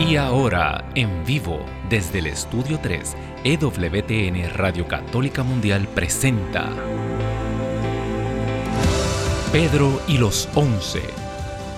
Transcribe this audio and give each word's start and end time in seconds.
Y 0.00 0.16
ahora, 0.16 0.90
en 0.94 1.26
vivo, 1.26 1.60
desde 1.90 2.20
el 2.20 2.28
Estudio 2.28 2.80
3, 2.80 3.14
EWTN 3.44 4.54
Radio 4.54 4.88
Católica 4.88 5.42
Mundial 5.42 5.86
presenta 5.94 6.70
Pedro 9.52 10.00
y 10.08 10.16
los 10.16 10.48
Once. 10.54 11.02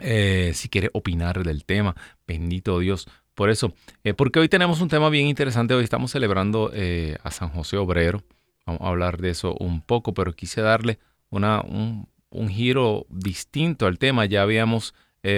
Eh, 0.00 0.50
si 0.52 0.68
quiere 0.68 0.90
opinar 0.92 1.44
del 1.44 1.64
tema, 1.64 1.94
bendito 2.26 2.80
Dios. 2.80 3.06
Por 3.36 3.48
eso, 3.48 3.72
eh, 4.02 4.12
porque 4.12 4.40
hoy 4.40 4.48
tenemos 4.48 4.80
un 4.80 4.88
tema 4.88 5.08
bien 5.08 5.28
interesante. 5.28 5.72
Hoy 5.72 5.84
estamos 5.84 6.10
celebrando 6.10 6.72
eh, 6.74 7.16
a 7.22 7.30
San 7.30 7.48
José 7.50 7.76
Obrero. 7.76 8.24
Vamos 8.66 8.82
a 8.82 8.88
hablar 8.88 9.20
de 9.20 9.30
eso 9.30 9.54
un 9.60 9.82
poco, 9.82 10.14
pero 10.14 10.32
quise 10.32 10.62
darle 10.62 10.98
una, 11.30 11.60
un, 11.60 12.08
giro 12.48 13.06
distinto 13.08 13.86
al 13.86 14.00
tema. 14.00 14.24
Ya 14.24 14.42
habíamos 14.42 14.94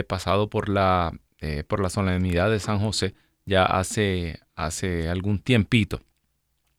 pasado 0.09 0.49
por 0.49 0.71
la, 0.71 1.13
por 1.69 1.81
la 1.81 1.91
solemnidad 1.91 2.51
de 2.51 2.61
San 2.61 2.79
José 2.79 3.15
ya 3.45 3.65
hace, 3.67 4.41
hace 4.55 5.11
algún 5.11 5.39
tiempito. 5.39 6.01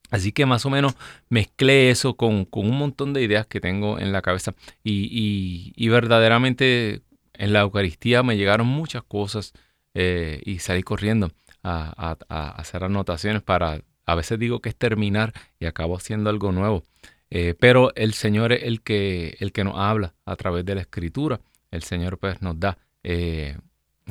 Así 0.10 0.32
que 0.32 0.46
más 0.46 0.66
o 0.66 0.70
menos 0.70 0.96
mezclé 1.30 1.90
eso 1.90 2.16
con, 2.16 2.48
un 2.52 2.78
montón 2.78 3.14
de 3.14 3.24
ideas 3.24 3.46
que 3.46 3.60
tengo 3.60 4.00
en 4.00 4.12
la 4.12 4.22
cabeza 4.22 4.54
y, 4.84 5.90
verdaderamente 5.90 7.02
en 7.34 7.54
la 7.54 7.62
Eucaristía 7.62 8.24
me 8.24 8.38
llegaron 8.38 8.68
muchas 8.68 9.04
cosas 9.04 9.54
eh, 9.94 10.42
y 10.46 10.60
salí 10.60 10.84
corriendo 10.84 11.32
a, 11.64 12.18
hacer 12.58 12.84
anotaciones 12.84 13.42
para, 13.42 13.82
a 14.06 14.16
veces 14.16 14.40
digo 14.40 14.62
que 14.62 14.70
es 14.70 14.76
terminar 14.76 15.34
y 15.60 15.66
acabo 15.66 15.98
haciendo 15.98 16.30
algo 16.30 16.52
nuevo. 16.52 16.84
Eh, 17.30 17.56
pero 17.60 17.94
el 17.96 18.14
Señor 18.14 18.54
es 18.54 18.64
el 18.64 18.82
que, 18.82 19.36
el 19.40 19.52
que 19.52 19.66
nos 19.66 19.78
habla 19.78 20.14
a 20.26 20.36
través 20.38 20.66
de 20.66 20.76
la 20.76 20.82
Escritura. 20.82 21.42
El 21.72 21.84
Señor 21.84 22.18
pues 22.18 22.42
nos 22.42 22.58
da 22.58 22.78
eh, 23.04 23.58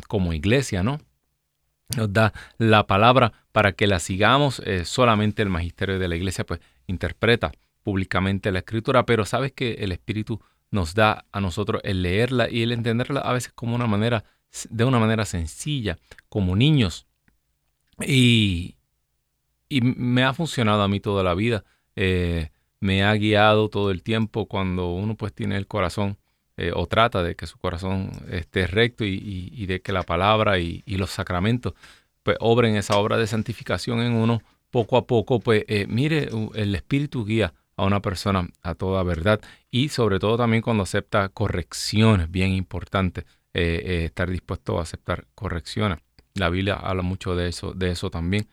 como 0.08 0.34
iglesia, 0.34 0.82
¿no? 0.82 1.00
Nos 1.94 2.12
da 2.12 2.32
la 2.58 2.86
palabra 2.86 3.32
para 3.52 3.72
que 3.72 3.86
la 3.86 3.98
sigamos. 3.98 4.60
Eh, 4.64 4.84
solamente 4.84 5.42
el 5.42 5.48
magisterio 5.48 5.98
de 5.98 6.08
la 6.08 6.16
iglesia 6.16 6.44
pues 6.44 6.60
interpreta 6.86 7.52
públicamente 7.82 8.50
la 8.50 8.60
escritura, 8.60 9.06
pero 9.06 9.24
sabes 9.24 9.52
que 9.52 9.74
el 9.74 9.92
Espíritu 9.92 10.41
nos 10.70 10.94
da 10.94 11.25
a 11.30 11.41
nosotros 11.41 11.80
el 11.84 12.02
leerla 12.02 12.50
y 12.50 12.62
el 12.62 12.72
entenderla 12.72 13.20
a 13.20 13.32
veces 13.32 13.52
como 13.54 13.76
una 13.76 13.86
manera, 13.86 14.25
de 14.70 14.84
una 14.84 14.98
manera 14.98 15.25
sencilla, 15.25 15.98
como 16.28 16.56
niños. 16.56 17.06
Y, 18.04 18.76
y 19.69 19.80
me 19.80 20.25
ha 20.25 20.34
funcionado 20.34 20.82
a 20.82 20.88
mí 20.88 21.00
toda 21.00 21.22
la 21.22 21.34
vida. 21.34 21.64
Eh, 21.94 22.50
me 22.80 23.04
ha 23.04 23.14
guiado 23.14 23.70
todo 23.70 23.91
el 23.91 24.02
tiempo 24.02 24.46
cuando 24.46 24.92
uno 24.92 25.16
pues 25.16 25.32
tiene 25.32 25.56
el 25.56 25.66
corazón 25.66 26.19
eh, 26.56 26.72
o 26.75 26.87
trata 26.87 27.22
de 27.22 27.34
que 27.37 27.47
su 27.47 27.59
corazón 27.59 28.11
esté 28.31 28.67
recto 28.67 29.05
y, 29.05 29.67
de 29.67 29.83
que 29.83 29.93
la 29.93 30.03
palabra 30.03 30.59
y, 30.59 30.83
los 30.87 31.11
sacramentos 31.11 31.75
pues 32.22 32.37
obren 32.41 32.77
esa 32.77 32.97
obra 32.97 33.19
de 33.19 33.27
santificación 33.27 34.00
en 34.00 34.12
uno 34.15 34.43
poco 34.71 34.97
a 34.97 35.06
poco, 35.06 35.39
pues 35.39 35.65
eh, 35.69 35.87
mire, 35.89 36.28
el 36.55 36.75
Espíritu 36.75 37.25
guía 37.25 37.55
a 37.77 37.84
una 37.84 38.00
persona 38.00 38.49
a 38.62 38.75
toda 38.75 39.03
verdad 39.03 39.41
y 39.71 39.91
sobre 39.91 40.19
todo 40.19 40.37
también 40.37 40.62
cuando 40.62 40.83
acepta 40.83 41.28
correcciones, 41.28 42.31
bien 42.31 42.53
importante, 42.53 43.27
eh, 43.55 44.05
estar 44.06 44.31
dispuesto 44.31 44.78
a 44.78 44.83
aceptar 44.83 45.27
correcciones. 45.34 45.99
La 46.34 46.50
Biblia 46.50 46.75
habla 46.75 47.03
mucho 47.03 47.37
de 47.37 47.49
eso, 47.49 47.73
de 47.73 47.91
eso 47.91 48.11
también. 48.11 48.49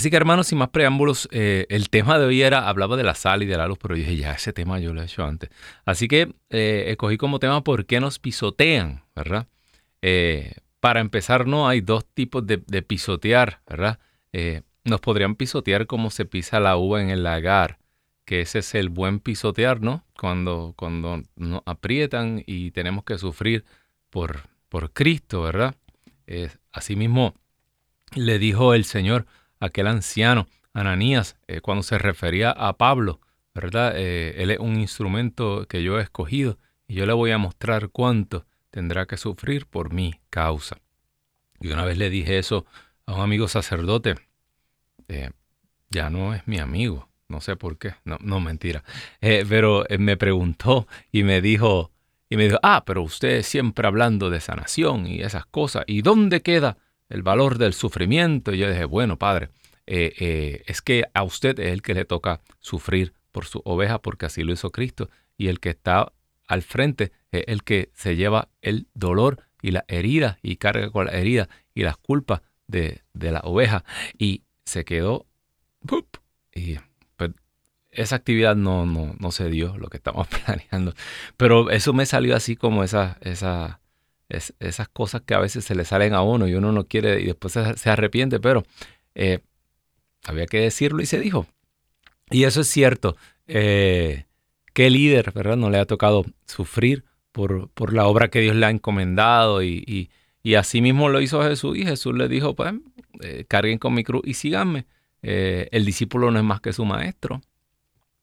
Así 0.00 0.08
que 0.08 0.16
hermanos, 0.16 0.46
sin 0.46 0.56
más 0.56 0.70
preámbulos, 0.70 1.28
eh, 1.30 1.66
el 1.68 1.90
tema 1.90 2.18
de 2.18 2.24
hoy 2.24 2.40
era, 2.40 2.70
hablaba 2.70 2.96
de 2.96 3.02
la 3.02 3.14
sal 3.14 3.42
y 3.42 3.46
de 3.46 3.58
la 3.58 3.66
luz, 3.66 3.76
pero 3.78 3.96
yo 3.96 4.00
dije, 4.00 4.16
ya 4.16 4.32
ese 4.32 4.54
tema 4.54 4.78
yo 4.78 4.94
lo 4.94 5.02
he 5.02 5.04
hecho 5.04 5.26
antes. 5.26 5.50
Así 5.84 6.08
que 6.08 6.34
eh, 6.48 6.84
escogí 6.86 7.18
como 7.18 7.38
tema 7.38 7.62
por 7.62 7.84
qué 7.84 8.00
nos 8.00 8.18
pisotean, 8.18 9.04
¿verdad? 9.14 9.46
Eh, 10.00 10.54
para 10.80 11.00
empezar, 11.00 11.46
no 11.46 11.68
hay 11.68 11.82
dos 11.82 12.06
tipos 12.06 12.46
de, 12.46 12.56
pisotear, 12.80 13.60
¿verdad? 13.68 13.98
nos 14.84 15.02
podrían 15.02 15.34
pisotear 15.34 15.86
como 15.86 16.08
se 16.10 16.24
pisa 16.24 16.60
la 16.60 16.78
uva 16.78 17.02
en 17.02 17.10
el 17.10 17.22
lagar, 17.22 17.78
que 18.24 18.40
ese 18.40 18.60
es 18.60 18.74
el 18.74 18.88
buen 18.88 19.20
pisotear, 19.20 19.82
¿no? 19.82 20.06
Cuando, 20.18 20.72
cuando 20.78 21.22
nos 21.36 21.60
aprietan 21.66 22.42
y 22.46 22.70
tenemos 22.70 23.04
que 23.04 23.18
sufrir 23.18 23.66
por, 24.08 24.48
por 24.70 24.94
Cristo, 24.94 25.42
¿verdad? 25.42 25.74
asimismo, 26.72 27.34
le 28.14 28.38
dijo 28.38 28.72
el 28.72 28.84
Señor, 28.86 29.26
aquel 29.60 29.86
anciano, 29.86 30.48
Ananías, 30.72 31.36
eh, 31.46 31.60
cuando 31.60 31.82
se 31.82 31.98
refería 31.98 32.50
a 32.50 32.76
Pablo, 32.76 33.20
¿verdad? 33.54 33.92
Eh, 33.96 34.42
él 34.42 34.50
es 34.50 34.58
un 34.58 34.80
instrumento 34.80 35.66
que 35.68 35.82
yo 35.82 35.98
he 35.98 36.02
escogido 36.02 36.58
y 36.88 36.94
yo 36.94 37.06
le 37.06 37.12
voy 37.12 37.30
a 37.30 37.38
mostrar 37.38 37.90
cuánto 37.90 38.46
tendrá 38.70 39.06
que 39.06 39.16
sufrir 39.16 39.66
por 39.66 39.92
mi 39.92 40.14
causa. 40.30 40.78
Y 41.60 41.70
una 41.70 41.84
vez 41.84 41.98
le 41.98 42.08
dije 42.08 42.38
eso 42.38 42.64
a 43.06 43.14
un 43.14 43.20
amigo 43.20 43.48
sacerdote, 43.48 44.14
eh, 45.08 45.30
ya 45.90 46.08
no 46.08 46.34
es 46.34 46.46
mi 46.46 46.58
amigo, 46.58 47.08
no 47.28 47.40
sé 47.40 47.56
por 47.56 47.76
qué, 47.78 47.94
no, 48.04 48.16
no 48.20 48.40
mentira, 48.40 48.82
pero 49.20 49.84
me 49.98 50.16
preguntó 50.16 50.86
y 51.12 51.24
me 51.24 51.40
dijo, 51.40 51.90
y 52.28 52.36
me 52.36 52.44
dijo, 52.44 52.58
ah, 52.62 52.84
pero 52.86 53.02
usted 53.02 53.42
siempre 53.42 53.86
hablando 53.88 54.30
de 54.30 54.40
sanación 54.40 55.06
y 55.06 55.20
esas 55.20 55.46
cosas, 55.46 55.84
¿y 55.88 56.02
dónde 56.02 56.42
queda 56.42 56.78
el 57.10 57.22
valor 57.22 57.58
del 57.58 57.74
sufrimiento. 57.74 58.54
Y 58.54 58.58
yo 58.58 58.70
dije, 58.70 58.86
bueno, 58.86 59.18
Padre, 59.18 59.50
eh, 59.86 60.14
eh, 60.18 60.62
es 60.66 60.80
que 60.80 61.04
a 61.12 61.22
usted 61.22 61.58
es 61.60 61.72
el 61.72 61.82
que 61.82 61.94
le 61.94 62.04
toca 62.04 62.40
sufrir 62.60 63.12
por 63.32 63.44
su 63.44 63.60
oveja, 63.64 64.00
porque 64.00 64.26
así 64.26 64.42
lo 64.42 64.52
hizo 64.52 64.70
Cristo. 64.70 65.10
Y 65.36 65.48
el 65.48 65.60
que 65.60 65.70
está 65.70 66.12
al 66.46 66.62
frente 66.62 67.12
es 67.30 67.44
el 67.46 67.62
que 67.64 67.90
se 67.94 68.16
lleva 68.16 68.48
el 68.62 68.88
dolor 68.94 69.42
y 69.62 69.72
la 69.72 69.84
herida 69.88 70.38
y 70.42 70.56
carga 70.56 70.90
con 70.90 71.06
la 71.06 71.12
herida 71.12 71.48
y 71.74 71.82
las 71.82 71.96
culpas 71.96 72.40
de, 72.66 73.02
la 73.14 73.40
oveja. 73.40 73.84
Y 74.16 74.44
se 74.64 74.84
quedó. 74.84 75.26
Y 76.54 76.76
pues, 77.16 77.32
esa 77.90 78.16
actividad 78.16 78.54
no, 78.54 78.86
no, 78.86 79.14
no 79.18 79.32
se 79.32 79.48
dio, 79.48 79.76
lo 79.76 79.88
que 79.88 79.96
estamos 79.96 80.28
planeando. 80.44 80.94
Pero 81.36 81.70
eso 81.70 81.92
me 81.92 82.06
salió 82.06 82.36
así 82.36 82.54
como 82.54 82.84
esa, 82.84 83.18
esa, 83.22 83.79
esas 84.30 84.88
cosas 84.88 85.22
que 85.22 85.34
a 85.34 85.40
veces 85.40 85.64
se 85.64 85.74
le 85.74 85.84
salen 85.84 86.14
a 86.14 86.22
uno 86.22 86.46
y 86.46 86.54
uno 86.54 86.72
no 86.72 86.86
quiere 86.86 87.20
y 87.20 87.26
después 87.26 87.52
se, 87.52 87.90
arrepiente, 87.90 88.40
pero 88.40 88.64
eh, 89.14 89.40
había 90.24 90.46
que 90.46 90.60
decirlo 90.60 91.02
y 91.02 91.06
se 91.06 91.18
dijo. 91.20 91.46
Y 92.30 92.44
eso 92.44 92.60
es 92.60 92.68
cierto. 92.68 93.16
Eh, 93.46 94.24
¿Qué 94.72 94.88
líder, 94.88 95.32
verdad? 95.32 95.56
No 95.56 95.68
le 95.68 95.78
ha 95.78 95.84
tocado 95.84 96.24
sufrir 96.46 97.04
por, 97.32 97.68
por 97.70 97.92
la 97.92 98.06
obra 98.06 98.28
que 98.28 98.40
Dios 98.40 98.54
le 98.54 98.66
ha 98.66 98.70
encomendado 98.70 99.62
y, 99.62 100.10
y, 100.42 100.54
así 100.54 100.80
mismo 100.80 101.08
lo 101.08 101.20
hizo 101.20 101.42
Jesús 101.42 101.76
y 101.76 101.84
Jesús 101.84 102.14
le 102.14 102.28
dijo, 102.28 102.54
pues, 102.54 102.74
eh, 103.20 103.44
carguen 103.48 103.78
con 103.78 103.94
mi 103.94 104.04
cruz 104.04 104.22
y 104.24 104.34
síganme. 104.34 104.86
el 105.22 105.84
discípulo 105.84 106.30
no 106.30 106.38
es 106.38 106.44
más 106.44 106.60
que 106.60 106.72
su 106.72 106.84
maestro. 106.84 107.42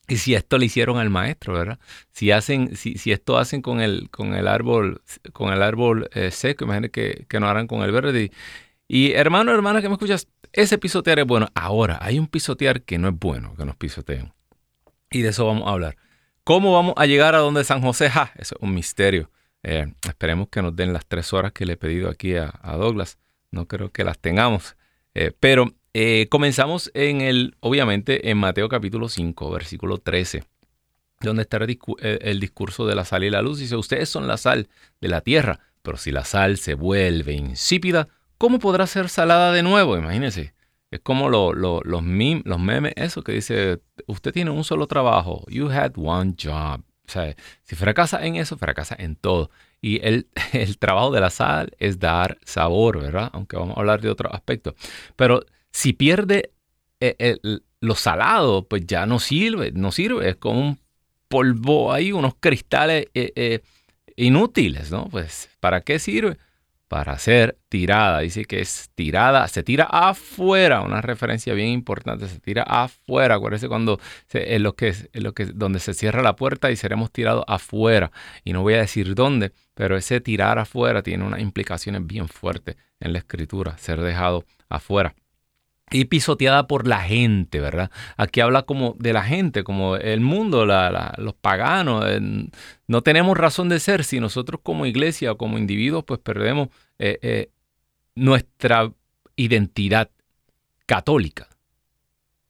Y 0.07 0.17
si 0.17 0.35
esto 0.35 0.57
le 0.57 0.67
hicieron 0.67 0.97
al 0.97 1.09
maestro, 1.09 1.53
¿verdad? 1.53 1.79
Si 2.11 2.31
hacen, 2.31 2.75
si, 2.75 3.11
esto 3.11 3.37
hacen 3.37 3.61
con 3.61 3.81
el, 3.81 4.09
con 4.09 4.35
el 4.35 4.47
árbol, 4.47 5.01
con 5.33 5.51
el 5.51 5.61
árbol 5.61 6.09
eh, 6.13 6.31
seco, 6.31 6.63
imagínate 6.63 6.91
que, 6.91 7.25
que 7.27 7.39
no 7.39 7.49
harán 7.49 7.67
con 7.67 7.81
el 7.81 7.91
verde. 7.91 8.31
Y, 8.87 9.11
hermano, 9.11 9.51
hermana 9.51 9.81
que 9.81 9.89
me 9.89 9.95
escuchas, 9.95 10.27
ese 10.53 10.77
pisotear 10.77 11.19
es 11.19 11.25
bueno. 11.25 11.49
Ahora, 11.53 11.99
hay 12.01 12.19
un 12.19 12.27
pisotear 12.27 12.83
que 12.83 12.97
no 12.97 13.09
es 13.09 13.15
bueno, 13.19 13.53
que 13.57 13.65
nos 13.65 13.75
pisoteen. 13.75 14.33
Y 15.11 15.21
de 15.21 15.29
eso 15.29 15.45
vamos 15.45 15.67
a 15.67 15.71
hablar. 15.71 15.97
¿Cómo 16.43 16.73
vamos 16.73 16.93
a 16.95 17.05
llegar 17.05 17.35
a 17.35 17.39
donde 17.39 17.65
San 17.65 17.81
José? 17.81 18.09
Ja, 18.09 18.31
eso 18.35 18.55
es 18.55 18.61
un 18.61 18.73
misterio. 18.73 19.29
Eh, 19.63 19.93
esperemos 20.07 20.47
que 20.47 20.61
nos 20.61 20.75
den 20.75 20.93
las 20.93 21.05
tres 21.05 21.33
horas 21.33 21.51
que 21.51 21.65
le 21.65 21.73
he 21.73 21.77
pedido 21.77 22.09
aquí 22.09 22.35
a, 22.35 22.51
Douglas. 22.77 23.17
No 23.51 23.67
creo 23.67 23.91
que 23.91 24.05
las 24.05 24.17
tengamos. 24.19 24.77
Eh, 25.13 25.33
pero 25.37 25.73
eh, 25.93 26.27
comenzamos 26.29 26.91
en 26.93 27.21
el, 27.21 27.55
obviamente, 27.59 28.29
en 28.29 28.37
Mateo 28.37 28.69
capítulo 28.69 29.09
5, 29.09 29.51
versículo 29.51 29.97
13, 29.97 30.43
donde 31.21 31.43
está 31.43 31.57
eh, 31.63 32.19
el, 32.21 32.39
discurso 32.39 32.85
de 32.85 32.95
la 32.95 33.05
sal 33.05 33.23
y 33.23 33.29
la 33.29 33.41
luz. 33.41 33.59
Dice, 33.59 33.75
ustedes 33.75 34.09
son 34.09 34.27
la 34.27 34.37
sal 34.37 34.69
de 35.01 35.07
la 35.07 35.21
tierra, 35.21 35.59
pero 35.81 35.97
si 35.97 36.11
la 36.11 36.25
sal 36.25 36.57
se 36.57 36.75
vuelve 36.75 37.33
insípida, 37.33 38.07
¿cómo 38.37 38.59
podrá 38.59 38.87
ser 38.87 39.09
salada 39.09 39.51
de 39.51 39.63
nuevo? 39.63 39.97
Imagínense. 39.97 40.53
Es 40.89 41.01
como 41.01 41.29
los, 41.29 41.53
los 41.55 42.01
memes, 42.03 42.93
eso 42.95 43.21
que 43.21 43.33
dice, 43.33 43.81
usted 44.05 44.31
tiene 44.31 44.51
un 44.51 44.63
solo 44.63 44.87
trabajo, 44.87 45.43
you 45.49 45.69
had 45.69 45.91
one 45.97 46.35
job. 46.41 46.81
O 47.07 47.11
sea, 47.11 47.35
si 47.63 47.75
fracasa 47.75 48.25
en 48.25 48.35
eso, 48.35 48.57
fracasa 48.57 48.95
en 48.97 49.15
todo. 49.15 49.49
Y 49.81 50.05
el, 50.05 50.27
el 50.53 50.77
trabajo 50.77 51.11
de 51.11 51.21
la 51.21 51.29
sal 51.29 51.71
es 51.79 51.99
dar 51.99 52.37
sabor, 52.45 53.01
¿verdad? 53.01 53.29
Aunque 53.33 53.57
vamos 53.57 53.75
a 53.77 53.79
hablar 53.79 54.01
de 54.01 54.09
otro 54.09 54.33
aspecto. 54.33 54.75
Pero 55.15 55.41
si 55.77 55.93
pierde 55.93 56.53
eh, 56.99 57.37
lo 57.81 57.93
salado, 57.93 58.67
pues 58.67 58.87
ya 58.87 59.05
no 59.05 59.19
sirve, 59.19 59.71
no 59.71 59.91
sirve, 59.91 60.29
es 60.29 60.35
como 60.35 60.59
un 60.59 60.79
polvo 61.27 61.93
ahí, 61.93 62.11
unos 62.11 62.33
cristales 62.39 63.05
eh, 63.13 63.31
eh, 63.35 63.59
inútiles, 64.15 64.89
¿no? 64.89 65.07
Pues, 65.07 65.51
¿para 65.59 65.81
qué 65.81 65.99
sirve? 65.99 66.39
Para 66.87 67.19
ser 67.19 67.59
tirada. 67.69 68.21
Dice 68.21 68.45
que 68.45 68.59
es 68.59 68.89
tirada, 68.95 69.47
se 69.49 69.61
tira 69.61 69.83
afuera, 69.83 70.81
una 70.81 70.99
referencia 71.01 71.53
bien 71.53 71.69
importante, 71.69 72.27
se 72.27 72.39
tira 72.39 72.63
afuera. 72.63 73.35
Acuérdense 73.35 73.67
cuando 73.67 73.99
es 74.33 74.59
lo 74.59 74.73
que 74.73 74.87
es 74.87 75.07
lo 75.13 75.33
que 75.33 75.45
donde 75.45 75.79
se 75.79 75.93
cierra 75.93 76.23
la 76.23 76.35
puerta 76.35 76.71
y 76.71 76.75
seremos 76.75 77.11
tirados 77.11 77.43
afuera. 77.47 78.11
Y 78.43 78.51
no 78.51 78.63
voy 78.63 78.73
a 78.73 78.79
decir 78.79 79.13
dónde, 79.13 79.51
pero 79.75 79.95
ese 79.95 80.21
tirar 80.21 80.57
afuera 80.57 81.03
tiene 81.03 81.23
unas 81.23 81.39
implicaciones 81.39 82.07
bien 82.07 82.27
fuertes 82.29 82.77
en 82.99 83.13
la 83.13 83.19
escritura, 83.19 83.77
ser 83.77 84.01
dejado 84.01 84.43
afuera 84.69 85.13
y 85.91 86.05
pisoteada 86.05 86.67
por 86.67 86.87
la 86.87 87.01
gente, 87.01 87.59
¿verdad? 87.59 87.91
Aquí 88.17 88.41
habla 88.41 88.63
como 88.63 88.95
de 88.99 89.13
la 89.13 89.23
gente, 89.23 89.63
como 89.63 89.95
el 89.95 90.19
mundo, 90.19 90.65
los 90.65 91.33
paganos. 91.35 92.05
no 92.87 93.01
tenemos 93.03 93.37
razón 93.37 93.69
de 93.69 93.79
ser 93.79 94.03
si 94.03 94.19
nosotros 94.19 94.61
como 94.63 94.85
iglesia 94.85 95.31
o 95.31 95.37
como 95.37 95.57
individuos 95.57 96.03
pues 96.03 96.19
perdemos 96.19 96.69
eh, 96.99 97.19
eh, 97.21 97.51
nuestra 98.15 98.91
identidad 99.35 100.09
católica. 100.85 101.47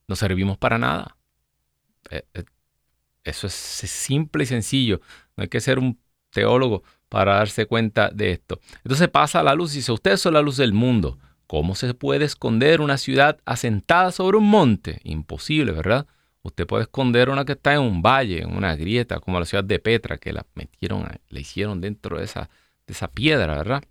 No 0.08 0.16
servimos 0.16 0.58
para 0.58 0.78
nada. 0.78 1.18
Eh, 2.10 2.24
eso 3.24 3.48
es 3.48 3.54
simple 3.54 4.46
y 4.46 4.48
sencillo. 4.48 5.02
No 5.36 5.44
hay 5.44 5.50
que 5.50 5.62
ser 5.62 5.78
un 5.78 6.00
teólogo 6.32 6.84
para 7.10 7.36
darse 7.36 7.66
cuenta 7.66 8.10
de 8.10 8.32
esto. 8.32 8.60
Entonces 8.78 9.10
pasa 9.10 9.44
la 9.44 9.54
luz 9.54 9.74
y 9.74 9.78
dice, 9.78 9.92
ustedes 9.92 10.22
son 10.22 10.34
la 10.34 10.42
luz 10.42 10.58
del 10.58 10.74
mundo. 10.74 11.20
¿Cómo 11.48 11.76
se 11.76 11.94
puede 11.94 12.26
esconder 12.26 12.82
una 12.82 12.98
ciudad 12.98 13.40
asentada 13.46 14.12
sobre 14.12 14.38
un 14.38 14.50
monte? 14.50 15.00
Imposible, 15.04 15.72
¿verdad? 15.72 16.06
Usted 16.44 16.68
puede 16.68 16.84
esconder 16.84 17.30
una 17.30 17.46
que 17.46 17.54
está 17.54 17.74
en 17.74 17.82
un 17.82 18.02
valle, 18.02 18.42
en 18.42 18.56
una 18.56 18.76
grieta, 18.76 19.20
como 19.20 19.40
la 19.40 19.46
ciudad 19.46 19.64
de 19.64 19.80
Petra, 19.80 20.18
que 20.18 20.34
la 20.34 20.46
metieron, 20.56 21.08
la 21.30 21.40
hicieron 21.40 21.82
dentro 21.82 22.20
de 22.20 22.26
esa, 22.26 22.50
de 22.86 22.94
esa 22.94 23.10
piedra, 23.10 23.58
¿verdad? 23.58 23.84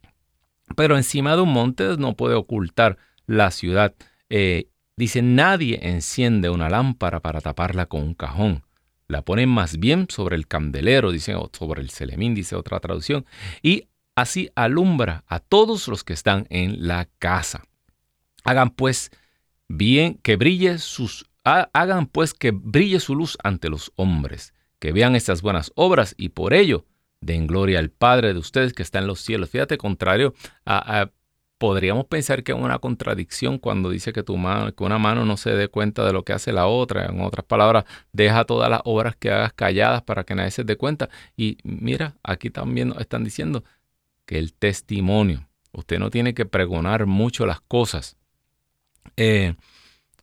Pero 0.76 0.97
encima 0.97 1.35
de 1.35 1.43
un 1.43 1.53
monte 1.53 1.97
no 1.97 2.14
puede 2.14 2.35
ocultar 2.35 2.99
la 3.26 3.50
ciudad. 3.50 3.94
Eh, 4.29 4.69
dice, 4.97 5.23
nadie 5.23 5.79
enciende 5.82 6.50
una 6.50 6.69
lámpara 6.69 7.20
para 7.20 7.41
taparla 7.41 7.87
con 7.87 8.03
un 8.03 8.14
cajón. 8.14 8.62
La 9.08 9.23
ponen 9.23 9.49
más 9.49 9.79
bien 9.79 10.08
sobre 10.11 10.37
el 10.37 10.47
candelero, 10.47 11.12
dice, 11.12 11.35
o 11.35 11.50
sobre 11.56 11.81
el 11.81 11.91
celemín, 11.91 12.35
dice 12.35 12.56
otra 12.56 12.81
traducción, 12.81 13.25
y 13.62 13.88
Así 14.17 14.51
alumbra 14.57 15.25
a 15.29 15.39
todos 15.39 15.87
los 15.89 16.03
que 16.03 16.15
están 16.15 16.47
en 16.51 16.89
la 16.89 17.09
casa. 17.19 17.65
Hagan 18.45 18.71
pues 18.71 19.11
bien 19.69 20.15
que 20.23 20.37
brille 20.37 20.79
sus 20.79 21.27
hagan 21.45 22.07
pues 22.07 22.35
que 22.35 22.51
brille 22.51 22.99
su 22.99 23.15
luz 23.15 23.39
ante 23.45 23.69
los 23.69 23.93
hombres, 23.95 24.53
que 24.81 24.91
vean 24.91 25.15
estas 25.15 25.43
buenas 25.43 25.71
obras 25.77 26.15
y 26.19 26.31
por 26.31 26.55
ello 26.55 26.87
den 27.21 27.47
gloria 27.47 27.79
al 27.79 27.91
Padre 27.91 28.33
de 28.33 28.39
ustedes 28.41 28.73
que 28.73 28.83
está 28.83 28.99
en 28.99 29.07
los 29.07 29.21
cielos. 29.21 29.51
Fíjate, 29.51 29.79
contrario 29.79 30.35
a, 30.65 31.11
podríamos 31.59 32.07
pensar 32.07 32.43
que 32.43 32.53
es 32.53 32.58
una 32.58 32.79
contradicción 32.79 33.58
cuando 33.58 33.91
dice 33.91 34.13
que 34.13 34.23
tu 34.23 34.37
mano, 34.37 34.75
que 34.75 34.85
una 34.85 34.99
mano 34.99 35.25
no 35.25 35.37
se 35.37 35.51
dé 35.51 35.69
cuenta 35.69 36.05
de 36.05 36.13
lo 36.13 36.25
que 36.25 36.32
hace 36.32 36.53
la 36.53 36.67
otra. 36.67 37.06
En 37.06 37.20
otras 37.20 37.46
palabras, 37.46 37.85
deja 38.13 38.44
todas 38.44 38.69
las 38.69 38.81
obras 38.85 39.17
que 39.17 39.31
hagas 39.31 39.53
calladas 39.53 40.03
para 40.03 40.25
que 40.25 40.35
nadie 40.35 40.51
se 40.51 40.65
dé 40.65 40.77
cuenta. 40.77 41.08
Y 41.37 41.58
mira, 41.65 42.17
aquí 42.23 42.51
también 42.51 42.93
están 42.99 43.25
diciendo, 43.25 43.65
que 44.27 44.39
el 44.39 44.53
testimonio. 44.53 45.49
Usted 45.73 45.99
no 45.99 46.11
tiene 46.11 46.35
que 46.35 46.45
pregonar 46.45 47.06
mucho 47.06 47.47
las 47.47 47.61
cosas. 47.61 48.17
Eh, 49.17 49.55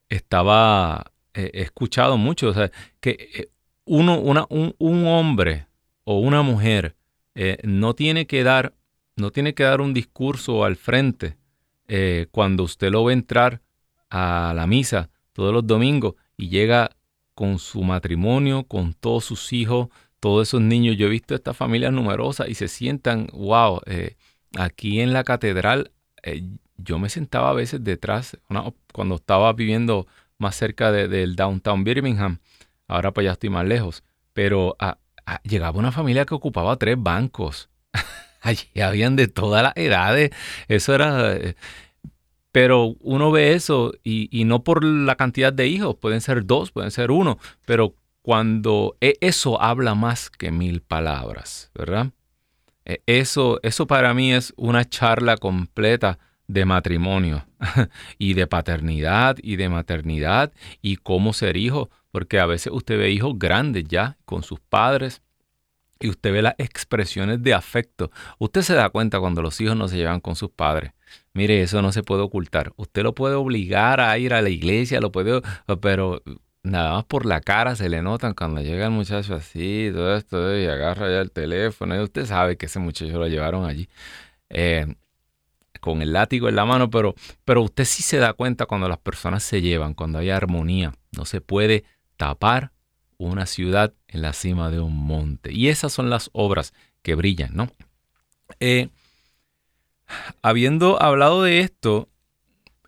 estaba 0.10 1.12
eh, 1.34 1.52
escuchado 1.54 2.18
mucho, 2.18 2.50
o 2.50 2.54
sea, 2.54 2.72
que 3.00 3.30
eh, 3.34 3.50
uno, 3.86 4.20
una, 4.20 4.46
un, 4.50 5.08
hombre 5.08 5.68
o 6.04 6.20
una 6.20 6.42
mujer 6.42 6.96
no 7.64 7.96
tiene 7.96 8.28
que 8.28 8.44
dar, 8.44 8.76
no 9.16 9.32
tiene 9.32 9.56
que 9.56 9.64
dar 9.64 9.82
un 9.82 9.94
discurso 9.94 10.64
al 10.64 10.76
frente 10.76 11.38
cuando 12.32 12.64
usted 12.64 12.92
lo 12.92 13.04
ve 13.04 13.14
entrar 13.14 13.62
a 14.10 14.54
la 14.56 14.68
misa 14.68 15.10
todos 15.34 15.52
los 15.54 15.66
domingos 15.66 16.14
y 16.38 16.50
llega 16.50 16.96
con 17.34 17.60
su 17.60 17.84
matrimonio, 17.84 18.64
con 18.64 18.94
todos 18.94 19.26
sus 19.26 19.52
hijos, 19.52 19.90
todos 20.24 20.48
esos 20.48 20.62
niños. 20.62 20.96
Yo 20.96 21.08
he 21.08 21.10
visto 21.10 21.36
estas 21.36 21.58
familias 21.58 21.92
numerosas 21.92 22.48
y 22.48 22.56
se 22.56 22.70
sientan, 22.70 23.28
wow, 23.34 23.82
eh, 23.86 24.16
aquí 24.58 25.02
en 25.02 25.12
la 25.12 25.26
catedral, 25.26 25.92
eh, 26.24 26.44
yo 26.78 26.98
me 26.98 27.10
sentaba 27.10 27.50
a 27.50 27.54
veces 27.54 27.84
detrás, 27.84 28.38
cuando 28.94 29.16
estaba 29.16 29.52
viviendo 29.52 30.08
más 30.38 30.56
cerca 30.56 30.94
del 30.94 31.36
downtown 31.36 31.84
Birmingham, 31.84 32.40
ahora 32.88 33.12
pues 33.12 33.26
ya 33.26 33.34
estoy 33.34 33.50
más 33.50 33.66
lejos, 33.68 34.06
pero 34.32 34.78
llegaba 35.44 35.78
una 35.78 35.92
familia 35.92 36.26
que 36.26 36.36
ocupaba 36.36 36.78
tres 36.78 36.96
bancos. 36.98 37.70
Allí 38.42 38.80
habían 38.82 39.18
de 39.18 39.28
todas 39.28 39.62
las 39.62 39.74
edades, 39.76 40.32
eso 40.70 40.96
era... 40.96 41.36
Eh, 41.36 41.56
pero 42.54 42.96
uno 43.02 43.32
ve 43.32 43.56
eso 43.56 43.94
y, 44.04 44.44
no 44.46 44.64
por 44.64 44.86
la 44.86 45.16
cantidad 45.16 45.52
de 45.52 45.68
hijos, 45.68 45.96
pueden 45.96 46.22
ser 46.22 46.46
dos, 46.46 46.72
pueden 46.72 46.92
ser 46.92 47.10
uno, 47.10 47.40
pero 47.66 47.96
cuando 48.24 48.98
e, 49.02 49.18
eso 49.22 49.62
habla 49.62 49.94
más 49.94 50.32
que 50.32 50.50
mil 50.50 50.82
palabras, 50.82 51.70
¿verdad? 51.76 52.12
E, 52.86 53.04
eso, 53.06 53.60
eso 53.62 53.86
para 53.86 54.14
mí 54.16 54.34
es 54.34 54.54
una 54.58 54.90
charla 54.90 55.38
completa 55.38 56.18
de 56.48 56.66
matrimonio 56.66 57.46
y 58.18 58.34
de 58.34 58.48
paternidad 58.48 59.38
y 59.44 59.58
de 59.58 59.70
maternidad 59.70 60.52
y 60.82 60.96
cómo 60.96 61.34
ser 61.34 61.58
hijo, 61.58 61.90
porque 62.12 62.40
a 62.40 62.46
veces 62.46 62.72
usted 62.74 62.98
ve 62.98 63.12
hijos 63.12 63.38
grandes 63.38 63.84
ya 63.88 64.18
con 64.26 64.42
sus 64.42 64.60
padres 64.62 65.22
y 66.00 66.10
usted 66.10 66.32
ve 66.32 66.42
las 66.42 66.56
expresiones 66.58 67.44
de 67.44 67.54
afecto. 67.54 68.10
Usted 68.40 68.62
se 68.62 68.74
da 68.74 68.90
cuenta 68.90 69.20
cuando 69.20 69.42
los 69.42 69.60
hijos 69.60 69.76
no 69.76 69.88
se 69.88 69.98
llevan 69.98 70.22
con 70.22 70.36
sus 70.36 70.50
padres. 70.50 70.94
Mire, 71.34 71.62
eso 71.62 71.82
no 71.82 71.92
se 71.92 72.04
puede 72.04 72.22
ocultar. 72.22 72.74
Usted 72.78 73.04
lo 73.04 73.14
puede 73.16 73.36
obligar 73.36 74.00
a 74.00 74.18
ir 74.18 74.34
a 74.34 74.42
la 74.42 74.50
iglesia, 74.50 75.02
lo 75.02 75.12
puede, 75.12 75.42
pero 75.82 76.22
nada 76.64 76.94
más 76.94 77.06
por 77.06 77.26
la 77.26 77.42
cara 77.42 77.76
se 77.76 77.90
le 77.90 78.02
notan 78.02 78.34
cuando 78.34 78.62
llega 78.62 78.86
el 78.86 78.92
muchacho 78.92 79.36
así, 79.36 79.90
todo 79.94 80.16
esto, 80.16 80.58
y 80.58 80.66
agarra 80.66 81.10
ya 81.10 81.22
el 81.22 81.32
teléfono, 81.32 82.02
usted 82.02 82.26
sabe 82.26 82.58
que 82.58 82.68
ese 82.68 82.80
muchacho 82.80 83.20
lo 83.20 83.28
llevaron 83.28 83.66
allí. 83.66 83.90
Eh, 84.50 84.96
con 85.80 86.02
el 86.02 86.14
látigo 86.14 86.48
en 86.48 86.56
la 86.56 86.66
mano, 86.66 86.90
pero, 86.90 87.14
pero 87.44 87.62
usted 87.62 87.84
sí 87.84 88.04
se 88.04 88.18
da 88.18 88.32
cuenta 88.32 88.66
cuando 88.66 88.88
las 88.88 89.00
personas 89.00 89.44
se 89.44 89.62
llevan, 89.62 89.94
cuando 89.94 90.20
hay 90.20 90.30
armonía. 90.30 90.94
No 91.12 91.26
se 91.26 91.42
puede 91.42 91.84
tapar 92.16 92.72
una 93.18 93.46
ciudad 93.46 93.94
en 94.08 94.22
la 94.22 94.32
cima 94.32 94.72
de 94.72 94.80
un 94.80 94.96
monte. 94.96 95.52
Y 95.52 95.68
esas 95.68 95.92
son 95.92 96.10
las 96.10 96.30
obras 96.32 96.74
que 97.02 97.16
brillan, 97.16 97.54
¿no? 97.54 97.70
Eh, 98.62 98.90
habiendo 100.42 101.02
hablado 101.02 101.44
de 101.44 101.60
esto, 101.60 102.08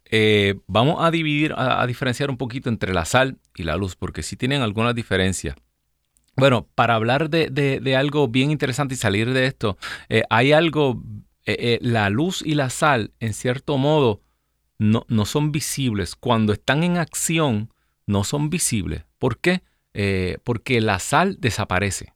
eh, 0.05 0.55
vamos 0.67 1.03
a 1.03 1.11
dividir, 1.11 1.53
a, 1.57 1.85
diferenciar 1.87 2.29
un 2.29 2.37
poquito 2.37 2.69
entre 2.69 2.93
la 2.93 3.03
sal 3.03 3.37
y 3.55 3.63
la 3.63 3.77
luz, 3.77 3.95
porque 3.95 4.23
sí 4.23 4.35
tienen 4.35 4.61
algunas 4.61 4.95
diferencias. 4.95 5.55
Bueno, 6.35 6.67
para 6.75 6.95
hablar 6.95 7.29
de, 7.29 7.95
algo 7.97 8.27
bien 8.27 8.51
interesante 8.51 8.95
y 8.95 8.97
salir 8.97 9.31
de 9.33 9.45
esto, 9.45 9.77
eh, 10.09 10.23
hay 10.29 10.51
algo, 10.51 11.01
la 11.45 12.09
luz 12.09 12.41
y 12.45 12.55
la 12.55 12.69
sal, 12.69 13.13
en 13.19 13.33
cierto 13.33 13.77
modo, 13.77 14.21
no, 14.77 15.05
no, 15.07 15.25
son 15.25 15.53
visibles. 15.53 16.15
Cuando 16.15 16.51
están 16.51 16.83
en 16.83 16.97
acción, 16.97 17.71
no 18.05 18.23
son 18.23 18.49
visibles. 18.49 19.03
¿Por 19.17 19.39
qué? 19.39 19.63
porque 20.43 20.81
la 20.81 20.99
sal 20.99 21.37
desaparece 21.39 22.15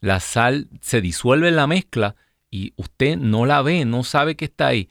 la 0.00 0.20
sal 0.20 0.68
se 0.80 1.00
disuelve 1.00 1.48
en 1.48 1.56
la 1.56 1.66
mezcla 1.66 2.16
y 2.50 2.72
usted 2.76 3.16
no 3.16 3.46
la 3.46 3.62
ve, 3.62 3.84
no 3.84 4.04
sabe 4.04 4.36
que 4.36 4.44
está 4.46 4.68
ahí. 4.68 4.88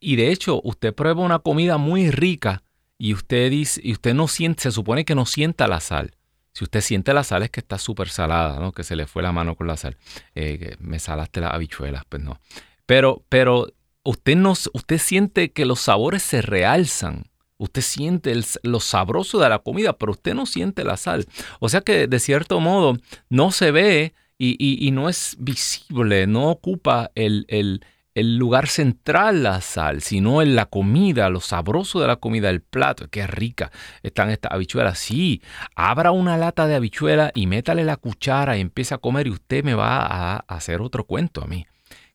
Y 0.00 0.16
de 0.16 0.30
hecho, 0.30 0.60
usted 0.62 0.94
prueba 0.94 1.22
una 1.22 1.40
comida 1.40 1.78
muy 1.78 2.10
rica 2.10 2.62
y 2.98 3.14
usted 3.14 3.50
dice, 3.50 3.80
y 3.82 3.92
usted 3.92 4.14
no 4.14 4.28
siente, 4.28 4.62
se 4.62 4.72
supone 4.72 5.04
que 5.04 5.14
no 5.14 5.26
sienta 5.26 5.66
la 5.66 5.80
sal. 5.80 6.14
Si 6.52 6.64
usted 6.64 6.80
siente 6.80 7.12
la 7.12 7.22
sal 7.22 7.42
es 7.42 7.50
que 7.50 7.60
está 7.60 7.76
súper 7.76 8.08
salada, 8.08 8.58
¿no? 8.58 8.72
Que 8.72 8.82
se 8.82 8.96
le 8.96 9.06
fue 9.06 9.22
la 9.22 9.30
mano 9.30 9.56
con 9.56 9.66
la 9.66 9.76
sal. 9.76 9.98
Eh, 10.34 10.76
me 10.78 10.98
salaste 10.98 11.40
las 11.40 11.52
habichuelas, 11.52 12.04
pues 12.08 12.22
no. 12.22 12.40
Pero, 12.86 13.22
pero 13.28 13.66
usted 14.04 14.36
no, 14.36 14.52
usted 14.52 14.98
siente 14.98 15.52
que 15.52 15.66
los 15.66 15.80
sabores 15.80 16.22
se 16.22 16.40
realzan. 16.40 17.26
Usted 17.58 17.82
siente 17.82 18.34
lo 18.62 18.80
sabroso 18.80 19.38
de 19.38 19.48
la 19.48 19.58
comida, 19.58 19.94
pero 19.94 20.12
usted 20.12 20.34
no 20.34 20.46
siente 20.46 20.84
la 20.84 20.96
sal. 20.96 21.26
O 21.60 21.68
sea 21.68 21.80
que 21.80 22.06
de 22.06 22.20
cierto 22.20 22.60
modo 22.60 22.96
no 23.28 23.50
se 23.50 23.70
ve 23.70 24.14
y, 24.38 24.90
no 24.92 25.08
es 25.08 25.36
visible, 25.38 26.26
no 26.26 26.50
ocupa 26.50 27.10
el, 27.14 27.84
lugar 28.16 28.66
central 28.66 29.42
la 29.42 29.60
sal, 29.60 30.00
sino 30.00 30.40
en 30.40 30.56
la 30.56 30.66
comida, 30.66 31.28
lo 31.28 31.40
sabroso 31.40 32.00
de 32.00 32.06
la 32.06 32.16
comida, 32.16 32.50
el 32.50 32.62
plato. 32.62 33.08
Qué 33.08 33.26
rica 33.26 33.70
están 34.02 34.30
estas 34.30 34.52
habichuelas. 34.52 34.98
Sí, 34.98 35.42
abra 35.74 36.12
una 36.12 36.36
lata 36.36 36.66
de 36.66 36.76
habichuela 36.76 37.30
y 37.34 37.46
métale 37.46 37.84
la 37.84 37.96
cuchara 37.96 38.56
y 38.56 38.62
empiece 38.62 38.94
a 38.94 38.98
comer 38.98 39.26
y 39.26 39.30
usted 39.30 39.64
me 39.64 39.74
va 39.74 39.98
a 40.06 40.36
hacer 40.48 40.80
otro 40.80 41.04
cuento 41.04 41.42
a 41.42 41.46
mí. 41.46 41.66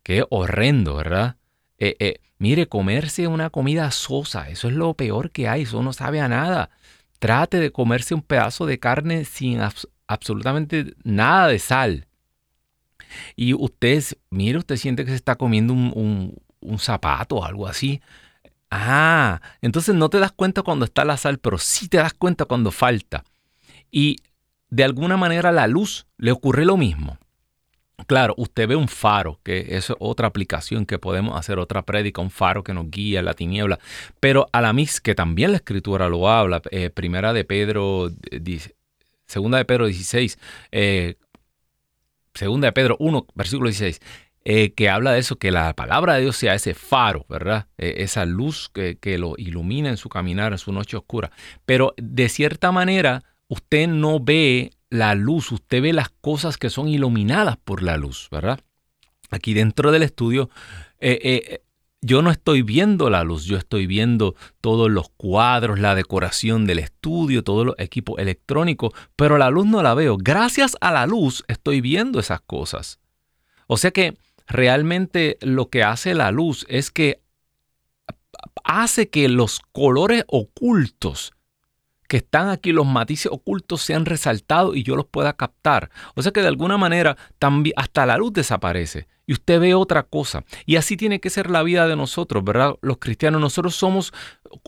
Qué 0.04 0.26
horrendo, 0.30 0.96
¿verdad? 0.96 1.38
Eh, 1.78 1.96
eh, 2.00 2.16
mire, 2.40 2.68
comerse 2.68 3.28
una 3.28 3.50
comida 3.50 3.92
sosa, 3.92 4.50
eso 4.50 4.68
es 4.68 4.74
lo 4.74 4.96
peor 4.96 5.32
que 5.32 5.48
hay, 5.48 5.64
eso 5.64 5.84
no 5.84 5.94
sabe 5.94 6.20
a 6.20 6.28
nada. 6.28 6.72
Trate 7.20 7.60
de 7.60 7.72
comerse 7.72 8.16
un 8.16 8.24
pedazo 8.24 8.66
de 8.66 8.80
carne 8.80 9.26
sin 9.26 9.60
absolutamente 10.08 10.96
nada 11.04 11.48
de 11.48 11.60
sal. 11.60 12.08
Y 13.36 13.54
usted, 13.54 14.04
mire, 14.30 14.58
usted 14.58 14.78
siente 14.78 15.04
que 15.06 15.12
se 15.12 15.18
está 15.18 15.36
comiendo 15.36 15.74
un, 15.74 16.36
un 16.62 16.80
zapato 16.80 17.38
o 17.38 17.46
algo 17.46 17.68
así. 17.68 18.02
Ah, 18.70 19.42
entonces 19.62 19.96
no 19.96 20.10
te 20.10 20.20
das 20.20 20.32
cuenta 20.32 20.62
cuando 20.62 20.86
está 20.86 21.04
la 21.04 21.18
sal, 21.18 21.40
pero 21.40 21.58
sí 21.58 21.90
te 21.90 21.98
das 21.98 22.14
cuenta 22.14 22.46
cuando 22.46 22.72
falta. 22.72 23.24
Y 23.92 24.18
de 24.70 24.86
alguna 24.86 25.18
manera 25.18 25.52
la 25.52 25.68
luz 25.68 26.08
le 26.18 26.32
ocurre 26.32 26.66
lo 26.66 26.78
mismo. 26.78 27.18
Claro, 28.08 28.34
usted 28.38 28.68
ve 28.68 28.76
un 28.76 28.88
faro, 28.88 29.40
que 29.44 29.76
es 29.78 29.94
otra 30.00 30.28
aplicación 30.28 30.86
que 30.86 30.98
podemos 30.98 31.38
hacer, 31.38 31.60
otra 31.60 31.84
prédica, 31.84 32.22
un 32.22 32.32
faro 32.32 32.64
que 32.64 32.74
nos 32.74 32.90
guía 32.90 33.22
la 33.22 33.34
tiniebla, 33.34 33.80
pero 34.20 34.48
a 34.54 34.62
la 34.62 34.74
mis, 34.74 35.02
que 35.02 35.14
también 35.14 35.52
la 35.52 35.58
escritura 35.58 36.10
lo 36.10 36.28
habla, 36.28 36.62
eh, 36.72 36.90
primera 36.90 37.32
de 37.32 37.44
Pedro, 37.46 38.10
segunda 39.28 39.60
de 39.60 39.66
Pedro 39.66 39.86
16, 39.86 40.40
eh, 40.72 41.16
segunda 42.34 42.68
de 42.68 42.72
Pedro 42.74 42.98
1, 43.00 43.28
versículo 43.36 43.70
16, 43.70 44.00
eh, 44.44 44.74
que 44.74 44.90
habla 44.90 45.12
de 45.12 45.20
eso, 45.20 45.38
que 45.38 45.52
la 45.52 45.74
palabra 45.76 46.16
de 46.16 46.22
Dios 46.22 46.36
sea 46.36 46.56
ese 46.56 46.74
faro, 46.74 47.26
¿verdad? 47.30 47.68
esa 47.78 48.26
luz 48.26 48.70
que, 48.74 48.98
que 48.98 49.18
lo 49.18 49.36
ilumina 49.38 49.90
en 49.90 49.98
su 49.98 50.10
caminar, 50.10 50.52
en 50.52 50.58
su 50.58 50.72
noche 50.72 50.98
oscura. 50.98 51.32
Pero 51.66 51.94
de 51.98 52.28
cierta 52.30 52.72
manera, 52.72 53.24
usted 53.48 53.88
no 53.88 54.20
ve 54.20 54.72
la 54.92 55.16
luz, 55.16 55.52
usted 55.52 55.82
ve 55.82 55.94
las 55.94 56.10
cosas 56.10 56.58
que 56.58 56.70
son 56.70 56.88
iluminadas 56.88 57.58
por 57.58 57.82
la 57.82 57.98
luz, 57.98 58.28
¿verdad? 58.30 58.60
Aquí 59.32 59.54
dentro 59.54 59.92
del 59.92 60.04
estudio, 60.04 60.50
eh, 61.00 61.20
eh, 61.24 61.64
yo 62.02 62.24
no 62.24 62.32
estoy 62.32 62.64
viendo 62.64 63.10
la 63.10 63.24
luz, 63.24 63.46
yo 63.46 63.58
estoy 63.58 63.86
viendo 63.86 64.36
todos 64.60 64.90
los 64.90 65.10
cuadros, 65.10 65.80
la 65.80 65.94
decoración 65.94 66.66
del 66.66 66.80
estudio, 66.80 67.44
todos 67.44 67.66
los 67.66 67.76
equipos 67.78 68.20
electrónicos, 68.20 68.92
pero 69.16 69.38
la 69.38 69.52
luz 69.52 69.68
no 69.68 69.84
la 69.84 69.94
veo. 69.94 70.18
Gracias 70.18 70.76
a 70.82 70.92
la 70.92 71.06
luz 71.06 71.44
estoy 71.48 71.80
viendo 71.80 72.20
esas 72.20 72.42
cosas. 72.42 73.00
O 73.68 73.78
sea 73.78 73.92
que 73.92 74.18
realmente 74.48 75.38
lo 75.42 75.70
que 75.70 75.84
hace 75.84 76.16
la 76.16 76.32
luz 76.32 76.66
es 76.70 76.90
que 76.90 77.22
hace 78.64 79.10
que 79.10 79.30
los 79.30 79.62
colores 79.72 80.24
ocultos 80.28 81.34
que 82.12 82.18
están 82.18 82.50
aquí, 82.50 82.74
los 82.74 82.86
matices 82.86 83.32
ocultos 83.32 83.84
se 83.84 83.96
han 83.96 84.06
resaltado 84.06 84.76
y 84.76 84.84
yo 84.84 84.98
los 84.98 85.06
pueda 85.06 85.32
captar. 85.32 85.90
O 86.14 86.22
sea 86.22 86.34
que 86.34 86.42
de 86.42 86.50
alguna 86.50 86.78
manera 86.78 87.16
también 87.40 87.74
hasta 87.78 88.06
la 88.06 88.18
luz 88.18 88.34
desaparece 88.34 89.08
y 89.26 89.32
usted 89.32 89.62
ve 89.62 89.74
otra 89.76 90.04
cosa. 90.04 90.44
Y 90.66 90.76
así 90.76 90.98
tiene 90.98 91.22
que 91.22 91.30
ser 91.30 91.50
la 91.50 91.64
vida 91.64 91.88
de 91.88 91.96
nosotros, 91.96 92.44
¿verdad? 92.44 92.76
Los 92.82 92.98
cristianos, 92.98 93.40
nosotros 93.40 93.78
somos 93.78 94.12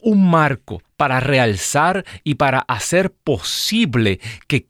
un 0.02 0.30
marco 0.30 0.82
para 0.98 1.20
realzar 1.20 2.06
y 2.24 2.36
para 2.36 2.60
hacer 2.60 3.12
posible 3.12 4.20
que 4.48 4.70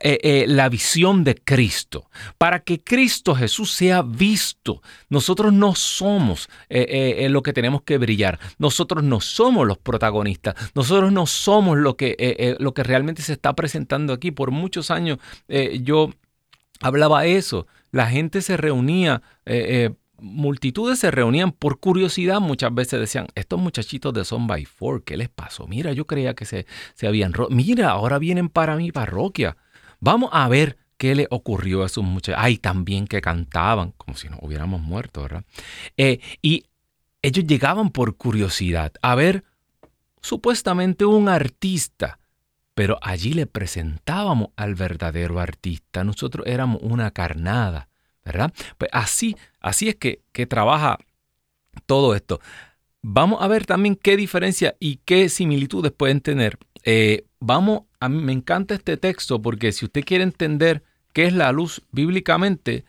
eh, 0.00 0.18
eh, 0.22 0.44
la 0.48 0.68
visión 0.68 1.24
de 1.24 1.34
Cristo, 1.34 2.10
para 2.38 2.60
que 2.60 2.82
Cristo 2.82 3.34
Jesús 3.34 3.72
sea 3.72 4.02
visto. 4.02 4.82
Nosotros 5.08 5.52
no 5.52 5.74
somos 5.74 6.48
eh, 6.68 7.26
lo 7.30 7.42
que 7.42 7.52
tenemos 7.52 7.82
que 7.82 7.98
brillar, 7.98 8.38
nosotros 8.58 9.04
no 9.04 9.20
somos 9.20 9.66
los 9.66 9.78
protagonistas, 9.78 10.54
nosotros 10.74 11.12
no 11.12 11.26
somos 11.26 11.78
lo 11.78 11.96
que, 11.96 12.56
lo 12.58 12.74
que 12.74 12.82
realmente 12.82 13.22
se 13.22 13.32
está 13.32 13.54
presentando 13.54 14.12
aquí. 14.12 14.30
Por 14.30 14.50
muchos 14.50 14.90
años 14.90 15.18
yo 15.82 16.10
hablaba 16.80 17.26
eso, 17.26 17.66
la 17.90 18.06
gente 18.06 18.42
se 18.42 18.56
reunía, 18.56 19.22
multitudes 20.24 20.98
se 20.98 21.10
reunían 21.10 21.52
por 21.52 21.78
curiosidad, 21.78 22.40
muchas 22.40 22.74
veces 22.74 22.98
decían, 22.98 23.26
estos 23.34 23.60
muchachitos 23.60 24.12
de 24.14 24.24
Son 24.24 24.46
by 24.46 24.64
Four, 24.64 25.04
¿qué 25.04 25.16
les 25.16 25.28
pasó? 25.28 25.66
Mira, 25.66 25.92
yo 25.92 26.06
creía 26.06 26.34
que 26.34 26.44
se, 26.44 26.66
se 26.94 27.06
habían 27.06 27.32
mira, 27.50 27.90
ahora 27.90 28.18
vienen 28.18 28.48
para 28.48 28.76
mi 28.76 28.90
parroquia, 28.90 29.56
vamos 30.00 30.30
a 30.32 30.48
ver 30.48 30.78
qué 30.96 31.14
le 31.14 31.26
ocurrió 31.30 31.82
a 31.82 31.86
esos 31.86 32.02
muchachos. 32.02 32.40
Ay, 32.42 32.56
también 32.56 33.06
que 33.06 33.20
cantaban, 33.20 33.92
como 33.92 34.16
si 34.16 34.28
no 34.28 34.38
hubiéramos 34.40 34.80
muerto, 34.80 35.22
¿verdad? 35.22 35.44
Eh, 35.96 36.20
y 36.40 36.64
ellos 37.22 37.46
llegaban 37.46 37.90
por 37.90 38.16
curiosidad 38.16 38.92
a 39.02 39.14
ver 39.14 39.44
supuestamente 40.20 41.04
un 41.04 41.28
artista 41.28 42.18
pero 42.74 42.98
allí 43.02 43.32
le 43.32 43.46
presentábamos 43.46 44.48
al 44.56 44.74
verdadero 44.74 45.38
artista. 45.38 46.04
Nosotros 46.04 46.46
éramos 46.46 46.82
una 46.82 47.12
carnada, 47.12 47.88
¿verdad? 48.24 48.52
Pues 48.78 48.90
así, 48.92 49.36
así 49.60 49.88
es 49.88 49.96
que, 49.96 50.22
que 50.32 50.46
trabaja 50.46 50.98
todo 51.86 52.14
esto. 52.14 52.40
Vamos 53.02 53.42
a 53.42 53.48
ver 53.48 53.66
también 53.66 53.96
qué 53.96 54.16
diferencia 54.16 54.76
y 54.80 54.96
qué 55.04 55.28
similitudes 55.28 55.92
pueden 55.92 56.20
tener. 56.20 56.58
Eh, 56.84 57.26
vamos, 57.38 57.82
a 58.00 58.08
mí 58.08 58.22
me 58.22 58.32
encanta 58.32 58.74
este 58.74 58.96
texto 58.96 59.42
porque 59.42 59.72
si 59.72 59.84
usted 59.84 60.04
quiere 60.04 60.24
entender 60.24 60.82
qué 61.12 61.26
es 61.26 61.34
la 61.34 61.52
luz 61.52 61.82
bíblicamente, 61.92 62.84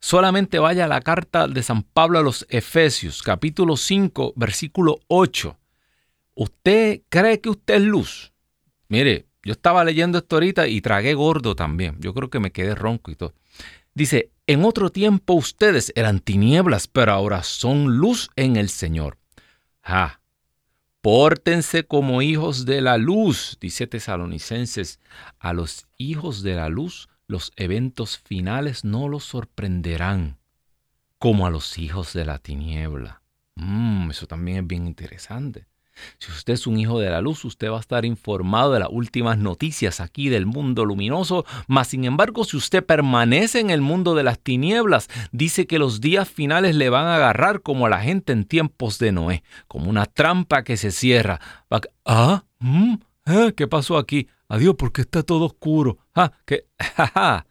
solamente 0.00 0.58
vaya 0.58 0.86
a 0.86 0.88
la 0.88 1.00
carta 1.00 1.46
de 1.46 1.62
San 1.62 1.82
Pablo 1.82 2.18
a 2.18 2.22
los 2.22 2.46
Efesios, 2.48 3.22
capítulo 3.22 3.76
5, 3.76 4.32
versículo 4.36 4.98
8. 5.06 5.56
¿Usted 6.34 7.02
cree 7.08 7.40
que 7.40 7.50
usted 7.50 7.74
es 7.74 7.82
luz? 7.82 8.32
Mire, 8.88 9.26
yo 9.44 9.52
estaba 9.52 9.84
leyendo 9.84 10.18
esto 10.18 10.36
ahorita 10.36 10.66
y 10.66 10.80
tragué 10.80 11.14
gordo 11.14 11.54
también. 11.54 11.96
Yo 12.00 12.12
creo 12.12 12.28
que 12.28 12.40
me 12.40 12.50
quedé 12.50 12.74
ronco 12.74 13.10
y 13.10 13.14
todo. 13.14 13.34
Dice, 13.94 14.30
en 14.50 14.64
otro 14.64 14.90
tiempo 14.90 15.34
ustedes 15.34 15.92
eran 15.94 16.18
tinieblas, 16.18 16.88
pero 16.88 17.12
ahora 17.12 17.44
son 17.44 17.98
luz 17.98 18.30
en 18.34 18.56
el 18.56 18.68
Señor. 18.68 19.16
Ah, 19.80 20.20
pórtense 21.02 21.84
como 21.84 22.20
hijos 22.20 22.66
de 22.66 22.80
la 22.80 22.98
luz, 22.98 23.58
dice 23.60 23.86
Tesalonicenses. 23.86 24.98
A 25.38 25.52
los 25.52 25.86
hijos 25.98 26.42
de 26.42 26.56
la 26.56 26.68
luz 26.68 27.08
los 27.28 27.52
eventos 27.54 28.18
finales 28.18 28.84
no 28.84 29.06
los 29.06 29.22
sorprenderán 29.22 30.38
como 31.18 31.46
a 31.46 31.50
los 31.50 31.78
hijos 31.78 32.12
de 32.12 32.24
la 32.24 32.38
tiniebla. 32.38 33.22
Mm, 33.54 34.10
eso 34.10 34.26
también 34.26 34.58
es 34.58 34.66
bien 34.66 34.88
interesante. 34.88 35.68
Si 36.18 36.30
usted 36.30 36.54
es 36.54 36.66
un 36.66 36.78
hijo 36.78 36.98
de 36.98 37.10
la 37.10 37.20
luz, 37.20 37.44
usted 37.44 37.70
va 37.70 37.78
a 37.78 37.80
estar 37.80 38.04
informado 38.04 38.72
de 38.72 38.80
las 38.80 38.88
últimas 38.90 39.38
noticias 39.38 40.00
aquí 40.00 40.28
del 40.28 40.46
mundo 40.46 40.84
luminoso, 40.84 41.44
mas 41.66 41.88
sin 41.88 42.04
embargo, 42.04 42.44
si 42.44 42.56
usted 42.56 42.84
permanece 42.84 43.60
en 43.60 43.70
el 43.70 43.80
mundo 43.80 44.14
de 44.14 44.22
las 44.22 44.38
tinieblas, 44.38 45.08
dice 45.32 45.66
que 45.66 45.78
los 45.78 46.00
días 46.00 46.28
finales 46.28 46.76
le 46.76 46.90
van 46.90 47.06
a 47.06 47.16
agarrar 47.16 47.62
como 47.62 47.86
a 47.86 47.90
la 47.90 48.00
gente 48.00 48.32
en 48.32 48.44
tiempos 48.44 48.98
de 48.98 49.12
Noé, 49.12 49.42
como 49.68 49.90
una 49.90 50.06
trampa 50.06 50.64
que 50.64 50.76
se 50.76 50.90
cierra. 50.90 51.40
Ah, 52.04 52.44
mm, 52.58 52.94
¿eh? 53.26 53.52
¿qué 53.56 53.66
pasó 53.68 53.96
aquí? 53.96 54.28
Adiós, 54.48 54.74
porque 54.78 55.02
está 55.02 55.22
todo 55.22 55.46
oscuro. 55.46 55.98
Ah, 56.14 56.32
que, 56.44 56.66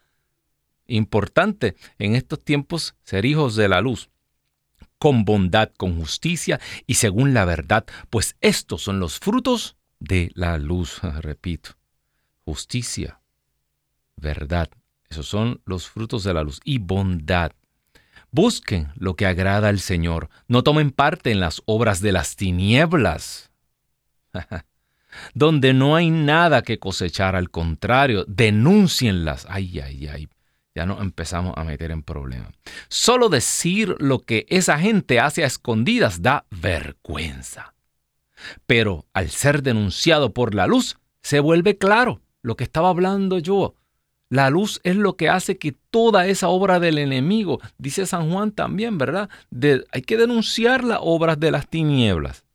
Importante 0.87 1.75
en 1.99 2.15
estos 2.15 2.43
tiempos 2.43 2.95
ser 3.03 3.25
hijos 3.25 3.55
de 3.55 3.69
la 3.69 3.79
luz 3.79 4.09
con 4.99 5.25
bondad, 5.25 5.71
con 5.75 5.97
justicia 5.97 6.59
y 6.85 6.95
según 6.95 7.33
la 7.33 7.45
verdad, 7.45 7.85
pues 8.09 8.35
estos 8.41 8.83
son 8.83 8.99
los 8.99 9.17
frutos 9.17 9.77
de 9.99 10.31
la 10.35 10.57
luz. 10.57 10.99
Repito, 11.21 11.71
justicia, 12.45 13.21
verdad, 14.17 14.69
esos 15.09 15.27
son 15.27 15.61
los 15.65 15.87
frutos 15.87 16.23
de 16.23 16.33
la 16.33 16.43
luz 16.43 16.59
y 16.63 16.77
bondad. 16.77 17.53
Busquen 18.31 18.89
lo 18.95 19.15
que 19.15 19.25
agrada 19.25 19.69
al 19.69 19.79
Señor, 19.79 20.29
no 20.47 20.63
tomen 20.63 20.91
parte 20.91 21.31
en 21.31 21.39
las 21.39 21.63
obras 21.65 22.01
de 22.01 22.11
las 22.11 22.35
tinieblas. 22.35 23.49
Donde 25.33 25.73
no 25.73 25.95
hay 25.95 26.11
nada 26.11 26.61
que 26.61 26.77
cosechar, 26.77 27.35
al 27.35 27.49
contrario, 27.49 28.25
denúncienlas. 28.27 29.47
Ay, 29.49 29.79
ay, 29.79 30.07
ay 30.07 30.29
ya 30.79 30.85
nos 30.85 31.01
empezamos 31.01 31.53
a 31.57 31.65
meter 31.65 31.91
en 31.91 32.03
problemas. 32.03 32.53
Solo 32.87 33.27
decir 33.27 33.97
lo 33.99 34.19
que 34.19 34.45
esa 34.47 34.79
gente 34.79 35.19
hace 35.19 35.43
a 35.43 35.47
escondidas 35.47 36.21
da 36.21 36.45
vergüenza. 36.51 37.73
Pero 38.65 39.05
al 39.11 39.29
ser 39.29 39.61
denunciado 39.61 40.33
por 40.33 40.55
la 40.55 40.67
luz, 40.67 40.97
se 41.21 41.41
vuelve 41.41 41.77
claro 41.77 42.21
lo 42.41 42.55
que 42.55 42.63
estaba 42.63 42.87
hablando 42.87 43.39
yo. 43.39 43.75
La 44.29 44.49
luz 44.49 44.79
es 44.85 44.95
lo 44.95 45.17
que 45.17 45.27
hace 45.27 45.57
que 45.57 45.73
toda 45.73 46.27
esa 46.27 46.47
obra 46.47 46.79
del 46.79 46.97
enemigo, 46.97 47.59
dice 47.77 48.05
San 48.05 48.31
Juan 48.31 48.53
también, 48.53 48.97
¿verdad? 48.97 49.29
hay 49.91 50.01
que 50.03 50.15
denunciar 50.15 50.85
las 50.85 50.99
obras 51.01 51.41
de 51.41 51.51
las 51.51 51.67
tinieblas 51.67 52.45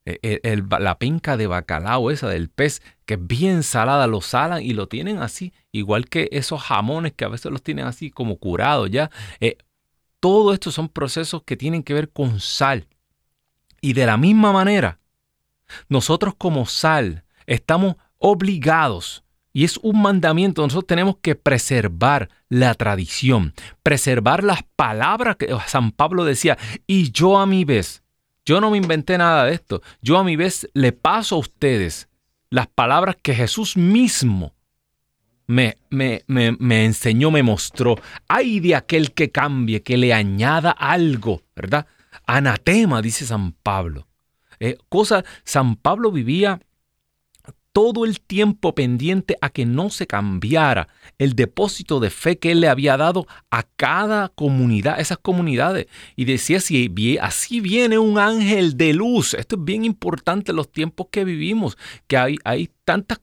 E, 0.05 0.63
la 0.69 0.99
pinca 0.99 1.39
de 1.39 1.47
bacalao 1.47 2.11
esa 2.11 2.29
del 2.29 2.51
pez, 2.51 2.83
que 3.07 3.15
es 3.15 3.27
bien 3.27 3.63
salada, 3.63 4.07
lo 4.07 4.21
salan 4.21 4.61
y 4.61 4.75
lo 4.75 4.87
tienen 4.87 5.17
así, 5.17 5.55
igual 5.73 6.11
que 6.11 6.29
esos 6.31 6.61
jamones 6.61 7.15
que 7.15 7.25
a 7.25 7.29
veces 7.29 7.51
los 7.51 7.63
tienen 7.63 7.87
así 7.87 8.11
como 8.11 8.37
curados 8.37 8.91
ya. 8.91 9.11
Eh, 9.41 9.57
todo 10.21 10.53
esto 10.53 10.73
son 10.73 10.91
procesos 10.91 11.43
que 11.43 11.57
tienen 11.57 11.83
que 11.83 11.95
ver 11.95 12.11
con 12.11 12.39
sal. 12.39 12.87
Y 13.81 13.95
de 13.95 14.05
la 14.05 14.19
misma 14.19 14.53
manera, 14.53 14.99
nosotros 15.89 16.35
como 16.37 16.67
sal 16.67 17.25
estamos 17.47 17.97
obligados 18.19 19.24
y 19.57 19.65
es 19.65 19.79
un 19.83 20.03
mandamiento, 20.03 20.63
nosotros 20.63 20.89
tenemos 20.89 21.17
que 21.23 21.37
preservar 21.37 22.29
la 22.49 22.75
tradición, 22.75 23.55
preservar 23.85 24.43
las 24.43 24.65
palabras 24.75 25.37
que 25.37 25.57
San 25.69 25.93
Pablo 25.93 26.25
decía, 26.25 26.59
y 26.89 27.13
yo 27.13 27.39
a 27.39 27.47
mi 27.47 27.65
vez, 27.65 28.03
yo 28.45 28.61
no 28.61 28.73
me 28.73 28.79
inventé 28.79 29.17
nada 29.17 29.45
de 29.45 29.55
esto, 29.55 29.81
yo 30.03 30.19
a 30.19 30.25
mi 30.25 30.35
vez 30.35 30.69
le 30.75 30.91
paso 30.91 31.37
a 31.37 31.39
ustedes 31.39 32.09
las 32.51 32.67
palabras 32.67 33.17
que 33.23 33.33
Jesús 33.33 33.77
mismo 33.77 34.55
me, 35.47 35.79
me, 35.89 36.25
me, 36.27 36.85
enseñó, 36.85 37.31
me 37.31 37.43
mostró. 37.43 37.97
Ay 38.29 38.61
de 38.61 38.75
aquel 38.75 39.13
que 39.13 39.31
cambie, 39.31 39.83
que 39.83 39.97
le 39.97 40.13
añada 40.13 40.71
algo, 40.71 41.43
¿verdad? 41.55 41.87
Anatema, 42.27 43.03
dice 43.03 43.27
San 43.27 43.53
Pablo. 43.53 44.09
Eh, 44.59 44.79
cosa, 44.89 45.25
San 45.45 45.77
Pablo 45.77 46.11
vivía 46.11 46.61
todo 47.75 48.05
el 48.05 48.21
tiempo 48.21 48.73
pendiente 48.73 49.37
a 49.41 49.51
que 49.51 49.67
no 49.67 49.91
se 49.91 50.07
cambiara 50.07 50.87
el 51.19 51.35
depósito 51.35 51.99
de 51.99 52.09
fe 52.09 52.39
que 52.39 52.53
él 52.53 52.61
le 52.61 52.69
había 52.69 52.97
dado 52.97 53.27
a 53.51 53.65
cada 53.65 54.29
comunidad, 54.29 55.01
esas 55.01 55.19
comunidades. 55.19 55.89
Y 56.15 56.25
decía, 56.25 56.61
si 56.61 57.19
así 57.21 57.61
viene 57.61 57.99
un 57.99 58.17
ángel 58.19 58.77
de 58.77 58.95
luz, 58.95 59.35
esto 59.35 59.57
es 59.57 59.65
bien 59.65 59.85
importante 59.85 60.53
en 60.53 60.57
los 60.57 60.71
tiempos 60.71 61.09
que 61.11 61.25
vivimos, 61.25 61.77
que 62.07 62.17
hay, 62.17 62.37
hay 62.45 62.71
tantas 62.85 63.19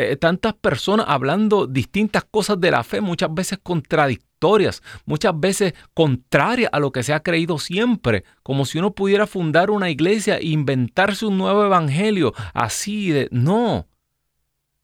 eh, 0.00 0.16
tantas 0.16 0.54
personas 0.54 1.06
hablando 1.08 1.66
distintas 1.66 2.24
cosas 2.24 2.60
de 2.60 2.70
la 2.70 2.84
fe, 2.84 3.00
muchas 3.00 3.34
veces 3.34 3.58
contradictorias, 3.60 4.80
muchas 5.06 5.32
veces 5.38 5.74
contrarias 5.92 6.70
a 6.72 6.78
lo 6.78 6.92
que 6.92 7.02
se 7.02 7.12
ha 7.12 7.24
creído 7.24 7.58
siempre, 7.58 8.22
como 8.44 8.64
si 8.64 8.78
uno 8.78 8.94
pudiera 8.94 9.26
fundar 9.26 9.72
una 9.72 9.90
iglesia 9.90 10.36
e 10.36 10.46
inventarse 10.46 11.26
un 11.26 11.36
nuevo 11.36 11.64
evangelio, 11.64 12.32
así 12.54 13.10
de... 13.10 13.28
No. 13.32 13.88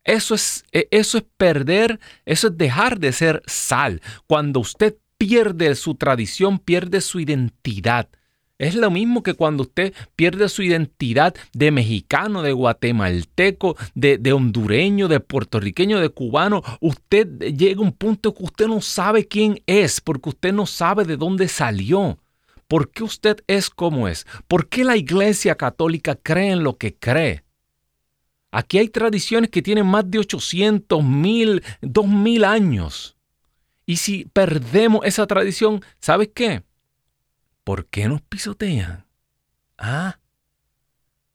Eso 0.03 0.35
es, 0.35 0.64
e, 0.72 0.88
eso 0.90 1.18
es 1.18 1.24
perder, 1.37 2.00
eso 2.24 2.48
es 2.48 2.59
dejar 2.59 2.98
de 2.98 3.12
ser 3.12 3.40
sal. 3.46 4.03
Cuando 4.27 4.59
usted 4.59 4.96
pierde 5.16 5.77
su 5.77 5.94
tradición, 5.94 6.59
pierde 6.59 7.00
su 7.00 7.20
identidad. 7.20 8.09
Es 8.59 8.77
lo 8.77 8.88
mismo 8.90 9.25
que 9.25 9.35
cuando 9.35 9.64
usted 9.64 9.93
pierde 10.14 10.49
su 10.49 10.62
identidad 10.62 11.35
de 11.53 11.73
mexicano, 11.73 12.40
de 12.43 12.53
guatemalteco, 12.53 13.77
de, 13.95 14.33
hondureño, 14.33 15.09
de 15.09 15.19
puertorriqueño, 15.19 15.99
de 15.99 16.09
cubano. 16.11 16.62
Usted 16.81 17.27
llega 17.40 17.81
a 17.81 17.85
un 17.85 17.93
punto 17.93 18.33
que 18.33 18.45
usted 18.45 18.69
no 18.69 18.81
sabe 18.81 19.27
quién 19.27 19.61
es, 19.67 20.01
porque 20.01 20.29
usted 20.29 20.53
no 20.53 20.67
sabe 20.67 21.05
de 21.05 21.17
dónde 21.17 21.49
salió. 21.49 22.19
¿Por 22.69 22.90
qué 22.90 23.03
usted 23.03 23.43
es 23.49 23.71
como 23.71 24.07
es? 24.07 24.25
¿Por 24.47 24.69
qué 24.69 24.85
la 24.85 24.97
iglesia 24.97 25.57
católica 25.57 26.14
cree 26.14 26.53
en 26.53 26.62
lo 26.62 26.79
que 26.79 26.95
cree? 26.95 27.43
Aquí 28.53 28.79
hay 28.79 28.88
tradiciones 28.88 29.51
que 29.51 29.62
tienen 29.62 29.87
más 29.87 30.09
de 30.09 30.21
800, 30.21 31.03
1000, 31.03 31.62
2000 31.83 32.45
años. 32.45 33.17
Y 33.85 33.97
si 33.97 34.27
perdemos 34.27 35.05
esa 35.05 35.27
tradición, 35.27 35.83
¿sabes 35.99 36.31
qué? 36.33 36.62
¿Por 37.64 37.87
qué 37.87 38.09
nos 38.09 38.20
pisotean? 38.20 39.07
Ah, 39.79 40.18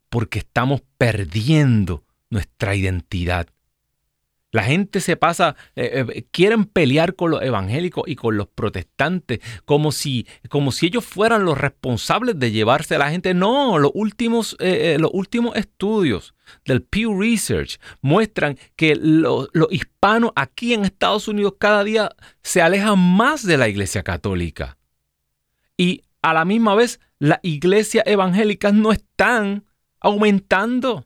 porque 0.10 0.39
estamos 0.39 0.82
perdiendo 0.98 2.04
nuestra 2.30 2.76
identidad. 2.76 3.48
La 4.52 4.63
gente 4.63 5.00
se 5.00 5.15
pasa, 5.15 5.56
eh, 5.76 6.06
eh, 6.08 6.26
quieren 6.32 6.65
pelear 6.65 7.15
con 7.15 7.30
los 7.30 7.42
evangélicos 7.44 8.06
y 8.08 8.15
con 8.15 8.36
los 8.36 8.48
protestantes, 8.48 9.39
como 9.63 9.92
si, 9.92 10.26
como 10.50 10.72
si 10.72 10.88
ellos 10.88 11.06
fueran 11.06 11.46
los 11.46 11.56
responsables 11.56 12.39
de 12.39 12.52
llevarse 12.52 12.96
a 12.96 13.00
la 13.00 13.12
gente. 13.12 13.36
No, 13.36 13.78
los 13.78 13.92
últimos, 13.94 14.56
eh, 14.60 14.98
los 15.00 15.12
últimos 15.13 15.56
estudios 15.56 16.34
del 16.65 16.82
Pew 16.82 17.20
Research 17.20 17.80
muestran 18.02 18.58
que 18.76 18.96
los 18.96 19.50
hispanos 19.70 20.32
aquí 20.36 20.74
en 20.74 20.84
Estados 20.84 21.28
Unidos 21.28 21.54
cada 21.60 21.84
día 21.84 22.12
se 22.42 22.63
alejan 22.63 22.98
más 22.98 23.46
de 23.46 23.58
la 23.58 23.70
iglesia 23.70 24.02
católica. 24.02 24.80
Y 25.78 26.04
a 26.22 26.34
la 26.34 26.46
misma 26.46 26.76
vez, 26.76 27.00
las 27.20 27.40
iglesias 27.44 28.04
evangélicas 28.08 28.74
no 28.74 28.92
están 28.92 29.66
aumentando. 30.00 31.06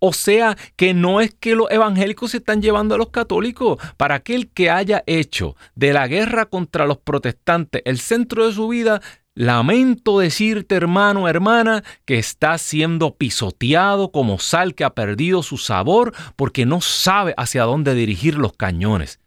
O 0.00 0.12
sea 0.12 0.56
que 0.76 0.94
no 0.94 1.20
es 1.20 1.34
que 1.34 1.56
los 1.56 1.70
evangélicos 1.70 2.30
se 2.30 2.36
están 2.38 2.62
llevando 2.62 2.94
a 2.94 2.98
los 2.98 3.10
católicos. 3.10 3.78
Para 3.96 4.16
aquel 4.16 4.48
que 4.50 4.70
haya 4.70 5.02
hecho 5.06 5.56
de 5.74 5.92
la 5.92 6.06
guerra 6.06 6.46
contra 6.46 6.86
los 6.86 6.98
protestantes 6.98 7.82
el 7.84 7.98
centro 7.98 8.46
de 8.46 8.52
su 8.52 8.68
vida, 8.68 9.00
lamento 9.34 10.20
decirte 10.20 10.76
hermano, 10.76 11.28
hermana, 11.28 11.82
que 12.04 12.18
está 12.18 12.56
siendo 12.58 13.16
pisoteado 13.16 14.12
como 14.12 14.38
sal 14.38 14.74
que 14.74 14.84
ha 14.84 14.94
perdido 14.94 15.42
su 15.42 15.58
sabor 15.58 16.14
porque 16.36 16.64
no 16.64 16.80
sabe 16.80 17.34
hacia 17.36 17.64
dónde 17.64 17.94
dirigir 17.94 18.36
los 18.36 18.52
cañones. 18.52 19.18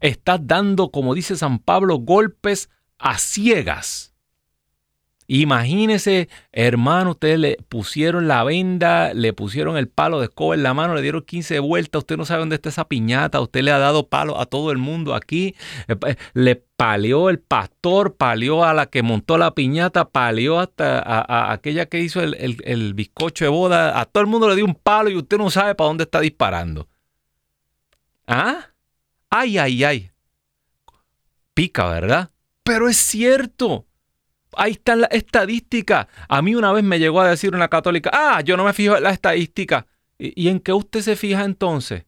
Estás 0.00 0.40
dando, 0.42 0.90
como 0.90 1.14
dice 1.14 1.36
San 1.36 1.58
Pablo, 1.58 1.98
golpes 1.98 2.68
a 2.98 3.18
ciegas 3.18 4.11
Imagínese, 5.34 6.28
hermano, 6.52 7.12
ustedes 7.12 7.38
le 7.38 7.56
pusieron 7.70 8.28
la 8.28 8.44
venda, 8.44 9.14
le 9.14 9.32
pusieron 9.32 9.78
el 9.78 9.88
palo 9.88 10.20
de 10.20 10.26
escoba 10.26 10.54
en 10.54 10.62
la 10.62 10.74
mano, 10.74 10.94
le 10.94 11.00
dieron 11.00 11.22
15 11.22 11.58
vueltas, 11.60 12.00
usted 12.00 12.18
no 12.18 12.26
sabe 12.26 12.40
dónde 12.40 12.56
está 12.56 12.68
esa 12.68 12.86
piñata, 12.86 13.40
usted 13.40 13.62
le 13.62 13.70
ha 13.70 13.78
dado 13.78 14.10
palo 14.10 14.38
a 14.38 14.44
todo 14.44 14.72
el 14.72 14.76
mundo 14.76 15.14
aquí, 15.14 15.54
eh, 15.88 15.96
eh, 16.06 16.16
le 16.34 16.56
palió 16.56 17.30
el 17.30 17.38
pastor, 17.38 18.16
palió 18.16 18.62
a 18.62 18.74
la 18.74 18.90
que 18.90 19.02
montó 19.02 19.38
la 19.38 19.54
piñata, 19.54 20.10
palió 20.10 20.60
hasta 20.60 20.98
a, 20.98 21.50
aquella 21.50 21.86
que 21.86 22.00
hizo 22.00 22.20
el, 22.20 22.58
el 22.62 22.92
bizcocho 22.92 23.46
de 23.46 23.48
boda, 23.48 23.98
a 23.98 24.04
todo 24.04 24.20
el 24.20 24.28
mundo 24.28 24.50
le 24.50 24.56
dio 24.56 24.66
un 24.66 24.74
palo 24.74 25.08
y 25.08 25.16
usted 25.16 25.38
no 25.38 25.48
sabe 25.48 25.74
para 25.74 25.88
dónde 25.88 26.04
está 26.04 26.20
disparando. 26.20 26.88
¿Ah? 28.26 28.66
Ay, 29.30 29.56
ay, 29.56 29.82
ay. 29.82 30.10
Pica, 31.54 31.88
¿verdad? 31.88 32.30
Pero 32.64 32.86
es 32.86 32.98
cierto. 32.98 33.86
Ahí 34.56 34.72
está 34.72 34.96
la 34.96 35.06
estadística. 35.06 36.08
A 36.28 36.42
mí 36.42 36.54
una 36.54 36.72
vez 36.72 36.84
me 36.84 36.98
llegó 36.98 37.20
a 37.20 37.28
decir 37.28 37.54
una 37.54 37.68
católica, 37.68 38.10
ah, 38.12 38.40
yo 38.42 38.56
no 38.56 38.64
me 38.64 38.72
fijo 38.72 38.96
en 38.96 39.02
la 39.02 39.10
estadística. 39.10 39.86
¿Y, 40.18 40.48
en 40.48 40.60
qué 40.60 40.72
usted 40.72 41.00
se 41.00 41.16
fija 41.16 41.44
entonces? 41.44 42.04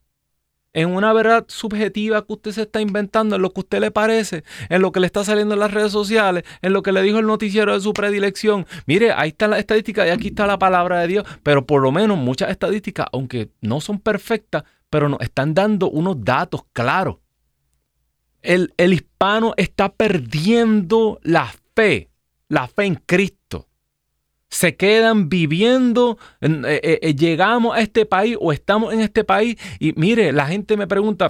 En 0.73 0.91
una 0.91 1.13
verdad 1.13 1.45
subjetiva 1.49 2.25
que 2.27 2.33
usted 2.33 2.53
se 2.53 2.63
está 2.63 2.81
inventando, 2.81 3.37
en 3.37 3.43
lo 3.43 3.51
que 3.51 3.61
a 3.61 3.63
usted 3.63 3.81
le 3.81 3.91
parece, 3.91 4.45
en 4.69 4.83
lo 4.83 4.93
que 4.93 5.01
le 5.01 5.07
está 5.07 5.25
saliendo 5.25 5.55
en 5.55 5.61
las 5.61 5.73
redes 5.73 5.93
sociales, 5.93 6.45
en 6.63 6.73
lo 6.73 6.83
que 6.83 6.93
le 6.93 7.03
dijo 7.03 7.19
el 7.19 7.27
noticiero 7.27 7.73
de 7.73 7.81
su 7.81 7.93
predilección. 7.93 8.67
Mire, 8.87 9.13
ahí 9.13 9.31
está 9.31 9.49
la 9.49 9.59
estadística 9.59 10.07
y 10.07 10.11
aquí 10.11 10.29
está 10.29 10.47
la 10.47 10.59
palabra 10.59 11.01
de 11.01 11.09
Dios, 11.09 11.25
pero 11.43 11.65
por 11.65 11.81
lo 11.81 11.93
menos 11.93 12.19
muchas 12.19 12.51
estadísticas, 12.51 13.07
aunque 13.13 13.51
no 13.61 13.81
son 13.81 14.01
perfectas, 14.01 14.65
pero 14.91 15.09
nos 15.09 15.21
están 15.21 15.55
dando 15.55 15.91
unos 15.91 16.25
datos 16.25 16.63
claros. 16.73 17.17
El 18.43 18.93
hispano 18.93 19.55
está 19.57 19.91
perdiendo 19.91 21.19
la 21.23 21.53
fe 21.75 22.11
la 22.49 22.69
fe 22.69 22.85
en 22.85 22.95
Cristo. 22.95 23.69
Se 24.49 24.77
quedan 24.77 25.29
viviendo, 25.29 26.19
eh, 26.41 26.49
eh, 26.65 26.99
eh, 27.03 27.15
llegamos 27.15 27.77
a 27.77 27.81
este 27.81 28.07
país 28.07 28.37
o 28.41 28.53
estamos 28.53 28.93
en 28.93 29.01
este 29.01 29.25
país 29.25 29.57
y 29.81 29.93
mire, 29.97 30.33
la 30.33 30.47
gente 30.47 30.77
me 30.77 30.87
pregunta, 30.87 31.29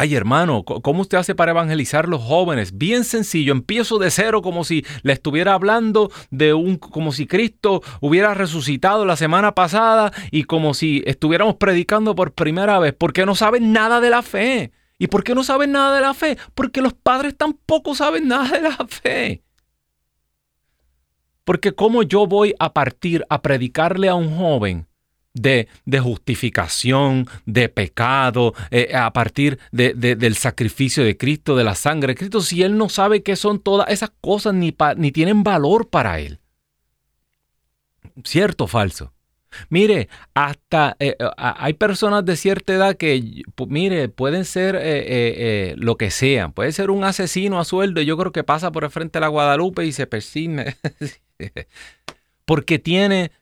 Ay, 0.00 0.14
hermano, 0.14 0.62
¿cómo 0.62 1.02
usted 1.02 1.18
hace 1.18 1.34
para 1.34 1.50
evangelizar 1.50 2.08
los 2.08 2.22
jóvenes? 2.22 2.78
Bien 2.78 3.02
sencillo, 3.02 3.50
empiezo 3.50 3.98
de 3.98 4.12
cero 4.12 4.42
como 4.42 4.62
si 4.62 4.86
le 5.02 5.12
estuviera 5.12 5.54
hablando 5.54 6.12
de 6.30 6.54
un 6.54 6.76
como 6.76 7.10
si 7.10 7.26
Cristo 7.26 7.82
hubiera 8.00 8.32
resucitado 8.32 9.04
la 9.04 9.16
semana 9.16 9.56
pasada 9.56 10.12
y 10.30 10.44
como 10.44 10.72
si 10.72 11.02
estuviéramos 11.04 11.56
predicando 11.56 12.14
por 12.14 12.32
primera 12.32 12.78
vez, 12.78 12.94
porque 12.96 13.26
no 13.26 13.34
saben 13.34 13.72
nada 13.72 14.00
de 14.00 14.10
la 14.10 14.22
fe. 14.22 14.70
¿Y 14.98 15.08
por 15.08 15.24
qué 15.24 15.34
no 15.34 15.42
saben 15.42 15.72
nada 15.72 15.96
de 15.96 16.02
la 16.02 16.14
fe? 16.14 16.38
Porque 16.54 16.80
los 16.80 16.92
padres 16.92 17.36
tampoco 17.36 17.96
saben 17.96 18.28
nada 18.28 18.50
de 18.50 18.62
la 18.62 18.86
fe. 18.88 19.42
Porque 21.48 21.72
¿cómo 21.72 22.02
yo 22.02 22.26
voy 22.26 22.54
a 22.58 22.74
partir 22.74 23.24
a 23.30 23.40
predicarle 23.40 24.10
a 24.10 24.14
un 24.14 24.36
joven 24.36 24.86
de, 25.32 25.66
de 25.86 25.98
justificación, 25.98 27.26
de 27.46 27.70
pecado, 27.70 28.52
eh, 28.70 28.94
a 28.94 29.10
partir 29.14 29.58
de, 29.72 29.94
del 29.94 30.36
sacrificio 30.36 31.02
de 31.04 31.16
Cristo, 31.16 31.56
de 31.56 31.64
la 31.64 31.74
sangre 31.74 32.08
de 32.08 32.16
Cristo, 32.18 32.42
si 32.42 32.62
él 32.62 32.76
no 32.76 32.90
sabe 32.90 33.22
qué 33.22 33.34
son 33.34 33.60
todas 33.60 33.88
esas 33.88 34.10
cosas 34.20 34.52
ni, 34.52 34.76
ni 34.98 35.10
tienen 35.10 35.42
valor 35.42 35.88
para 35.88 36.20
él? 36.20 36.38
¿Cierto 38.24 38.64
o 38.64 38.66
falso? 38.66 39.14
Mire, 39.70 40.10
hasta 40.34 40.98
eh, 40.98 41.16
eh, 41.18 41.30
hay 41.38 41.72
personas 41.72 42.26
de 42.26 42.36
cierta 42.36 42.74
edad 42.74 42.94
que, 42.94 43.42
mire, 43.68 44.10
pueden 44.10 44.44
ser 44.44 44.74
lo 45.78 45.96
que 45.96 46.10
sean. 46.10 46.52
Puede 46.52 46.72
ser 46.72 46.90
un 46.90 47.04
asesino 47.04 47.58
a 47.58 47.64
sueldo. 47.64 48.02
Yo 48.02 48.18
creo 48.18 48.32
que 48.32 48.44
pasa 48.44 48.70
por 48.70 48.84
el 48.84 48.90
frente 48.90 49.18
de 49.18 49.22
la 49.22 49.28
Guadalupe 49.28 49.86
y 49.86 49.92
se 49.92 50.06
persigue. 50.06 50.76
Porque 52.44 52.78
tiene 52.78 53.32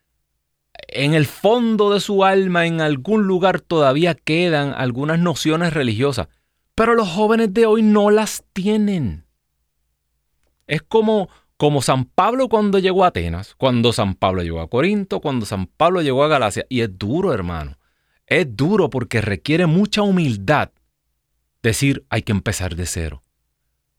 en 0.87 1.13
el 1.13 1.25
fondo 1.25 1.93
de 1.93 1.99
su 1.99 2.23
alma, 2.23 2.65
en 2.65 2.81
algún 2.81 3.27
lugar 3.27 3.61
todavía 3.61 4.15
quedan 4.15 4.73
algunas 4.75 5.19
nociones 5.19 5.73
religiosas. 5.73 6.27
Pero 6.75 6.93
los 6.93 7.09
jóvenes 7.09 7.53
de 7.53 7.65
hoy 7.65 7.81
no 7.81 8.11
las 8.11 8.43
tienen. 8.53 9.25
Es 10.67 10.81
como, 10.83 11.29
como 11.57 11.81
San 11.81 12.05
Pablo 12.05 12.49
cuando 12.49 12.77
llegó 12.79 13.03
a 13.03 13.07
Atenas, 13.07 13.55
cuando 13.55 13.93
San 13.93 14.15
Pablo 14.15 14.43
llegó 14.43 14.61
a 14.61 14.69
Corinto, 14.69 15.19
cuando 15.19 15.45
San 15.45 15.67
Pablo 15.67 16.01
llegó 16.01 16.23
a 16.23 16.27
Galacia. 16.27 16.65
Y 16.69 16.81
es 16.81 16.97
duro, 16.97 17.33
hermano. 17.33 17.77
Es 18.25 18.55
duro 18.55 18.89
porque 18.89 19.21
requiere 19.21 19.65
mucha 19.65 20.01
humildad 20.01 20.71
decir 21.63 22.05
hay 22.09 22.21
que 22.21 22.33
empezar 22.33 22.75
de 22.75 22.85
cero. 22.85 23.23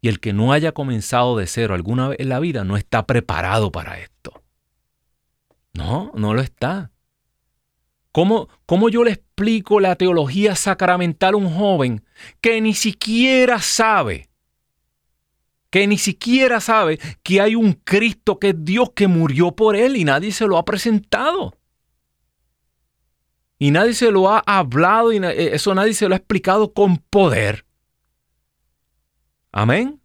Y 0.00 0.08
el 0.08 0.20
que 0.20 0.32
no 0.32 0.52
haya 0.52 0.72
comenzado 0.72 1.36
de 1.36 1.46
cero 1.46 1.74
alguna 1.74 2.08
vez 2.08 2.20
en 2.20 2.28
la 2.28 2.40
vida 2.40 2.64
no 2.64 2.76
está 2.76 3.06
preparado 3.06 3.72
para 3.72 3.98
esto. 3.98 4.42
No, 5.72 6.12
no 6.14 6.34
lo 6.34 6.40
está. 6.40 6.90
¿Cómo, 8.12 8.48
¿Cómo, 8.66 8.88
yo 8.88 9.04
le 9.04 9.12
explico 9.12 9.80
la 9.80 9.96
teología 9.96 10.56
sacramental 10.56 11.34
a 11.34 11.36
un 11.36 11.50
joven 11.50 12.04
que 12.40 12.60
ni 12.60 12.74
siquiera 12.74 13.60
sabe, 13.60 14.28
que 15.70 15.86
ni 15.86 15.98
siquiera 15.98 16.60
sabe 16.60 16.98
que 17.22 17.40
hay 17.40 17.54
un 17.54 17.74
Cristo 17.74 18.38
que 18.38 18.48
es 18.50 18.64
Dios 18.64 18.90
que 18.94 19.06
murió 19.06 19.52
por 19.52 19.76
él 19.76 19.96
y 19.96 20.04
nadie 20.04 20.32
se 20.32 20.46
lo 20.46 20.56
ha 20.56 20.64
presentado? 20.64 21.54
Y 23.58 23.70
nadie 23.70 23.94
se 23.94 24.10
lo 24.10 24.30
ha 24.30 24.38
hablado 24.46 25.12
y 25.12 25.18
eh, 25.18 25.54
eso 25.54 25.74
nadie 25.74 25.92
se 25.92 26.08
lo 26.08 26.14
ha 26.14 26.18
explicado 26.18 26.72
con 26.72 26.96
poder. 26.96 27.67
Amén. 29.52 30.00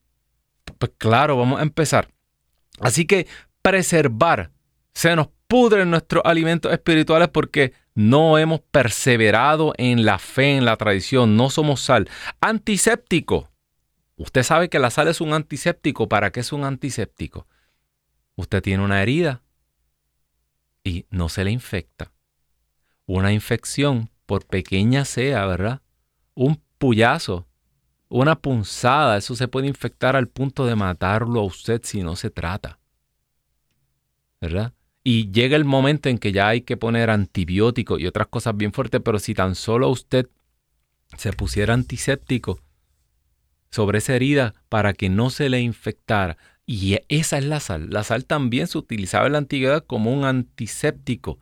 Pues 0.77 0.91
claro, 0.97 1.37
vamos 1.37 1.59
a 1.59 1.63
empezar. 1.63 2.09
Así 2.79 3.05
que 3.05 3.27
preservar. 3.61 4.51
Se 4.93 5.15
nos 5.15 5.29
pudren 5.47 5.89
nuestros 5.89 6.23
alimentos 6.25 6.71
espirituales 6.71 7.29
porque 7.29 7.73
no 7.95 8.37
hemos 8.37 8.61
perseverado 8.61 9.73
en 9.77 10.05
la 10.05 10.19
fe, 10.19 10.57
en 10.57 10.65
la 10.65 10.77
tradición. 10.77 11.35
No 11.35 11.49
somos 11.49 11.81
sal. 11.81 12.09
Antiséptico. 12.41 13.49
Usted 14.15 14.43
sabe 14.43 14.69
que 14.69 14.79
la 14.79 14.91
sal 14.91 15.07
es 15.07 15.21
un 15.21 15.33
antiséptico. 15.33 16.07
¿Para 16.07 16.31
qué 16.31 16.41
es 16.41 16.53
un 16.53 16.63
antiséptico? 16.63 17.47
Usted 18.35 18.61
tiene 18.61 18.83
una 18.83 19.01
herida 19.01 19.41
y 20.83 21.05
no 21.09 21.29
se 21.29 21.43
le 21.43 21.51
infecta. 21.51 22.11
Una 23.05 23.33
infección, 23.33 24.09
por 24.25 24.45
pequeña 24.45 25.05
sea, 25.05 25.45
¿verdad? 25.45 25.81
Un 26.35 26.61
puyazo 26.77 27.47
una 28.21 28.35
punzada, 28.35 29.17
eso 29.17 29.35
se 29.35 29.47
puede 29.47 29.65
infectar 29.65 30.15
al 30.15 30.27
punto 30.27 30.67
de 30.67 30.75
matarlo 30.75 31.39
a 31.39 31.45
usted 31.45 31.81
si 31.83 32.03
no 32.03 32.15
se 32.15 32.29
trata. 32.29 32.77
¿Verdad? 34.39 34.73
Y 35.03 35.31
llega 35.31 35.55
el 35.55 35.65
momento 35.65 36.09
en 36.09 36.19
que 36.19 36.31
ya 36.31 36.47
hay 36.47 36.61
que 36.61 36.77
poner 36.77 37.09
antibióticos 37.09 37.99
y 37.99 38.05
otras 38.05 38.27
cosas 38.27 38.55
bien 38.55 38.71
fuertes, 38.71 39.01
pero 39.03 39.17
si 39.17 39.33
tan 39.33 39.55
solo 39.55 39.89
usted 39.89 40.29
se 41.17 41.33
pusiera 41.33 41.73
antiséptico 41.73 42.59
sobre 43.71 43.97
esa 43.97 44.13
herida 44.13 44.53
para 44.69 44.93
que 44.93 45.09
no 45.09 45.31
se 45.31 45.49
le 45.49 45.61
infectara, 45.61 46.37
y 46.67 46.99
esa 47.09 47.39
es 47.39 47.45
la 47.45 47.59
sal. 47.59 47.89
La 47.89 48.03
sal 48.03 48.25
también 48.25 48.67
se 48.67 48.77
utilizaba 48.77 49.25
en 49.25 49.31
la 49.31 49.39
antigüedad 49.39 49.83
como 49.85 50.13
un 50.13 50.23
antiséptico. 50.23 51.39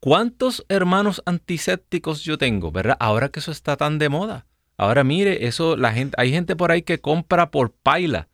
¿Cuántos 0.00 0.66
hermanos 0.68 1.22
antisépticos 1.26 2.24
yo 2.24 2.38
tengo, 2.38 2.72
verdad? 2.72 2.96
Ahora 2.98 3.28
que 3.28 3.38
eso 3.38 3.52
está 3.52 3.76
tan 3.76 4.00
de 4.00 4.08
moda. 4.08 4.46
Ahora 4.82 5.04
mire, 5.04 5.46
eso 5.46 5.76
la 5.76 5.92
gente, 5.92 6.16
hay 6.18 6.32
gente 6.32 6.56
por 6.56 6.72
ahí 6.72 6.82
que 6.82 6.98
compra 6.98 7.52
por 7.52 7.70
paila, 7.70 8.26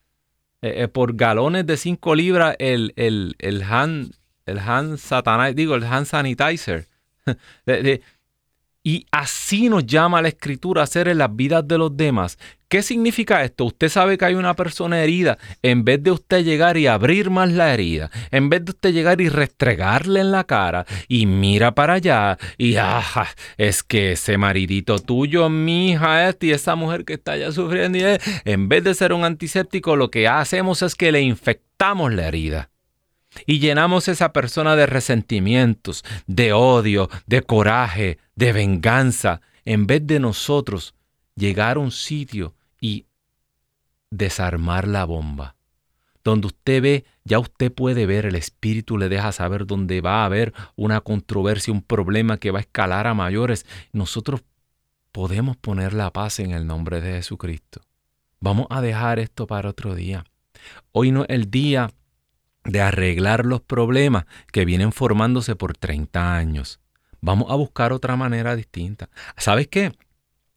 eh, 0.62 0.84
eh, 0.84 0.88
por 0.88 1.14
galones 1.14 1.66
de 1.66 1.76
5 1.76 2.14
libras 2.14 2.56
el, 2.58 2.94
el, 2.96 3.36
el, 3.38 3.62
hand, 3.62 4.14
el 4.46 4.58
hand 4.58 4.98
digo, 5.54 5.74
el 5.74 5.84
hand 5.84 6.06
sanitizer. 6.06 6.88
Y 8.88 9.06
así 9.10 9.68
nos 9.68 9.84
llama 9.84 10.22
la 10.22 10.28
escritura 10.28 10.80
a 10.80 10.84
hacer 10.84 11.08
en 11.08 11.18
las 11.18 11.36
vidas 11.36 11.68
de 11.68 11.76
los 11.76 11.94
demás. 11.94 12.38
¿Qué 12.68 12.82
significa 12.82 13.44
esto? 13.44 13.66
Usted 13.66 13.90
sabe 13.90 14.16
que 14.16 14.24
hay 14.24 14.34
una 14.34 14.56
persona 14.56 15.00
herida. 15.02 15.36
En 15.60 15.84
vez 15.84 16.02
de 16.02 16.10
usted 16.10 16.42
llegar 16.42 16.78
y 16.78 16.86
abrir 16.86 17.28
más 17.28 17.52
la 17.52 17.74
herida, 17.74 18.10
en 18.30 18.48
vez 18.48 18.64
de 18.64 18.70
usted 18.70 18.94
llegar 18.94 19.20
y 19.20 19.28
restregarle 19.28 20.20
en 20.20 20.30
la 20.30 20.44
cara 20.44 20.86
y 21.06 21.26
mira 21.26 21.74
para 21.74 21.92
allá 21.92 22.38
y 22.56 22.76
es 23.58 23.82
que 23.82 24.12
ese 24.12 24.38
maridito 24.38 24.98
tuyo, 24.98 25.50
mi 25.50 25.90
hija, 25.90 26.26
este 26.30 26.46
y 26.46 26.52
esa 26.52 26.74
mujer 26.74 27.04
que 27.04 27.12
está 27.12 27.32
allá 27.32 27.52
sufriendo, 27.52 27.98
en 28.46 28.70
vez 28.70 28.84
de 28.84 28.94
ser 28.94 29.12
un 29.12 29.22
antiséptico, 29.22 29.96
lo 29.96 30.10
que 30.10 30.28
hacemos 30.28 30.80
es 30.80 30.94
que 30.94 31.12
le 31.12 31.20
infectamos 31.20 32.14
la 32.14 32.26
herida 32.26 32.70
y 33.46 33.58
llenamos 33.58 34.08
esa 34.08 34.32
persona 34.32 34.76
de 34.76 34.86
resentimientos, 34.86 36.04
de 36.26 36.52
odio, 36.52 37.08
de 37.26 37.42
coraje, 37.42 38.18
de 38.34 38.52
venganza, 38.52 39.40
en 39.64 39.86
vez 39.86 40.06
de 40.06 40.20
nosotros 40.20 40.94
llegar 41.34 41.76
a 41.76 41.80
un 41.80 41.90
sitio 41.90 42.54
y 42.80 43.06
desarmar 44.10 44.88
la 44.88 45.04
bomba. 45.04 45.56
Donde 46.24 46.48
usted 46.48 46.82
ve, 46.82 47.04
ya 47.24 47.38
usted 47.38 47.72
puede 47.72 48.06
ver, 48.06 48.26
el 48.26 48.34
Espíritu 48.34 48.98
le 48.98 49.08
deja 49.08 49.32
saber 49.32 49.66
dónde 49.66 50.00
va 50.00 50.22
a 50.22 50.24
haber 50.26 50.52
una 50.76 51.00
controversia, 51.00 51.72
un 51.72 51.82
problema 51.82 52.38
que 52.38 52.50
va 52.50 52.58
a 52.58 52.62
escalar 52.62 53.06
a 53.06 53.14
mayores. 53.14 53.66
Nosotros 53.92 54.42
podemos 55.12 55.56
poner 55.56 55.94
la 55.94 56.12
paz 56.12 56.40
en 56.40 56.50
el 56.50 56.66
nombre 56.66 57.00
de 57.00 57.12
Jesucristo. 57.12 57.80
Vamos 58.40 58.66
a 58.70 58.80
dejar 58.80 59.18
esto 59.18 59.46
para 59.46 59.70
otro 59.70 59.94
día. 59.94 60.24
Hoy 60.92 61.12
no 61.12 61.22
es 61.22 61.30
el 61.30 61.50
día 61.50 61.90
de 62.68 62.82
arreglar 62.82 63.46
los 63.46 63.62
problemas 63.62 64.26
que 64.52 64.64
vienen 64.64 64.92
formándose 64.92 65.56
por 65.56 65.76
30 65.76 66.36
años. 66.36 66.80
Vamos 67.20 67.50
a 67.50 67.54
buscar 67.54 67.92
otra 67.92 68.14
manera 68.14 68.54
distinta. 68.54 69.08
¿Sabes 69.36 69.68
qué? 69.68 69.92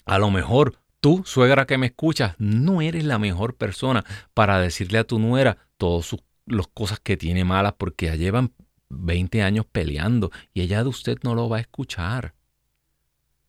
A 0.05 0.19
lo 0.19 0.29
mejor 0.29 0.77
tú, 0.99 1.23
suegra 1.25 1.65
que 1.65 1.77
me 1.77 1.87
escuchas, 1.87 2.35
no 2.37 2.81
eres 2.81 3.05
la 3.05 3.17
mejor 3.17 3.55
persona 3.55 4.03
para 4.33 4.59
decirle 4.59 4.99
a 4.99 5.05
tu 5.05 5.19
nuera 5.19 5.57
todas 5.77 6.15
las 6.45 6.67
cosas 6.67 6.99
que 6.99 7.17
tiene 7.17 7.45
malas 7.45 7.73
porque 7.77 8.07
ya 8.07 8.15
llevan 8.15 8.51
20 8.89 9.41
años 9.41 9.65
peleando 9.71 10.31
y 10.53 10.61
ella 10.61 10.83
de 10.83 10.89
usted 10.89 11.17
no 11.23 11.33
lo 11.33 11.47
va 11.47 11.57
a 11.57 11.61
escuchar. 11.61 12.33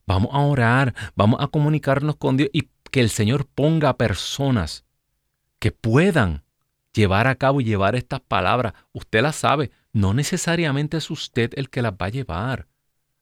Vamos 0.07 0.31
a 0.33 0.39
orar, 0.39 0.95
vamos 1.17 1.41
a 1.41 1.49
comunicarnos 1.49 2.17
con 2.17 2.37
Dios 2.37 2.51
y 2.53 2.69
que 2.93 3.01
el 3.01 3.11
Señor 3.11 3.47
ponga 3.47 3.97
personas 3.97 4.85
que 5.59 5.73
puedan 5.73 6.45
llevar 6.93 7.27
a 7.27 7.37
cabo 7.37 7.61
y 7.61 7.65
llevar 7.65 7.95
estas 7.97 8.21
palabras. 8.21 8.75
Usted 8.93 9.23
las 9.23 9.37
sabe, 9.37 9.71
no 9.93 10.15
necesariamente 10.15 10.97
es 10.97 11.11
usted 11.11 11.53
el 11.57 11.71
que 11.71 11.83
las 11.83 11.93
va 11.93 12.07
a 12.07 12.11
llevar. 12.11 12.69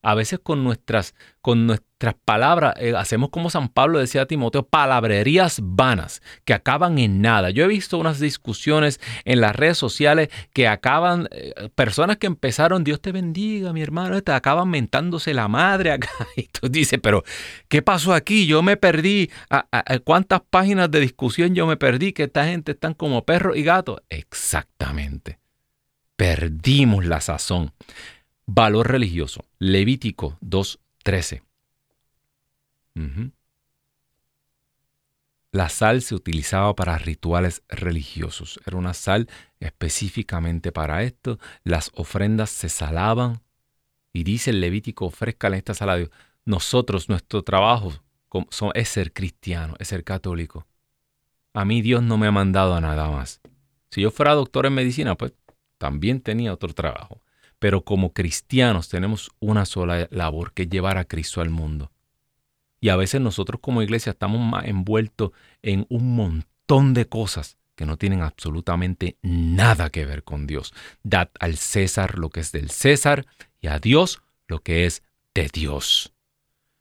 A 0.02 0.14
veces 0.14 0.40
con 0.42 0.64
nuestras, 0.64 1.14
con 1.42 1.66
nuestras 1.66 2.14
palabras 2.24 2.74
eh, 2.78 2.94
hacemos 2.96 3.28
como 3.28 3.50
San 3.50 3.68
Pablo 3.68 3.98
decía 3.98 4.22
a 4.22 4.26
Timoteo, 4.26 4.62
palabrerías 4.62 5.60
vanas 5.62 6.22
que 6.46 6.54
acaban 6.54 6.98
en 6.98 7.20
nada. 7.20 7.50
Yo 7.50 7.64
he 7.64 7.68
visto 7.68 7.98
unas 7.98 8.18
discusiones 8.18 8.98
en 9.26 9.42
las 9.42 9.54
redes 9.54 9.76
sociales 9.76 10.30
que 10.54 10.68
acaban, 10.68 11.28
eh, 11.32 11.52
personas 11.74 12.16
que 12.16 12.26
empezaron, 12.26 12.82
Dios 12.82 13.02
te 13.02 13.12
bendiga, 13.12 13.74
mi 13.74 13.82
hermano, 13.82 14.22
te 14.22 14.32
acaban 14.32 14.70
mentándose 14.70 15.34
la 15.34 15.48
madre 15.48 15.92
acá. 15.92 16.08
Y 16.36 16.44
tú 16.44 16.68
dices, 16.68 16.98
pero 17.02 17.22
¿qué 17.68 17.82
pasó 17.82 18.14
aquí? 18.14 18.46
Yo 18.46 18.62
me 18.62 18.78
perdí. 18.78 19.30
¿Cuántas 20.04 20.40
páginas 20.48 20.90
de 20.90 21.00
discusión 21.00 21.54
yo 21.54 21.66
me 21.66 21.76
perdí? 21.76 22.12
Que 22.12 22.24
esta 22.24 22.46
gente 22.46 22.72
están 22.72 22.94
como 22.94 23.24
perros 23.26 23.56
y 23.56 23.62
gatos. 23.62 24.00
Exactamente. 24.08 25.38
Perdimos 26.16 27.04
la 27.04 27.20
sazón. 27.20 27.72
Valor 28.52 28.90
religioso. 28.90 29.44
Levítico 29.60 30.36
2.13. 30.42 31.42
La 35.52 35.68
sal 35.68 36.02
se 36.02 36.16
utilizaba 36.16 36.74
para 36.74 36.98
rituales 36.98 37.62
religiosos. 37.68 38.58
Era 38.66 38.76
una 38.76 38.92
sal 38.92 39.28
específicamente 39.60 40.72
para 40.72 41.04
esto. 41.04 41.38
Las 41.62 41.92
ofrendas 41.94 42.50
se 42.50 42.68
salaban. 42.68 43.40
Y 44.12 44.24
dice 44.24 44.50
el 44.50 44.60
Levítico, 44.60 45.06
ofrezcan 45.06 45.54
esta 45.54 45.72
sal 45.72 45.90
a 45.90 45.96
Dios. 45.96 46.10
Nosotros, 46.44 47.08
nuestro 47.08 47.44
trabajo 47.44 47.92
es 48.74 48.88
ser 48.88 49.12
cristiano, 49.12 49.76
es 49.78 49.86
ser 49.86 50.02
católico. 50.02 50.66
A 51.54 51.64
mí 51.64 51.82
Dios 51.82 52.02
no 52.02 52.18
me 52.18 52.26
ha 52.26 52.32
mandado 52.32 52.74
a 52.74 52.80
nada 52.80 53.10
más. 53.10 53.40
Si 53.90 54.00
yo 54.00 54.10
fuera 54.10 54.34
doctor 54.34 54.66
en 54.66 54.74
medicina, 54.74 55.14
pues 55.14 55.34
también 55.78 56.20
tenía 56.20 56.52
otro 56.52 56.74
trabajo. 56.74 57.20
Pero 57.60 57.84
como 57.84 58.12
cristianos 58.12 58.88
tenemos 58.88 59.30
una 59.38 59.64
sola 59.64 60.08
labor, 60.10 60.52
que 60.52 60.62
es 60.62 60.68
llevar 60.68 60.98
a 60.98 61.04
Cristo 61.04 61.40
al 61.40 61.50
mundo. 61.50 61.92
Y 62.80 62.88
a 62.88 62.96
veces 62.96 63.20
nosotros 63.20 63.60
como 63.60 63.82
iglesia 63.82 64.10
estamos 64.10 64.40
más 64.40 64.64
envueltos 64.64 65.30
en 65.62 65.86
un 65.88 66.16
montón 66.16 66.94
de 66.94 67.06
cosas 67.06 67.58
que 67.76 67.86
no 67.86 67.96
tienen 67.96 68.22
absolutamente 68.22 69.16
nada 69.22 69.90
que 69.90 70.04
ver 70.04 70.24
con 70.24 70.46
Dios. 70.46 70.74
Dad 71.02 71.28
al 71.38 71.56
César 71.56 72.18
lo 72.18 72.30
que 72.30 72.40
es 72.40 72.50
del 72.50 72.70
César 72.70 73.26
y 73.60 73.68
a 73.68 73.78
Dios 73.78 74.20
lo 74.48 74.60
que 74.60 74.86
es 74.86 75.02
de 75.34 75.48
Dios. 75.52 76.12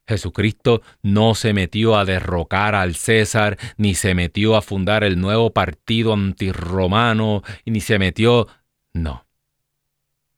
Jesucristo 0.10 0.82
no 1.04 1.36
se 1.36 1.54
metió 1.54 1.96
a 1.96 2.04
derrocar 2.04 2.74
al 2.74 2.96
César, 2.96 3.60
ni 3.78 3.94
se 3.94 4.15
metió 4.15 4.56
a 4.56 4.63
fundar 4.63 5.04
el 5.04 5.22
nuevo 5.22 5.54
partido 5.54 6.13
antirromano, 6.13 7.44
ni 7.65 7.80
se 7.80 8.00
metió... 8.00 8.48
No. 8.92 9.29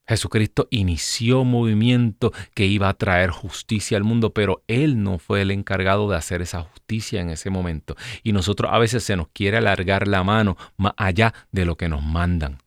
Jesucristo 0.08 0.68
inició 0.72 1.44
movimiento 1.44 2.34
que 2.54 2.66
iba 2.66 2.90
a 2.90 2.94
traer 2.96 3.30
justicia 3.30 3.98
al 3.98 4.04
mundo, 4.04 4.34
pero 4.34 4.64
Él 4.68 5.04
no 5.04 5.20
fue 5.20 5.42
el 5.42 5.52
encargado 5.52 6.10
de 6.10 6.18
hacer 6.18 6.42
esa 6.42 6.62
justicia 6.62 7.22
en 7.22 7.30
ese 7.30 7.50
momento. 7.50 7.96
Y 8.24 8.34
nosotros 8.34 8.72
a 8.74 8.80
veces 8.80 9.04
se 9.04 9.16
nos 9.16 9.30
quiere 9.30 9.58
alargar 9.58 10.08
la 10.08 10.24
mano 10.24 10.58
más 10.78 10.94
allá 10.98 11.34
de 11.52 11.66
lo 11.66 11.78
que 11.78 11.90
nos 11.90 12.04
mandan. 12.04 12.58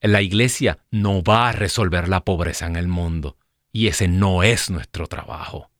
La 0.00 0.22
iglesia 0.22 0.78
no 0.90 1.22
va 1.22 1.48
a 1.48 1.52
resolver 1.52 2.08
la 2.08 2.24
pobreza 2.24 2.66
en 2.66 2.76
el 2.76 2.88
mundo 2.88 3.38
y 3.72 3.88
ese 3.88 4.06
no 4.06 4.42
es 4.42 4.70
nuestro 4.70 5.06
trabajo 5.06 5.70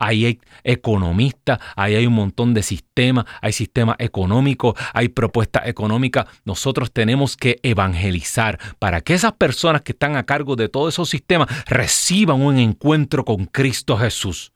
hay 0.00 0.40
economistas, 0.64 1.60
ahí 1.76 1.94
hay 1.94 2.06
un 2.06 2.14
montón 2.14 2.54
de 2.54 2.62
sistemas, 2.62 3.26
hay 3.42 3.52
sistemas 3.52 3.96
económicos, 3.98 4.74
hay 4.94 5.10
propuestas 5.10 5.68
económicas. 5.68 6.26
Nosotros 6.46 6.90
tenemos 6.90 7.36
que 7.36 7.60
evangelizar 7.62 8.58
para 8.78 9.02
que 9.02 9.12
esas 9.12 9.34
personas 9.34 9.82
que 9.82 9.92
están 9.92 10.16
a 10.16 10.24
cargo 10.24 10.56
de 10.56 10.70
todos 10.70 10.94
esos 10.94 11.10
sistemas 11.10 11.48
reciban 11.66 12.40
un 12.40 12.58
encuentro 12.58 13.26
con 13.26 13.44
Cristo 13.44 13.98
Jesús. 13.98 14.52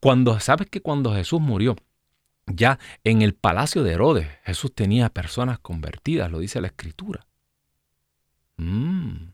Cuando, 0.00 0.40
¿sabes 0.40 0.70
que 0.70 0.80
cuando 0.80 1.14
Jesús 1.14 1.40
murió? 1.40 1.76
Ya 2.46 2.78
en 3.04 3.20
el 3.20 3.34
palacio 3.34 3.82
de 3.82 3.92
Herodes, 3.92 4.28
Jesús 4.44 4.74
tenía 4.74 5.10
personas 5.10 5.58
convertidas, 5.58 6.30
lo 6.30 6.38
dice 6.38 6.60
la 6.62 6.68
escritura. 6.68 7.26
Mmm, 8.56 9.32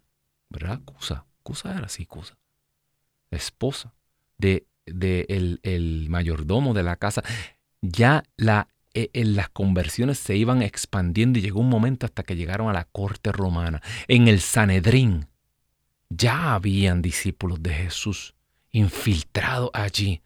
¿verdad? 0.49 0.81
Cusa, 0.85 1.25
Cusa 1.45 1.77
era 1.77 1.87
así, 1.87 2.05
Cusa. 2.05 2.37
esposa 3.31 3.95
de 4.39 4.67
del 4.95 5.61
el 5.63 6.07
mayordomo 6.09 6.75
de 6.75 6.83
la 6.83 6.97
casa, 6.97 7.23
ya 7.81 8.25
la, 8.37 8.69
e, 8.95 9.25
las 9.25 9.49
conversiones 9.51 10.19
se 10.19 10.37
iban 10.37 10.63
expandiendo 10.63 11.39
y 11.39 11.43
llegó 11.43 11.61
un 11.61 11.69
momento 11.69 12.07
hasta 12.07 12.23
que 12.23 12.37
llegaron 12.37 12.69
a 12.69 12.73
la 12.73 12.85
corte 12.85 13.33
romana. 13.33 13.83
En 14.09 14.29
el 14.29 14.41
Sanedrín 14.41 15.29
ya 16.09 16.55
habían 16.55 17.03
discípulos 17.03 17.63
de 17.63 17.75
Jesús 17.75 18.35
infiltrados 18.73 19.71
allí. 19.73 20.23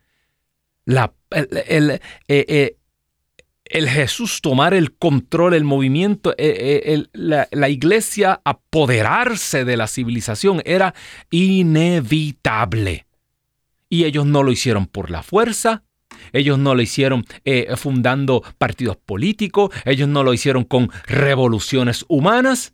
La, 0.84 1.12
el, 1.30 1.90
e, 1.90 2.00
e, 2.28 2.76
el, 3.64 3.88
Jesús 3.88 4.40
tomar 4.40 4.74
el 4.74 4.94
control, 4.94 5.54
el 5.54 5.64
movimiento, 5.64 6.34
la, 7.12 7.48
la, 7.50 7.68
iglesia 7.68 8.40
apoderarse 8.44 9.64
de 9.64 9.76
la 9.76 9.86
civilización 9.86 10.62
era 10.64 10.94
inevitable. 11.30 13.06
Y 13.92 14.06
ellos 14.06 14.24
no 14.24 14.42
lo 14.42 14.50
hicieron 14.50 14.86
por 14.86 15.10
la 15.10 15.22
fuerza, 15.22 15.84
ellos 16.32 16.58
no 16.58 16.74
lo 16.74 16.80
hicieron 16.80 17.26
eh, 17.44 17.76
fundando 17.76 18.42
partidos 18.56 18.96
políticos, 18.96 19.68
ellos 19.84 20.08
no 20.08 20.22
lo 20.22 20.32
hicieron 20.32 20.64
con 20.64 20.90
revoluciones 21.06 22.06
humanas, 22.08 22.72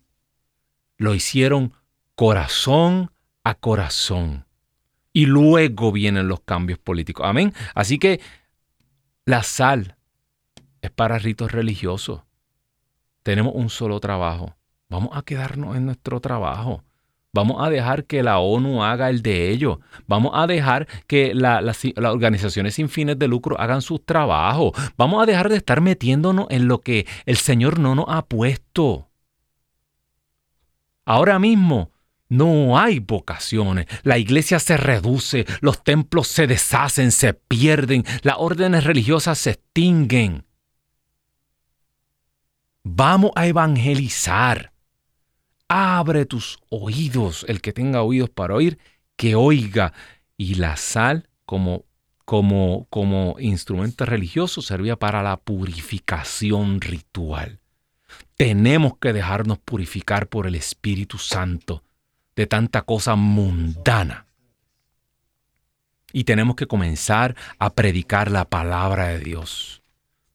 lo 0.96 1.16
hicieron 1.16 1.72
corazón 2.14 3.10
a 3.42 3.54
corazón. 3.54 4.46
Y 5.12 5.26
luego 5.26 5.90
vienen 5.90 6.28
los 6.28 6.42
cambios 6.42 6.78
políticos. 6.78 7.26
Amén. 7.26 7.52
Así 7.74 7.98
que 7.98 8.20
la 9.24 9.42
sal 9.42 9.96
es 10.82 10.92
para 10.92 11.18
ritos 11.18 11.50
religiosos. 11.50 12.22
Tenemos 13.24 13.54
un 13.56 13.70
solo 13.70 13.98
trabajo. 13.98 14.54
Vamos 14.88 15.10
a 15.16 15.22
quedarnos 15.22 15.76
en 15.76 15.84
nuestro 15.84 16.20
trabajo. 16.20 16.84
Vamos 17.38 17.64
a 17.64 17.70
dejar 17.70 18.02
que 18.02 18.24
la 18.24 18.40
ONU 18.40 18.82
haga 18.82 19.08
el 19.10 19.22
de 19.22 19.50
ellos. 19.50 19.78
Vamos 20.08 20.32
a 20.34 20.48
dejar 20.48 20.88
que 21.06 21.34
las 21.36 21.84
organizaciones 21.94 22.74
sin 22.74 22.88
fines 22.88 23.16
de 23.16 23.28
lucro 23.28 23.60
hagan 23.60 23.80
su 23.80 24.00
trabajo. 24.00 24.72
Vamos 24.96 25.22
a 25.22 25.26
dejar 25.26 25.48
de 25.48 25.58
estar 25.58 25.80
metiéndonos 25.80 26.48
en 26.50 26.66
lo 26.66 26.80
que 26.80 27.06
el 27.26 27.36
Señor 27.36 27.78
no 27.78 27.94
nos 27.94 28.06
ha 28.08 28.22
puesto. 28.26 29.08
Ahora 31.04 31.38
mismo 31.38 31.92
No 32.28 32.78
hay 32.78 32.98
vocaciones, 32.98 33.86
la 34.02 34.18
iglesia 34.18 34.58
se 34.58 34.76
reduce, 34.76 35.46
los 35.60 35.82
templos 35.82 36.28
se 36.28 36.46
deshacen, 36.46 37.10
se 37.10 37.32
pierden, 37.34 38.04
las 38.22 38.34
órdenes 38.38 38.84
religiosas 38.84 39.38
se 39.38 39.50
extinguen. 39.50 40.44
Vamos 42.82 43.30
a 43.34 43.46
evangelizar. 43.46 44.72
Abre 45.68 46.24
tus 46.24 46.58
oídos, 46.70 47.44
el 47.48 47.60
que 47.60 47.72
tenga 47.72 48.02
oídos 48.02 48.30
para 48.30 48.54
oír, 48.54 48.78
que 49.16 49.34
oiga. 49.34 49.92
Y 50.36 50.54
la 50.54 50.76
sal 50.76 51.28
como, 51.44 51.84
como, 52.24 52.86
como 52.90 53.36
instrumento 53.38 54.06
religioso 54.06 54.62
servía 54.62 54.96
para 54.96 55.22
la 55.22 55.36
purificación 55.36 56.80
ritual. 56.80 57.60
Tenemos 58.36 58.96
que 58.98 59.12
dejarnos 59.12 59.58
purificar 59.58 60.28
por 60.28 60.46
el 60.46 60.54
Espíritu 60.54 61.18
Santo 61.18 61.82
de 62.36 62.46
tanta 62.46 62.82
cosa 62.82 63.16
mundana. 63.16 64.26
Y 66.12 66.24
tenemos 66.24 66.56
que 66.56 66.66
comenzar 66.66 67.34
a 67.58 67.70
predicar 67.74 68.30
la 68.30 68.44
palabra 68.44 69.08
de 69.08 69.18
Dios, 69.18 69.82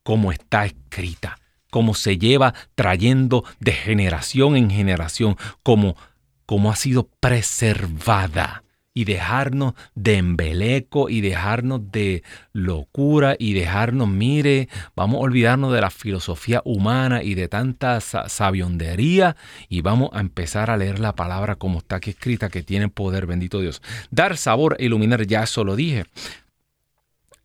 como 0.04 0.32
está 0.32 0.66
escrita, 0.66 1.40
como 1.74 1.96
se 1.96 2.20
lleva 2.20 2.54
trayendo 2.76 3.44
de 3.60 3.72
generación 3.72 4.56
en 4.56 4.70
generación, 4.70 5.38
como, 5.64 5.98
como 6.46 6.70
ha 6.70 6.76
sido 6.76 7.10
preservada 7.20 8.64
y 8.94 9.06
dejarnos 9.06 9.74
de 9.96 10.18
embeleco 10.18 11.10
y 11.10 11.22
dejarnos 11.22 11.92
de 11.92 12.22
locura 12.52 13.36
y 13.40 13.54
dejarnos, 13.54 14.08
mire, 14.08 14.70
vamos 14.96 15.18
a 15.18 15.22
olvidarnos 15.22 15.74
de 15.74 15.82
la 15.82 15.90
filosofía 15.90 16.62
humana 16.64 17.24
y 17.24 17.34
de 17.34 17.48
tanta 17.48 18.00
sabiondería 18.02 19.36
y 19.68 19.82
vamos 19.82 20.12
a 20.14 20.20
empezar 20.20 20.70
a 20.70 20.78
leer 20.78 21.00
la 21.00 21.16
palabra 21.16 21.56
como 21.56 21.80
está 21.80 21.96
aquí 21.96 22.12
escrita, 22.12 22.50
que 22.50 22.62
tiene 22.62 22.88
poder, 22.90 23.26
bendito 23.26 23.62
Dios. 23.62 23.82
Dar 24.12 24.38
sabor 24.38 24.76
e 24.78 24.86
iluminar, 24.86 25.26
ya 25.26 25.42
eso 25.42 25.64
lo 25.64 25.76
dije. 25.76 26.06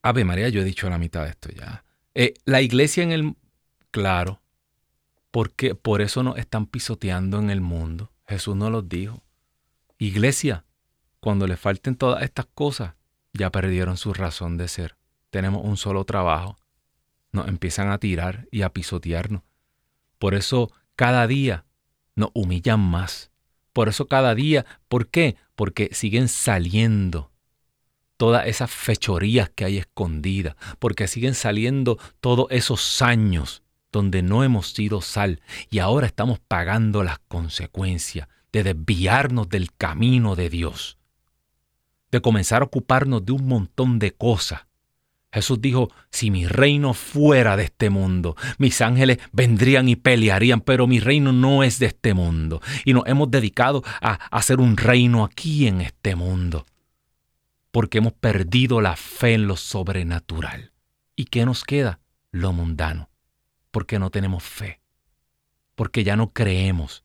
Ave 0.02 0.26
María, 0.26 0.50
yo 0.50 0.60
he 0.60 0.64
dicho 0.64 0.90
la 0.90 0.98
mitad 0.98 1.24
de 1.24 1.30
esto 1.30 1.48
ya. 1.48 1.82
Eh, 2.14 2.34
la 2.44 2.60
iglesia 2.60 3.02
en 3.02 3.12
el... 3.12 3.34
Claro, 3.90 4.42
porque 5.30 5.74
por 5.74 6.00
eso 6.00 6.22
nos 6.22 6.38
están 6.38 6.66
pisoteando 6.66 7.38
en 7.38 7.50
el 7.50 7.60
mundo. 7.60 8.10
Jesús 8.26 8.56
nos 8.56 8.70
lo 8.70 8.82
dijo. 8.82 9.22
Iglesia, 9.98 10.64
cuando 11.20 11.46
le 11.46 11.56
falten 11.56 11.96
todas 11.96 12.22
estas 12.22 12.46
cosas, 12.46 12.94
ya 13.32 13.50
perdieron 13.50 13.96
su 13.96 14.12
razón 14.12 14.56
de 14.56 14.68
ser. 14.68 14.96
Tenemos 15.30 15.64
un 15.64 15.76
solo 15.76 16.04
trabajo. 16.04 16.56
Nos 17.32 17.48
empiezan 17.48 17.90
a 17.90 17.98
tirar 17.98 18.46
y 18.50 18.62
a 18.62 18.72
pisotearnos. 18.72 19.42
Por 20.18 20.34
eso 20.34 20.72
cada 20.96 21.26
día 21.26 21.64
nos 22.14 22.30
humillan 22.34 22.80
más. 22.80 23.30
Por 23.72 23.88
eso 23.88 24.06
cada 24.06 24.34
día, 24.34 24.66
¿por 24.88 25.08
qué? 25.08 25.36
Porque 25.54 25.90
siguen 25.92 26.28
saliendo 26.28 27.30
todas 28.16 28.46
esas 28.46 28.70
fechorías 28.70 29.50
que 29.50 29.64
hay 29.64 29.78
escondidas, 29.78 30.56
porque 30.78 31.06
siguen 31.06 31.34
saliendo 31.34 31.98
todos 32.20 32.48
esos 32.50 33.00
años 33.02 33.62
donde 33.92 34.22
no 34.22 34.44
hemos 34.44 34.72
sido 34.72 35.00
sal 35.00 35.40
y 35.70 35.78
ahora 35.78 36.06
estamos 36.06 36.38
pagando 36.38 37.02
las 37.02 37.18
consecuencias 37.20 38.28
de 38.52 38.62
desviarnos 38.62 39.48
del 39.48 39.72
camino 39.72 40.36
de 40.36 40.50
Dios 40.50 40.98
de 42.10 42.20
comenzar 42.20 42.62
a 42.62 42.66
ocuparnos 42.66 43.24
de 43.24 43.32
un 43.32 43.46
montón 43.46 43.98
de 43.98 44.12
cosas. 44.12 44.62
Jesús 45.30 45.60
dijo, 45.60 45.90
si 46.10 46.30
mi 46.30 46.46
reino 46.46 46.94
fuera 46.94 47.56
de 47.56 47.64
este 47.64 47.90
mundo, 47.90 48.34
mis 48.56 48.80
ángeles 48.80 49.18
vendrían 49.30 49.88
y 49.88 49.96
pelearían, 49.96 50.62
pero 50.62 50.86
mi 50.86 51.00
reino 51.00 51.32
no 51.32 51.62
es 51.62 51.78
de 51.78 51.86
este 51.86 52.14
mundo. 52.14 52.62
Y 52.86 52.94
nos 52.94 53.06
hemos 53.06 53.30
dedicado 53.30 53.82
a 54.00 54.14
hacer 54.36 54.58
un 54.58 54.78
reino 54.78 55.24
aquí 55.24 55.66
en 55.66 55.82
este 55.82 56.16
mundo, 56.16 56.64
porque 57.70 57.98
hemos 57.98 58.14
perdido 58.14 58.80
la 58.80 58.96
fe 58.96 59.34
en 59.34 59.46
lo 59.46 59.56
sobrenatural. 59.56 60.72
¿Y 61.14 61.26
qué 61.26 61.44
nos 61.44 61.62
queda? 61.62 62.00
Lo 62.30 62.54
mundano, 62.54 63.10
porque 63.70 63.98
no 63.98 64.10
tenemos 64.10 64.42
fe, 64.42 64.80
porque 65.74 66.04
ya 66.04 66.16
no 66.16 66.32
creemos, 66.32 67.04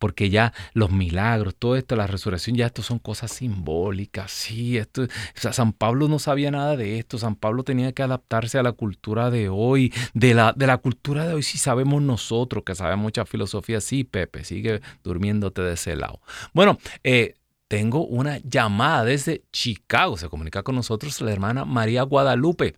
porque 0.00 0.30
ya 0.30 0.54
los 0.72 0.90
milagros, 0.90 1.54
todo 1.54 1.76
esto, 1.76 1.94
la 1.94 2.06
resurrección, 2.06 2.56
ya 2.56 2.66
esto 2.66 2.82
son 2.82 2.98
cosas 2.98 3.32
simbólicas, 3.32 4.30
sí, 4.32 4.78
esto, 4.78 5.06
San 5.34 5.74
Pablo 5.74 6.08
no 6.08 6.18
sabía 6.18 6.50
nada 6.50 6.76
de 6.76 6.98
esto, 6.98 7.18
San 7.18 7.36
Pablo 7.36 7.64
tenía 7.64 7.92
que 7.92 8.02
adaptarse 8.02 8.58
a 8.58 8.62
la 8.62 8.72
cultura 8.72 9.30
de 9.30 9.50
hoy, 9.50 9.92
de 10.14 10.32
la, 10.32 10.54
de 10.56 10.66
la 10.66 10.78
cultura 10.78 11.26
de 11.26 11.34
hoy 11.34 11.42
sí 11.42 11.58
sabemos 11.58 12.00
nosotros, 12.00 12.64
que 12.64 12.74
sabemos 12.74 13.02
mucha 13.02 13.26
filosofía, 13.26 13.80
sí, 13.82 14.04
Pepe, 14.04 14.44
sigue 14.44 14.80
durmiéndote 15.04 15.60
de 15.60 15.74
ese 15.74 15.94
lado. 15.96 16.20
Bueno, 16.54 16.78
eh, 17.04 17.34
tengo 17.68 18.06
una 18.06 18.38
llamada 18.38 19.04
desde 19.04 19.44
Chicago, 19.52 20.16
se 20.16 20.28
comunica 20.28 20.62
con 20.62 20.74
nosotros 20.74 21.20
la 21.20 21.30
hermana 21.30 21.64
María 21.66 22.02
Guadalupe. 22.04 22.74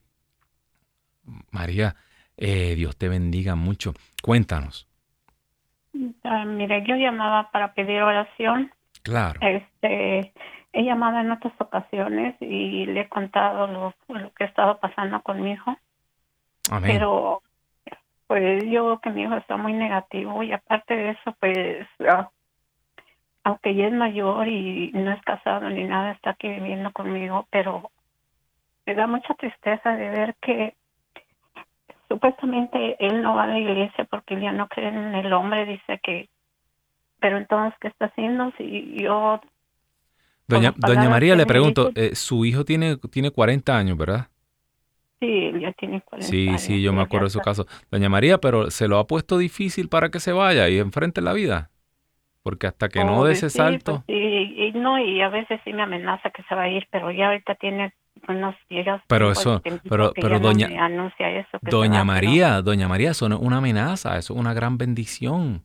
María, 1.50 1.94
eh, 2.36 2.74
Dios 2.74 2.96
te 2.96 3.08
bendiga 3.08 3.54
mucho, 3.54 3.94
cuéntanos. 4.22 4.88
Ah, 6.24 6.44
mire, 6.44 6.84
yo 6.86 6.96
llamaba 6.96 7.50
para 7.50 7.74
pedir 7.74 8.02
oración. 8.02 8.72
Claro. 9.02 9.40
Este, 9.42 10.32
he 10.72 10.84
llamado 10.84 11.20
en 11.20 11.30
otras 11.30 11.52
ocasiones 11.58 12.34
y 12.40 12.86
le 12.86 13.02
he 13.02 13.08
contado 13.08 13.66
lo, 13.66 13.94
que 14.34 14.44
ha 14.44 14.46
estado 14.46 14.78
pasando 14.78 15.20
con 15.22 15.42
mi 15.42 15.52
hijo. 15.52 15.76
Amén. 16.70 16.92
Pero, 16.92 17.42
pues 18.26 18.64
yo 18.64 18.86
veo 18.86 19.00
que 19.00 19.10
mi 19.10 19.22
hijo 19.22 19.36
está 19.36 19.56
muy 19.56 19.74
negativo 19.74 20.42
y 20.42 20.52
aparte 20.52 20.96
de 20.96 21.10
eso, 21.10 21.36
pues, 21.38 21.86
ah, 22.08 22.30
aunque 23.44 23.74
ya 23.74 23.86
es 23.86 23.92
mayor 23.92 24.48
y 24.48 24.92
no 24.94 25.12
es 25.12 25.20
casado 25.22 25.68
ni 25.68 25.84
nada, 25.84 26.12
está 26.12 26.30
aquí 26.30 26.48
viviendo 26.48 26.92
conmigo, 26.92 27.46
pero 27.50 27.90
me 28.86 28.94
da 28.94 29.06
mucha 29.06 29.34
tristeza 29.34 29.96
de 29.96 30.08
ver 30.08 30.34
que 30.40 30.74
supuestamente 32.12 32.96
él 32.98 33.22
no 33.22 33.34
va 33.34 33.44
a 33.44 33.46
la 33.46 33.58
iglesia 33.58 34.04
porque 34.04 34.38
ya 34.38 34.52
no 34.52 34.68
cree 34.68 34.88
en 34.88 35.14
el 35.14 35.32
hombre, 35.32 35.64
dice 35.64 35.98
que, 36.02 36.28
pero 37.20 37.38
entonces, 37.38 37.72
¿qué 37.80 37.88
está 37.88 38.06
haciendo 38.06 38.52
si 38.58 38.96
yo... 39.00 39.40
Doña, 40.46 40.74
doña 40.76 41.08
María, 41.08 41.34
le 41.34 41.46
pregunto, 41.46 41.90
eh, 41.94 42.14
su 42.14 42.44
hijo 42.44 42.64
tiene, 42.66 42.98
tiene 43.10 43.30
40 43.30 43.74
años, 43.74 43.96
¿verdad? 43.96 44.28
Sí, 45.20 45.26
él 45.26 45.60
ya 45.60 45.72
tiene 45.72 46.02
40 46.02 46.26
sí, 46.26 46.48
años. 46.48 46.60
Sí, 46.60 46.74
sí, 46.74 46.82
yo 46.82 46.92
me 46.92 47.00
acuerdo 47.00 47.26
de 47.26 47.30
su 47.30 47.40
caso. 47.40 47.66
Doña 47.90 48.10
María, 48.10 48.38
pero 48.38 48.70
se 48.70 48.88
lo 48.88 48.98
ha 48.98 49.06
puesto 49.06 49.38
difícil 49.38 49.88
para 49.88 50.10
que 50.10 50.20
se 50.20 50.32
vaya 50.32 50.68
y 50.68 50.78
enfrente 50.78 51.22
la 51.22 51.32
vida. 51.32 51.70
Porque 52.42 52.66
hasta 52.66 52.88
que 52.88 53.04
no 53.04 53.24
dé 53.24 53.32
ese 53.32 53.48
salto. 53.48 54.02
Pues 54.04 54.18
y, 54.18 54.72
no, 54.74 54.98
y 54.98 55.22
a 55.22 55.28
veces 55.30 55.60
sí 55.64 55.72
me 55.72 55.82
amenaza 55.82 56.28
que 56.30 56.42
se 56.42 56.54
va 56.54 56.62
a 56.62 56.68
ir, 56.68 56.86
pero 56.90 57.10
ya 57.12 57.28
ahorita 57.28 57.54
tiene 57.54 57.94
Pero 59.08 59.32
eso, 59.32 59.62
pero, 59.88 60.12
pero 60.14 60.38
doña, 60.38 60.68
eso 60.68 61.58
doña 61.62 62.04
María, 62.04 62.62
doña 62.62 62.88
María, 62.88 63.10
eso 63.10 63.28
no 63.28 63.36
es 63.36 63.42
una 63.42 63.58
amenaza, 63.58 64.16
eso 64.18 64.34
es 64.34 64.40
una 64.40 64.54
gran 64.54 64.78
bendición. 64.78 65.62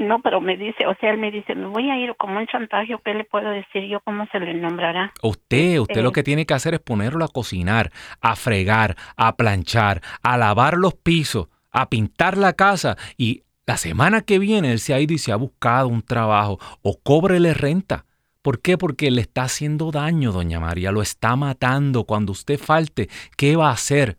No, 0.00 0.22
pero 0.22 0.40
me 0.40 0.56
dice, 0.56 0.86
o 0.86 0.94
sea, 0.98 1.10
él 1.10 1.18
me 1.18 1.30
dice, 1.30 1.54
me 1.54 1.66
voy 1.66 1.90
a 1.90 1.98
ir 1.98 2.14
como 2.16 2.38
un 2.38 2.46
chantaje, 2.46 2.96
¿qué 3.04 3.12
le 3.12 3.24
puedo 3.24 3.50
decir 3.50 3.84
yo? 3.84 4.00
¿Cómo 4.00 4.26
se 4.32 4.40
le 4.40 4.54
nombrará? 4.54 5.12
Usted, 5.22 5.78
usted 5.78 6.00
lo 6.00 6.08
este 6.08 6.20
que 6.20 6.22
tiene 6.22 6.46
que 6.46 6.54
hacer 6.54 6.72
es 6.72 6.80
ponerlo 6.80 7.22
a 7.22 7.28
cocinar, 7.28 7.90
a 8.22 8.34
fregar, 8.34 8.96
a 9.16 9.36
planchar, 9.36 10.00
a 10.22 10.38
lavar 10.38 10.78
los 10.78 10.94
pisos, 10.94 11.48
a 11.70 11.90
pintar 11.90 12.38
la 12.38 12.54
casa 12.54 12.96
y 13.18 13.42
la 13.66 13.76
semana 13.76 14.22
que 14.22 14.38
viene 14.38 14.72
él 14.72 14.78
se 14.78 14.94
ha 14.94 15.00
ido 15.00 15.12
y 15.12 15.18
se 15.18 15.32
ha 15.32 15.36
buscado 15.36 15.88
un 15.88 16.00
trabajo 16.00 16.58
o 16.80 16.98
cóbrele 17.02 17.52
renta. 17.52 18.06
¿Por 18.42 18.60
qué? 18.60 18.78
Porque 18.78 19.10
le 19.10 19.20
está 19.20 19.42
haciendo 19.42 19.90
daño, 19.90 20.32
doña 20.32 20.60
María, 20.60 20.92
lo 20.92 21.02
está 21.02 21.36
matando. 21.36 22.04
Cuando 22.04 22.32
usted 22.32 22.58
falte, 22.58 23.08
¿qué 23.36 23.56
va 23.56 23.68
a 23.68 23.74
hacer? 23.74 24.18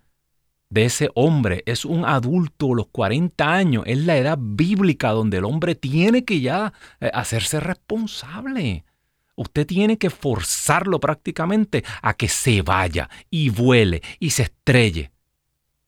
de 0.71 0.85
ese 0.85 1.09
hombre 1.15 1.63
es 1.65 1.83
un 1.83 2.05
adulto, 2.05 2.73
los 2.73 2.87
40 2.87 3.53
años, 3.53 3.83
es 3.85 3.97
la 3.99 4.17
edad 4.17 4.37
bíblica 4.39 5.09
donde 5.09 5.37
el 5.37 5.45
hombre 5.45 5.75
tiene 5.75 6.23
que 6.23 6.39
ya 6.39 6.73
eh, 7.01 7.11
hacerse 7.13 7.59
responsable. 7.59 8.85
Usted 9.35 9.67
tiene 9.67 9.97
que 9.97 10.09
forzarlo 10.09 10.99
prácticamente 10.99 11.83
a 12.01 12.13
que 12.13 12.29
se 12.29 12.61
vaya 12.61 13.09
y 13.29 13.49
vuele 13.49 14.01
y 14.19 14.29
se 14.29 14.43
estrelle. 14.43 15.11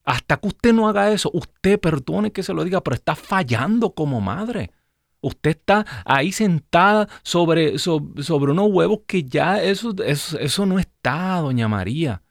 Hasta 0.04 0.36
que 0.36 0.48
usted 0.48 0.74
no 0.74 0.86
haga 0.86 1.10
eso, 1.12 1.30
usted 1.32 1.80
perdone 1.80 2.30
que 2.30 2.42
se 2.42 2.52
lo 2.52 2.62
diga, 2.62 2.82
pero 2.82 2.94
está 2.94 3.16
fallando 3.16 3.94
como 3.94 4.20
madre. 4.20 4.70
Usted 5.24 5.50
está 5.52 5.86
ahí 6.04 6.32
sentada 6.32 7.08
sobre, 7.22 7.78
sobre, 7.78 8.52
unos 8.52 8.68
huevos 8.70 9.00
que 9.06 9.24
ya 9.24 9.62
eso, 9.62 9.94
eso, 10.04 10.66
no 10.66 10.78
está, 10.78 11.38
doña 11.38 11.66
María. 11.66 12.22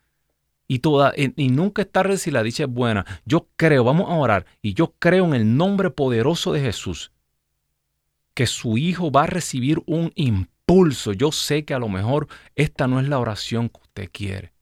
Y, 0.68 0.80
toda, 0.80 1.12
y, 1.16 1.50
nunca 1.50 1.82
está 1.82 2.16
si 2.18 2.30
la 2.30 2.44
dicha 2.44 2.66
es 2.66 2.70
buena. 2.70 3.04
Yo 3.26 3.48
creo, 3.56 3.84
vamos 3.84 4.10
a 4.10 4.14
orar, 4.14 4.46
y 4.62 4.76
yo 4.76 4.94
creo 5.00 5.26
en 5.26 5.34
el 5.34 5.58
nombre 5.58 5.90
poderoso 5.90 6.54
de 6.54 6.62
Jesús, 6.62 7.12
que 8.36 8.46
su 8.46 8.78
hijo 8.78 9.12
va 9.12 9.24
a 9.24 9.28
recibir 9.28 9.82
un 9.88 10.12
impulso. 10.14 11.14
Yo 11.14 11.32
sé 11.32 11.66
que 11.66 11.74
a 11.74 11.80
lo 11.80 11.90
mejor 11.90 12.28
esta 12.56 12.88
no 12.88 13.00
es 13.00 13.10
la 13.10 13.18
oración 13.18 13.70
que 13.70 13.82
usted 13.82 14.10
quiere, 14.12 14.54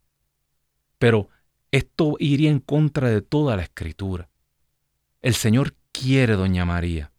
pero 0.98 1.28
esto 1.72 2.16
iría 2.18 2.50
en 2.50 2.60
contra 2.60 3.10
de 3.10 3.22
toda 3.22 3.58
la 3.58 3.64
escritura. 3.64 4.30
El 5.22 5.34
Señor 5.36 5.76
quiere, 5.92 6.36
doña 6.36 6.64
María, 6.64 7.12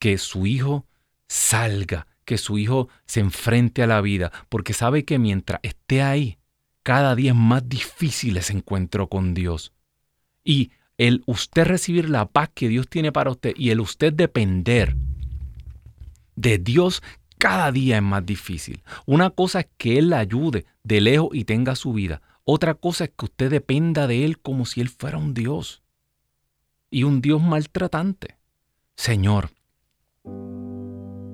que 0.00 0.18
su 0.18 0.46
hijo 0.46 0.86
salga, 1.28 2.08
que 2.24 2.38
su 2.38 2.58
hijo 2.58 2.88
se 3.06 3.20
enfrente 3.20 3.84
a 3.84 3.86
la 3.86 4.00
vida, 4.00 4.32
porque 4.48 4.72
sabe 4.72 5.04
que 5.04 5.20
mientras 5.20 5.60
esté 5.62 6.02
ahí, 6.02 6.38
cada 6.82 7.14
día 7.14 7.30
es 7.30 7.36
más 7.36 7.68
difícil 7.68 8.36
ese 8.36 8.54
encuentro 8.54 9.08
con 9.08 9.34
Dios. 9.34 9.72
Y 10.42 10.72
el 10.98 11.22
usted 11.26 11.66
recibir 11.66 12.10
la 12.10 12.26
paz 12.26 12.50
que 12.52 12.68
Dios 12.68 12.88
tiene 12.88 13.12
para 13.12 13.30
usted 13.30 13.52
y 13.56 13.70
el 13.70 13.80
usted 13.80 14.12
depender 14.12 14.96
de 16.34 16.58
Dios 16.58 17.02
cada 17.38 17.70
día 17.70 17.96
es 17.96 18.02
más 18.02 18.24
difícil. 18.24 18.82
Una 19.06 19.30
cosa 19.30 19.60
es 19.60 19.68
que 19.76 19.98
Él 19.98 20.10
la 20.10 20.18
ayude 20.18 20.66
de 20.82 21.00
lejos 21.00 21.30
y 21.32 21.44
tenga 21.44 21.76
su 21.76 21.92
vida. 21.92 22.22
Otra 22.44 22.74
cosa 22.74 23.04
es 23.04 23.10
que 23.10 23.26
usted 23.26 23.50
dependa 23.50 24.06
de 24.06 24.24
Él 24.24 24.38
como 24.40 24.66
si 24.66 24.80
Él 24.80 24.88
fuera 24.88 25.18
un 25.18 25.34
Dios. 25.34 25.82
Y 26.90 27.04
un 27.04 27.20
Dios 27.20 27.40
maltratante. 27.42 28.36
Señor, 28.96 29.50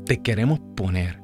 te 0.06 0.22
queremos 0.22 0.60
poner 0.76 1.20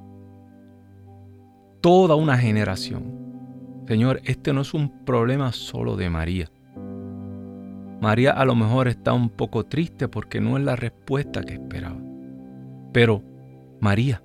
toda 1.80 2.16
una 2.16 2.36
generación. 2.36 3.84
Señor, 3.86 4.20
este 4.24 4.52
no 4.52 4.62
es 4.62 4.74
un 4.74 5.04
problema 5.04 5.52
solo 5.52 5.96
de 5.96 6.10
María. 6.10 6.50
María 8.00 8.32
a 8.32 8.44
lo 8.44 8.56
mejor 8.56 8.88
está 8.88 9.12
un 9.12 9.28
poco 9.30 9.64
triste 9.64 10.08
porque 10.08 10.40
no 10.40 10.58
es 10.58 10.64
la 10.64 10.74
respuesta 10.74 11.42
que 11.42 11.54
esperaba. 11.54 12.00
Pero, 12.92 13.22
María, 13.80 14.20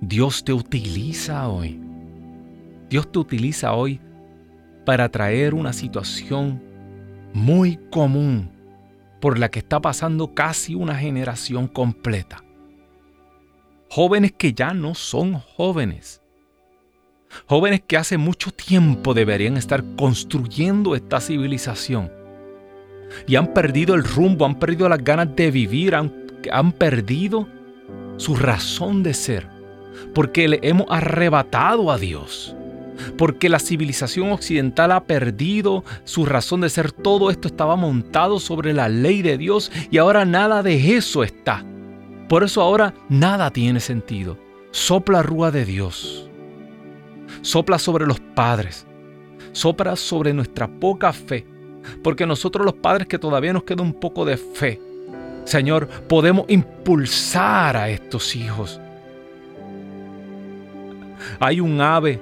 Dios 0.00 0.42
te 0.44 0.52
utiliza 0.52 1.48
hoy. 1.48 1.80
Dios 2.90 3.10
te 3.12 3.20
utiliza 3.20 3.74
hoy 3.74 4.00
para 4.84 5.08
traer 5.08 5.54
una 5.54 5.72
situación 5.72 6.60
muy 7.32 7.78
común 7.90 8.50
por 9.20 9.38
la 9.38 9.50
que 9.50 9.60
está 9.60 9.80
pasando 9.80 10.34
casi 10.34 10.74
una 10.74 10.96
generación 10.96 11.68
completa. 11.68 12.42
Jóvenes 13.90 14.32
que 14.32 14.52
ya 14.52 14.74
no 14.74 14.94
son 14.94 15.40
jóvenes. 15.56 16.20
Jóvenes 17.46 17.82
que 17.86 17.96
hace 17.96 18.18
mucho 18.18 18.50
tiempo 18.50 19.14
deberían 19.14 19.56
estar 19.56 19.82
construyendo 19.96 20.94
esta 20.94 21.20
civilización. 21.20 22.10
Y 23.26 23.36
han 23.36 23.54
perdido 23.54 23.94
el 23.94 24.04
rumbo, 24.04 24.44
han 24.44 24.58
perdido 24.58 24.88
las 24.88 25.02
ganas 25.02 25.34
de 25.34 25.50
vivir, 25.50 25.94
han, 25.94 26.12
han 26.52 26.72
perdido 26.72 27.48
su 28.18 28.36
razón 28.36 29.02
de 29.02 29.14
ser. 29.14 29.46
Porque 30.14 30.48
le 30.48 30.60
hemos 30.62 30.86
arrebatado 30.90 31.90
a 31.90 31.98
Dios 31.98 32.54
porque 33.16 33.48
la 33.48 33.60
civilización 33.60 34.32
occidental 34.32 34.90
ha 34.90 35.04
perdido 35.04 35.84
su 36.04 36.26
razón 36.26 36.62
de 36.62 36.68
ser. 36.68 36.90
Todo 36.90 37.30
esto 37.30 37.46
estaba 37.46 37.76
montado 37.76 38.40
sobre 38.40 38.72
la 38.72 38.88
ley 38.88 39.22
de 39.22 39.38
Dios 39.38 39.70
y 39.90 39.98
ahora 39.98 40.24
nada 40.24 40.62
de 40.62 40.96
eso 40.96 41.22
está. 41.22 41.64
Por 42.28 42.44
eso 42.44 42.60
ahora 42.60 42.94
nada 43.08 43.50
tiene 43.50 43.80
sentido. 43.80 44.36
Sopla 44.70 45.22
rúa 45.22 45.50
de 45.50 45.64
Dios. 45.64 46.28
Sopla 47.40 47.78
sobre 47.78 48.06
los 48.06 48.20
padres. 48.20 48.86
Sopla 49.52 49.96
sobre 49.96 50.34
nuestra 50.34 50.68
poca 50.68 51.12
fe. 51.12 51.46
Porque 52.02 52.26
nosotros 52.26 52.66
los 52.66 52.74
padres 52.74 53.08
que 53.08 53.18
todavía 53.18 53.52
nos 53.52 53.64
queda 53.64 53.82
un 53.82 53.94
poco 53.94 54.26
de 54.26 54.36
fe, 54.36 54.80
Señor, 55.44 55.88
podemos 55.88 56.44
impulsar 56.48 57.76
a 57.76 57.88
estos 57.88 58.36
hijos. 58.36 58.78
Hay 61.40 61.60
un 61.60 61.80
ave 61.80 62.20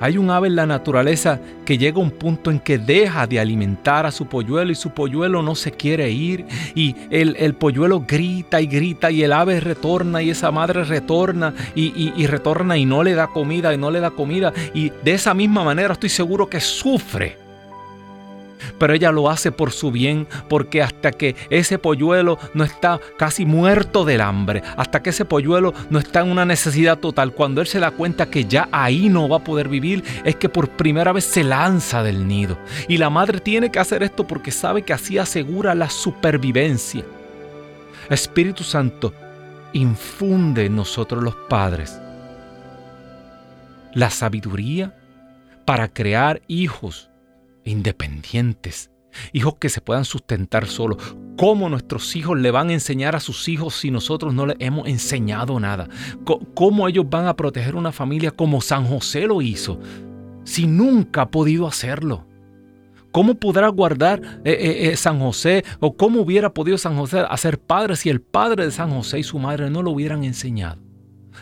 hay 0.00 0.18
un 0.18 0.30
ave 0.30 0.48
en 0.48 0.56
la 0.56 0.66
naturaleza 0.66 1.40
que 1.64 1.78
llega 1.78 1.98
a 1.98 2.02
un 2.02 2.10
punto 2.10 2.50
en 2.50 2.60
que 2.60 2.78
deja 2.78 3.26
de 3.26 3.40
alimentar 3.40 4.06
a 4.06 4.10
su 4.10 4.26
polluelo 4.26 4.70
y 4.70 4.74
su 4.74 4.90
polluelo 4.90 5.42
no 5.42 5.54
se 5.54 5.72
quiere 5.72 6.10
ir. 6.10 6.46
Y 6.74 6.94
el, 7.10 7.54
polluelo 7.54 8.04
grita 8.06 8.60
y 8.60 8.66
grita 8.66 9.10
y 9.10 9.22
el 9.22 9.32
ave 9.32 9.60
retorna 9.60 10.22
y 10.22 10.30
esa 10.30 10.50
madre 10.50 10.84
retorna 10.84 11.54
y, 11.74 12.12
y 12.16 12.26
retorna 12.26 12.76
y 12.76 12.84
no 12.84 13.02
le 13.02 13.14
da 13.14 13.26
comida 13.28 13.74
y 13.74 13.78
no 13.78 13.90
le 13.90 14.00
da 14.00 14.10
comida. 14.10 14.52
Y 14.74 14.90
de 15.02 15.14
esa 15.14 15.34
misma 15.34 15.64
manera 15.64 15.92
estoy 15.92 16.10
seguro 16.10 16.48
que 16.48 16.60
sufre 16.60 17.47
pero 18.78 18.94
ella 18.94 19.12
lo 19.12 19.30
hace 19.30 19.52
por 19.52 19.72
su 19.72 19.90
bien, 19.90 20.26
porque 20.48 20.82
hasta 20.82 21.12
que 21.12 21.36
ese 21.50 21.78
polluelo 21.78 22.38
no 22.54 22.64
está 22.64 23.00
casi 23.16 23.44
muerto 23.44 24.04
del 24.04 24.20
hambre, 24.20 24.62
hasta 24.76 25.02
que 25.02 25.10
ese 25.10 25.24
polluelo 25.24 25.74
no 25.90 25.98
está 25.98 26.20
en 26.20 26.30
una 26.30 26.44
necesidad 26.44 26.98
total, 26.98 27.32
cuando 27.32 27.60
él 27.60 27.66
se 27.66 27.80
da 27.80 27.90
cuenta 27.90 28.30
que 28.30 28.44
ya 28.44 28.68
ahí 28.72 29.08
no 29.08 29.28
va 29.28 29.38
a 29.38 29.44
poder 29.44 29.68
vivir, 29.68 30.04
es 30.24 30.36
que 30.36 30.48
por 30.48 30.68
primera 30.70 31.12
vez 31.12 31.24
se 31.24 31.44
lanza 31.44 32.02
del 32.02 32.26
nido. 32.26 32.58
Y 32.88 32.98
la 32.98 33.10
madre 33.10 33.40
tiene 33.40 33.70
que 33.70 33.78
hacer 33.78 34.02
esto 34.02 34.26
porque 34.26 34.50
sabe 34.50 34.82
que 34.82 34.92
así 34.92 35.18
asegura 35.18 35.74
la 35.74 35.90
supervivencia. 35.90 37.04
Espíritu 38.10 38.64
Santo, 38.64 39.12
infunde 39.72 40.66
en 40.66 40.76
nosotros 40.76 41.22
los 41.22 41.34
padres 41.48 42.00
la 43.92 44.10
sabiduría 44.10 44.94
para 45.64 45.88
crear 45.88 46.40
hijos 46.46 47.07
independientes, 47.68 48.90
hijos 49.32 49.54
que 49.58 49.68
se 49.68 49.80
puedan 49.80 50.04
sustentar 50.04 50.66
solos. 50.66 51.16
¿Cómo 51.36 51.68
nuestros 51.68 52.16
hijos 52.16 52.38
le 52.38 52.50
van 52.50 52.70
a 52.70 52.72
enseñar 52.72 53.14
a 53.14 53.20
sus 53.20 53.48
hijos 53.48 53.74
si 53.74 53.90
nosotros 53.90 54.34
no 54.34 54.46
les 54.46 54.56
hemos 54.58 54.88
enseñado 54.88 55.60
nada? 55.60 55.88
¿Cómo 56.54 56.88
ellos 56.88 57.06
van 57.08 57.26
a 57.26 57.36
proteger 57.36 57.76
una 57.76 57.92
familia 57.92 58.32
como 58.32 58.60
San 58.60 58.86
José 58.86 59.26
lo 59.26 59.40
hizo 59.40 59.78
si 60.44 60.66
nunca 60.66 61.22
ha 61.22 61.30
podido 61.30 61.66
hacerlo? 61.66 62.26
¿Cómo 63.12 63.36
podrá 63.36 63.68
guardar 63.68 64.20
eh, 64.44 64.52
eh, 64.52 64.90
eh, 64.90 64.96
San 64.96 65.18
José 65.18 65.64
o 65.80 65.96
cómo 65.96 66.20
hubiera 66.20 66.52
podido 66.52 66.76
San 66.76 66.96
José 66.96 67.20
hacer 67.28 67.58
padre 67.58 67.96
si 67.96 68.10
el 68.10 68.20
padre 68.20 68.64
de 68.64 68.70
San 68.70 68.90
José 68.90 69.20
y 69.20 69.22
su 69.22 69.38
madre 69.38 69.70
no 69.70 69.82
lo 69.82 69.92
hubieran 69.92 70.24
enseñado? 70.24 70.80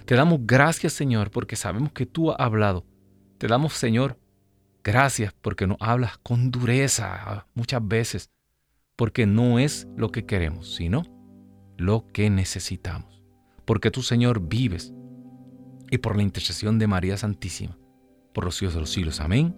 Te 0.04 0.14
damos 0.14 0.40
gracias 0.42 0.92
Señor 0.92 1.30
porque 1.30 1.56
sabemos 1.56 1.92
que 1.92 2.06
tú 2.06 2.30
has 2.30 2.38
hablado. 2.38 2.84
Te 3.38 3.48
damos 3.48 3.72
Señor 3.72 4.16
Gracias 4.86 5.34
porque 5.42 5.66
nos 5.66 5.78
hablas 5.80 6.16
con 6.18 6.52
dureza 6.52 7.48
muchas 7.54 7.88
veces, 7.88 8.30
porque 8.94 9.26
no 9.26 9.58
es 9.58 9.88
lo 9.96 10.12
que 10.12 10.26
queremos, 10.26 10.76
sino 10.76 11.02
lo 11.76 12.06
que 12.12 12.30
necesitamos. 12.30 13.20
Porque 13.64 13.90
tú, 13.90 14.02
Señor, 14.04 14.46
vives 14.46 14.94
y 15.90 15.98
por 15.98 16.14
la 16.14 16.22
intercesión 16.22 16.78
de 16.78 16.86
María 16.86 17.16
Santísima, 17.16 17.76
por 18.32 18.44
los 18.44 18.54
siglos 18.54 18.74
de 18.74 18.80
los 18.80 18.90
siglos. 18.90 19.18
Amén, 19.18 19.56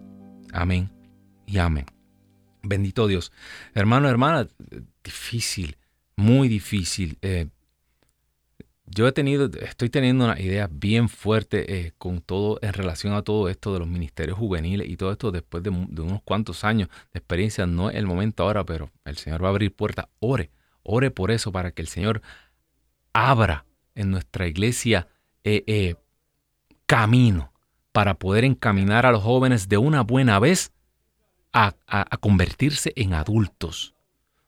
amén 0.51 0.91
y 1.45 1.59
amén. 1.59 1.85
Bendito 2.63 3.05
Dios. 3.05 3.31
Hermano, 3.75 4.09
hermana, 4.09 4.47
difícil, 5.03 5.77
muy 6.15 6.47
difícil. 6.47 7.19
Eh, 7.21 7.49
yo 8.91 9.07
he 9.07 9.11
tenido, 9.11 9.49
estoy 9.61 9.89
teniendo 9.89 10.25
una 10.25 10.39
idea 10.39 10.67
bien 10.71 11.09
fuerte 11.09 11.77
eh, 11.77 11.93
con 11.97 12.21
todo 12.21 12.59
en 12.61 12.73
relación 12.73 13.13
a 13.13 13.21
todo 13.21 13.47
esto 13.47 13.73
de 13.73 13.79
los 13.79 13.87
ministerios 13.87 14.37
juveniles 14.37 14.89
y 14.89 14.97
todo 14.97 15.11
esto 15.11 15.31
después 15.31 15.63
de, 15.63 15.69
unos 15.69 16.21
cuantos 16.23 16.63
años 16.63 16.89
de 17.13 17.19
experiencia. 17.19 17.67
No 17.67 17.89
es 17.89 17.97
el 17.97 18.07
momento 18.07 18.43
ahora, 18.43 18.65
pero 18.65 18.89
el 19.05 19.17
Señor 19.17 19.43
va 19.43 19.47
a 19.47 19.51
abrir 19.51 19.75
puertas. 19.75 20.07
Ore, 20.19 20.49
ore 20.81 21.11
por 21.11 21.29
eso, 21.29 21.51
para 21.51 21.71
que 21.71 21.83
el 21.83 21.87
Señor 21.87 22.21
abra 23.13 23.65
en 23.93 24.09
nuestra 24.09 24.47
iglesia 24.47 25.07
eh, 25.43 25.63
eh, 25.67 25.95
camino 26.87 27.53
para 27.91 28.15
poder 28.15 28.43
encaminar 28.43 29.05
a 29.05 29.11
los 29.11 29.23
jóvenes 29.23 29.69
de 29.69 29.77
una 29.77 30.01
buena 30.01 30.39
vez 30.39 30.71
a, 31.53 31.75
a 31.87 32.17
convertirse 32.17 32.93
en 32.95 33.13
adultos. 33.13 33.93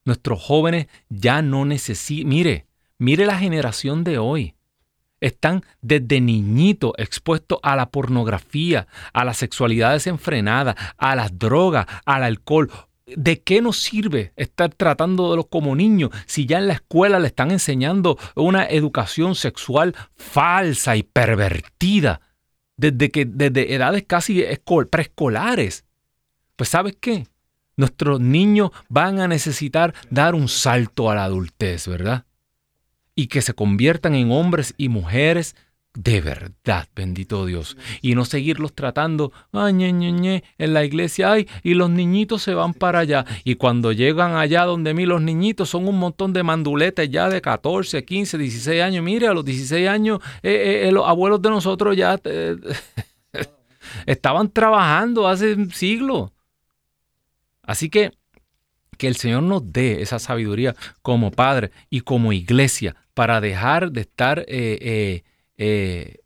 Nuestros 0.03 0.41
jóvenes 0.41 0.87
ya 1.09 1.41
no 1.41 1.65
necesitan, 1.65 2.29
mire, 2.29 2.65
Mire 3.01 3.25
la 3.25 3.39
generación 3.39 4.03
de 4.03 4.19
hoy. 4.19 4.53
Están 5.21 5.63
desde 5.81 6.21
niñitos 6.21 6.91
expuestos 6.99 7.57
a 7.63 7.75
la 7.75 7.89
pornografía, 7.89 8.85
a 9.11 9.25
la 9.25 9.33
sexualidad 9.33 9.93
desenfrenada, 9.93 10.75
a 10.99 11.15
las 11.15 11.39
drogas, 11.39 11.87
al 12.05 12.21
alcohol. 12.21 12.69
¿De 13.07 13.41
qué 13.41 13.59
nos 13.59 13.81
sirve 13.81 14.33
estar 14.35 14.69
tratándolos 14.75 15.47
como 15.47 15.75
niños 15.75 16.11
si 16.27 16.45
ya 16.45 16.59
en 16.59 16.67
la 16.67 16.73
escuela 16.73 17.17
le 17.17 17.25
están 17.25 17.49
enseñando 17.49 18.19
una 18.35 18.67
educación 18.67 19.33
sexual 19.33 19.95
falsa 20.15 20.95
y 20.95 21.01
pervertida 21.01 22.21
desde, 22.77 23.09
que, 23.09 23.25
desde 23.25 23.73
edades 23.73 24.03
casi 24.05 24.45
preescolares? 24.91 25.85
Pues 26.55 26.69
¿sabes 26.69 26.97
qué? 27.01 27.25
Nuestros 27.77 28.19
niños 28.19 28.69
van 28.89 29.19
a 29.19 29.27
necesitar 29.27 29.95
dar 30.11 30.35
un 30.35 30.47
salto 30.47 31.09
a 31.09 31.15
la 31.15 31.23
adultez, 31.23 31.87
¿verdad? 31.87 32.25
Y 33.16 33.28
que 33.28 33.41
se 33.41 33.53
conviertan 33.53 34.16
en 34.16 34.32
hombres 34.32 34.74
y 34.78 34.89
mujeres 34.89 35.55
de 35.93 36.22
verdad, 36.22 36.88
bendito 36.95 37.45
Dios, 37.45 37.76
y 38.01 38.16
no 38.16 38.24
seguirlos 38.24 38.74
tratando, 38.74 39.34
ay, 39.51 39.74
ñe, 39.74 39.91
ñe, 39.91 40.43
en 40.57 40.74
la 40.74 40.86
iglesia, 40.86 41.34
ay, 41.34 41.49
y 41.64 41.74
los 41.74 41.89
niñitos 41.89 42.43
se 42.43 42.53
van 42.53 42.74
para 42.74 42.99
allá, 42.99 43.26
y 43.43 43.55
cuando 43.55 43.91
llegan 43.91 44.36
allá 44.36 44.64
donde 44.64 44.93
mí 44.93 45.05
los 45.05 45.22
niñitos 45.22 45.70
son 45.70 45.89
un 45.89 45.99
montón 45.99 46.32
de 46.32 46.43
manduletes 46.43 47.09
ya 47.09 47.28
de 47.28 47.41
14, 47.41 48.05
15, 48.05 48.38
16 48.38 48.82
años, 48.82 49.03
mire, 49.03 49.28
a 49.28 49.34
los 49.34 49.43
16 49.43 49.89
años 49.89 50.20
eh, 50.43 50.51
eh, 50.51 50.88
eh, 50.88 50.91
los 50.93 51.05
abuelos 51.05 51.41
de 51.41 51.49
nosotros 51.49 51.97
ya 51.97 52.18
estaban 54.05 54.49
trabajando 54.49 55.28
hace 55.28 55.57
siglos. 55.72 56.32
Así 57.64 57.89
que 57.89 58.12
que 58.97 59.07
el 59.07 59.16
Señor 59.16 59.41
nos 59.41 59.74
dé 59.74 60.03
esa 60.03 60.20
sabiduría 60.20 60.76
como 61.01 61.32
Padre 61.32 61.72
y 61.89 62.01
como 62.01 62.34
iglesia 62.34 62.95
para 63.14 63.41
dejar 63.41 63.91
de 63.91 64.01
estar 64.01 64.39
eh, 64.39 64.45
eh, 64.47 65.24
eh, 65.57 66.20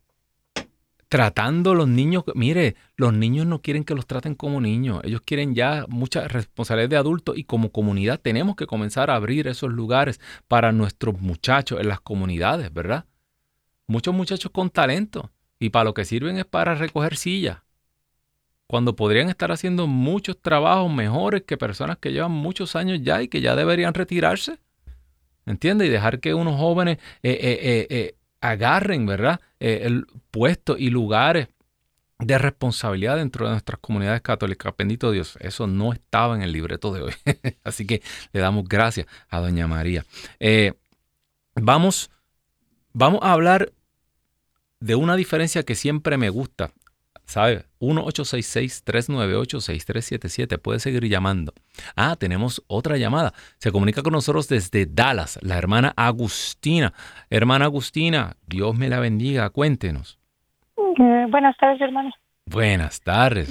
tratando 1.08 1.72
a 1.72 1.74
los 1.74 1.88
niños, 1.88 2.24
mire, 2.34 2.76
los 2.96 3.12
niños 3.12 3.46
no 3.46 3.62
quieren 3.62 3.84
que 3.84 3.94
los 3.94 4.06
traten 4.06 4.34
como 4.34 4.60
niños, 4.60 5.00
ellos 5.04 5.20
quieren 5.24 5.54
ya 5.54 5.86
mucha 5.88 6.26
responsabilidad 6.28 6.90
de 6.90 6.96
adultos 6.96 7.38
y 7.38 7.44
como 7.44 7.70
comunidad 7.70 8.20
tenemos 8.20 8.56
que 8.56 8.66
comenzar 8.66 9.10
a 9.10 9.14
abrir 9.14 9.46
esos 9.46 9.70
lugares 9.70 10.20
para 10.48 10.72
nuestros 10.72 11.20
muchachos 11.20 11.80
en 11.80 11.88
las 11.88 12.00
comunidades, 12.00 12.72
¿verdad? 12.72 13.04
Muchos 13.86 14.14
muchachos 14.14 14.50
con 14.50 14.70
talento 14.70 15.30
y 15.58 15.70
para 15.70 15.84
lo 15.84 15.94
que 15.94 16.04
sirven 16.04 16.38
es 16.38 16.44
para 16.44 16.74
recoger 16.74 17.16
sillas, 17.16 17.58
cuando 18.66 18.96
podrían 18.96 19.28
estar 19.28 19.52
haciendo 19.52 19.86
muchos 19.86 20.40
trabajos 20.40 20.92
mejores 20.92 21.42
que 21.42 21.56
personas 21.56 21.98
que 21.98 22.12
llevan 22.12 22.32
muchos 22.32 22.74
años 22.74 23.00
ya 23.02 23.22
y 23.22 23.28
que 23.28 23.40
ya 23.40 23.54
deberían 23.54 23.94
retirarse. 23.94 24.58
¿Entiendes? 25.46 25.88
Y 25.88 25.90
dejar 25.90 26.20
que 26.20 26.34
unos 26.34 26.58
jóvenes 26.58 26.98
eh, 27.22 27.38
eh, 27.40 27.86
eh, 27.88 28.16
agarren, 28.40 29.06
¿verdad? 29.06 29.40
el 29.58 30.06
puesto 30.30 30.76
y 30.76 30.90
lugares 30.90 31.48
de 32.18 32.36
responsabilidad 32.36 33.16
dentro 33.16 33.46
de 33.46 33.52
nuestras 33.52 33.78
comunidades 33.80 34.20
católicas. 34.20 34.74
Bendito 34.76 35.10
Dios, 35.10 35.38
eso 35.40 35.66
no 35.66 35.92
estaba 35.92 36.34
en 36.34 36.42
el 36.42 36.52
libreto 36.52 36.92
de 36.92 37.02
hoy. 37.02 37.12
Así 37.64 37.86
que 37.86 38.02
le 38.32 38.40
damos 38.40 38.68
gracias 38.68 39.06
a 39.30 39.40
Doña 39.40 39.66
María. 39.66 40.04
vamos, 41.54 42.10
vamos 42.92 43.20
a 43.22 43.32
hablar 43.32 43.72
de 44.80 44.94
una 44.94 45.16
diferencia 45.16 45.62
que 45.62 45.74
siempre 45.74 46.18
me 46.18 46.28
gusta 46.28 46.72
¿sabe? 47.26 47.64
1-866-398-6377. 47.80 50.58
Puede 50.58 50.80
seguir 50.80 51.06
llamando. 51.08 51.52
Ah, 51.94 52.16
tenemos 52.18 52.64
otra 52.68 52.96
llamada. 52.96 53.34
Se 53.58 53.70
comunica 53.70 54.02
con 54.02 54.14
nosotros 54.14 54.48
desde 54.48 54.86
Dallas, 54.86 55.38
la 55.42 55.58
hermana 55.58 55.92
Agustina. 55.96 56.94
Hermana 57.28 57.66
Agustina, 57.66 58.36
Dios 58.46 58.74
me 58.76 58.88
la 58.88 59.00
bendiga. 59.00 59.50
Cuéntenos. 59.50 60.18
Eh, 60.76 61.26
buenas 61.28 61.54
tardes, 61.58 61.78
hermano. 61.80 62.12
Buenas 62.46 63.02
tardes. 63.02 63.50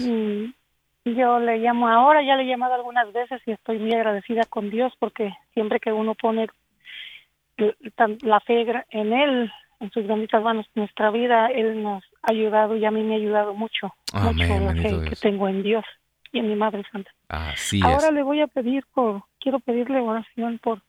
yo 1.05 1.39
le 1.39 1.57
llamo 1.57 1.87
ahora, 1.87 2.23
ya 2.23 2.35
le 2.35 2.43
he 2.43 2.47
llamado 2.47 2.73
algunas 2.73 3.11
veces 3.13 3.41
y 3.45 3.51
estoy 3.51 3.77
muy 3.77 3.93
agradecida 3.93 4.43
con 4.49 4.69
Dios 4.69 4.93
porque 4.99 5.33
siempre 5.53 5.79
que 5.79 5.91
uno 5.91 6.15
pone 6.15 6.47
la 8.21 8.39
fe 8.41 8.65
en 8.89 9.13
Él, 9.13 9.51
en 9.79 9.91
sus 9.91 10.07
benditas 10.07 10.43
manos 10.43 10.65
nuestra 10.75 11.11
vida. 11.11 11.47
Él 11.47 11.81
nos 11.81 12.03
ha 12.23 12.31
ayudado 12.31 12.75
y 12.75 12.85
a 12.85 12.91
mí 12.91 13.03
me 13.03 13.15
ha 13.15 13.17
ayudado 13.17 13.53
mucho. 13.53 13.93
mucho 14.13 14.59
la 14.59 14.73
fe 14.73 15.09
que 15.09 15.15
tengo 15.15 15.47
en 15.47 15.63
Dios 15.63 15.85
y 16.31 16.39
en 16.39 16.49
mi 16.49 16.55
Madre 16.55 16.83
Santa. 16.91 17.11
Así 17.29 17.79
Ahora 17.83 18.11
le 18.11 18.23
voy 18.23 18.41
a 18.41 18.47
pedir 18.47 18.85
por, 18.93 19.23
quiero 19.39 19.59
pedirle 19.59 19.99
oración 19.99 20.59
por, 20.59 20.81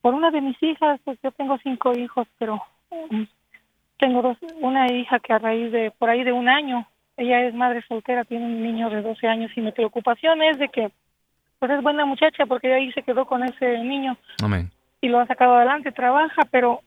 por 0.00 0.14
una 0.14 0.30
de 0.30 0.40
mis 0.40 0.60
hijas. 0.62 1.00
Pues 1.04 1.18
yo 1.22 1.30
tengo 1.32 1.58
cinco 1.62 1.92
hijos, 1.96 2.26
pero 2.38 2.62
um, 2.90 3.26
tengo 3.98 4.22
dos, 4.22 4.38
una 4.60 4.90
hija 4.92 5.18
que 5.20 5.32
a 5.32 5.38
raíz 5.38 5.70
de, 5.72 5.90
por 5.90 6.08
ahí 6.08 6.24
de 6.24 6.32
un 6.32 6.48
año, 6.48 6.86
ella 7.16 7.42
es 7.42 7.54
madre 7.54 7.82
soltera, 7.86 8.24
tiene 8.24 8.46
un 8.46 8.62
niño 8.62 8.88
de 8.90 9.02
12 9.02 9.26
años 9.26 9.50
y 9.54 9.60
mi 9.60 9.72
preocupación 9.72 10.42
es 10.42 10.58
de 10.58 10.68
que, 10.68 10.90
pues 11.58 11.70
es 11.72 11.82
buena 11.82 12.06
muchacha 12.06 12.46
porque 12.46 12.72
ahí 12.72 12.90
se 12.92 13.02
quedó 13.02 13.26
con 13.26 13.42
ese 13.44 13.78
niño. 13.80 14.16
Amén. 14.42 14.70
Y 15.02 15.08
lo 15.08 15.20
ha 15.20 15.26
sacado 15.26 15.54
adelante, 15.54 15.92
trabaja, 15.92 16.42
pero 16.50 16.80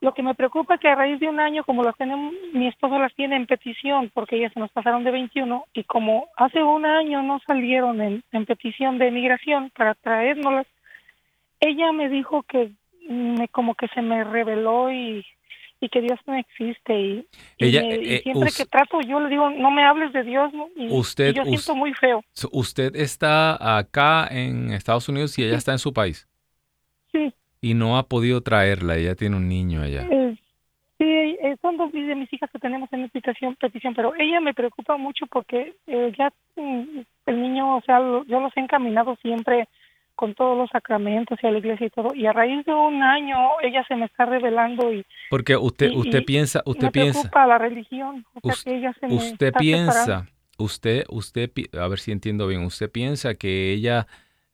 lo 0.00 0.14
que 0.14 0.22
me 0.22 0.34
preocupa 0.34 0.74
es 0.74 0.80
que 0.80 0.88
a 0.88 0.94
raíz 0.94 1.20
de 1.20 1.28
un 1.28 1.40
año, 1.40 1.62
como 1.64 1.82
las 1.82 1.96
tenemos, 1.96 2.32
mi 2.54 2.66
esposo 2.66 2.98
las 2.98 3.14
tiene 3.14 3.36
en 3.36 3.46
petición, 3.46 4.10
porque 4.14 4.36
ellas 4.36 4.52
se 4.54 4.60
nos 4.60 4.70
pasaron 4.70 5.04
de 5.04 5.10
21, 5.10 5.66
y 5.74 5.84
como 5.84 6.28
hace 6.36 6.62
un 6.62 6.86
año 6.86 7.22
no 7.22 7.38
salieron 7.46 8.00
en, 8.00 8.22
petición 8.46 8.98
de 8.98 9.10
migración 9.10 9.70
para 9.76 9.94
traérnoslas, 9.94 10.66
ella 11.60 11.92
me 11.92 12.08
dijo 12.08 12.42
que 12.44 12.70
me, 13.08 13.48
como 13.48 13.74
que 13.74 13.88
se 13.88 14.00
me 14.00 14.24
reveló 14.24 14.90
y, 14.90 15.24
que 15.92 16.00
Dios 16.00 16.18
no 16.26 16.34
existe. 16.34 16.98
Y, 16.98 17.26
ella, 17.58 17.82
eh, 17.82 18.20
siempre 18.22 18.50
que 18.56 18.64
trato, 18.64 19.00
yo 19.02 19.20
le 19.20 19.28
digo, 19.28 19.50
no 19.50 19.70
me 19.70 19.84
hables 19.84 20.12
de 20.14 20.22
Dios, 20.22 20.50
y, 20.76 20.88
usted, 20.88 21.34
yo 21.34 21.44
siento 21.44 21.74
muy 21.74 21.92
feo. 21.92 22.24
¿Usted 22.52 22.96
está 22.96 23.78
acá 23.78 24.26
en 24.30 24.72
Estados 24.72 25.10
Unidos 25.10 25.38
y 25.38 25.44
ella 25.44 25.58
está 25.58 25.72
en 25.72 25.78
su 25.78 25.92
país? 25.92 26.26
Sí 27.12 27.34
y 27.60 27.74
no 27.74 27.98
ha 27.98 28.04
podido 28.04 28.40
traerla. 28.40 28.96
Ella 28.96 29.14
tiene 29.14 29.36
un 29.36 29.48
niño 29.48 29.82
allá. 29.82 30.06
Eh, 30.10 30.36
sí, 30.98 31.04
eh, 31.04 31.56
son 31.60 31.76
dos 31.76 31.92
de 31.92 32.14
mis 32.14 32.32
hijas 32.32 32.50
que 32.50 32.58
tenemos 32.58 32.92
en 32.92 33.08
petición, 33.10 33.56
petición 33.56 33.94
pero 33.94 34.12
ella 34.18 34.40
me 34.40 34.54
preocupa 34.54 34.96
mucho 34.96 35.26
porque 35.26 35.74
eh, 35.86 36.12
ya 36.18 36.32
mm, 36.56 37.00
el 37.26 37.42
niño, 37.42 37.76
o 37.76 37.82
sea, 37.82 37.98
yo 37.98 38.40
los 38.40 38.56
he 38.56 38.60
encaminado 38.60 39.16
siempre 39.22 39.68
con 40.20 40.34
todos 40.34 40.56
los 40.56 40.68
sacramentos 40.68 41.38
y 41.42 41.46
a 41.46 41.50
la 41.50 41.58
iglesia 41.58 41.86
y 41.86 41.90
todo 41.90 42.14
y 42.14 42.26
a 42.26 42.32
raíz 42.34 42.66
de 42.66 42.74
un 42.74 43.02
año 43.02 43.38
ella 43.62 43.82
se 43.88 43.96
me 43.96 44.04
está 44.04 44.26
revelando 44.26 44.92
y 44.92 45.02
porque 45.30 45.56
usted 45.56 45.90
usted 45.94 46.22
piensa 46.26 46.60
usted 46.66 46.88
me 46.88 46.90
piensa 46.90 47.20
preocupa 47.20 47.46
la 47.46 47.56
religión 47.56 48.26
o 48.34 48.52
sea 48.52 48.54
que 48.62 48.78
ella 48.78 48.94
se 49.00 49.06
usted 49.06 49.52
piensa 49.54 50.26
usted 50.58 51.04
usted 51.08 51.50
a 51.72 51.88
ver 51.88 51.98
si 52.00 52.12
entiendo 52.12 52.46
bien 52.46 52.64
usted 52.64 52.90
piensa 52.90 53.34
que 53.34 53.72
ella 53.72 54.06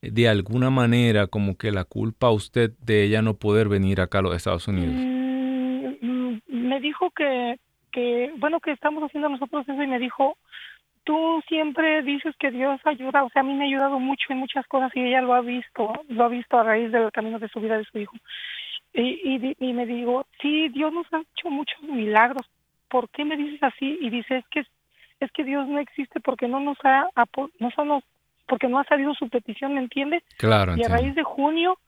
de 0.03 0.29
alguna 0.29 0.71
manera 0.71 1.27
como 1.27 1.57
que 1.57 1.73
la 1.73 1.85
culpa 1.85 2.29
a 2.29 2.33
usted 2.33 2.73
de 2.81 3.05
ella 3.05 3.23
no 3.23 3.35
poder 3.35 3.69
venir 3.69 4.01
acá 4.01 4.19
a 4.19 4.23
los 4.23 4.37
Estados 4.37 4.69
Unidos? 4.69 4.95
Mm, 4.95 6.07
mm, 6.07 6.41
me 6.49 6.81
dijo 6.81 7.11
que, 7.11 7.59
que, 7.93 8.33
bueno, 8.39 8.61
que 8.61 8.73
estamos 8.73 9.03
haciendo 9.03 9.29
nosotros 9.29 9.69
eso 9.69 9.83
y 9.83 9.87
me 9.87 9.99
dijo, 9.99 10.37
tú 11.05 11.41
siempre 11.49 12.03
dices 12.03 12.35
que 12.39 12.51
Dios 12.51 12.81
ayuda, 12.85 13.25
o 13.25 13.31
sea, 13.31 13.41
a 13.41 13.45
mí 13.45 13.55
me 13.55 13.65
ha 13.65 13.69
ayudado 13.69 13.99
mucho 13.99 14.27
en 14.31 14.39
muchas 14.39 14.67
cosas 14.67 14.91
y 14.95 15.01
ella 15.01 15.23
lo 15.23 15.35
ha 15.35 15.41
visto, 15.41 15.93
lo 16.09 16.25
ha 16.25 16.29
visto 16.29 16.59
a 16.59 16.65
raíz 16.65 16.91
del 16.91 17.13
camino 17.13 17.39
de 17.39 17.49
su 17.49 17.61
vida 17.61 17.79
de 17.79 17.85
su 17.85 17.99
hijo. 17.99 18.17
Y, 18.93 19.55
y, 19.61 19.73
me 19.73 19.85
digo, 19.85 20.27
sí, 20.41 20.69
Dios 20.71 20.93
nos 20.93 21.07
ha 21.13 21.21
hecho 21.21 21.51
muchos 21.51 21.81
milagros, 21.83 22.47
¿por 22.89 23.09
qué 23.11 23.25
me 23.25 23.37
dices 23.37 23.63
así? 23.63 23.99
Y 24.01 24.11
dice, 24.11 24.39
es 24.39 24.45
que, 24.51 24.65
es 25.21 25.31
que 25.33 25.45
Dios 25.45 25.69
no 25.69 25.79
existe 25.79 26.19
porque 26.21 26.49
no 26.49 26.61
nos 26.61 26.79
ha, 26.83 27.09
no 27.61 27.85
nos 27.85 28.05
porque 28.47 28.69
no 28.69 28.79
ha 28.79 28.85
salido 28.85 29.15
su 29.15 29.29
petición, 29.29 29.75
¿me 29.75 29.81
entiendes? 29.81 30.23
Claro. 30.37 30.77
Y 30.77 30.85
a 30.85 30.89
raíz 30.89 31.15
de 31.15 31.23
junio, 31.23 31.79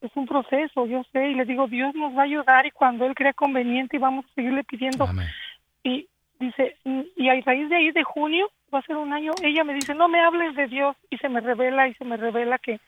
es 0.00 0.10
un 0.14 0.26
proceso, 0.26 0.86
yo 0.86 1.02
sé, 1.12 1.30
y 1.30 1.34
le 1.34 1.44
digo, 1.44 1.66
Dios 1.66 1.94
nos 1.94 2.16
va 2.16 2.22
a 2.22 2.24
ayudar 2.24 2.66
y 2.66 2.70
cuando 2.70 3.04
Él 3.06 3.14
crea 3.14 3.32
conveniente 3.32 3.96
y 3.96 4.00
vamos 4.00 4.24
a 4.26 4.34
seguirle 4.34 4.64
pidiendo. 4.64 5.08
Y 5.82 6.08
dice, 6.38 6.76
y 7.16 7.28
a 7.28 7.40
raíz 7.40 7.68
de 7.68 7.76
ahí 7.76 7.90
de 7.90 8.04
junio, 8.04 8.50
va 8.72 8.78
a 8.78 8.82
ser 8.82 8.96
un 8.96 9.12
año, 9.12 9.32
ella 9.42 9.64
me 9.64 9.74
dice, 9.74 9.94
no 9.94 10.08
me 10.08 10.20
hables 10.20 10.54
de 10.54 10.68
Dios 10.68 10.96
y 11.10 11.18
se 11.18 11.28
me 11.28 11.40
revela 11.40 11.88
y 11.88 11.94
se 11.94 12.04
me 12.04 12.16
revela 12.16 12.58
que 12.58 12.80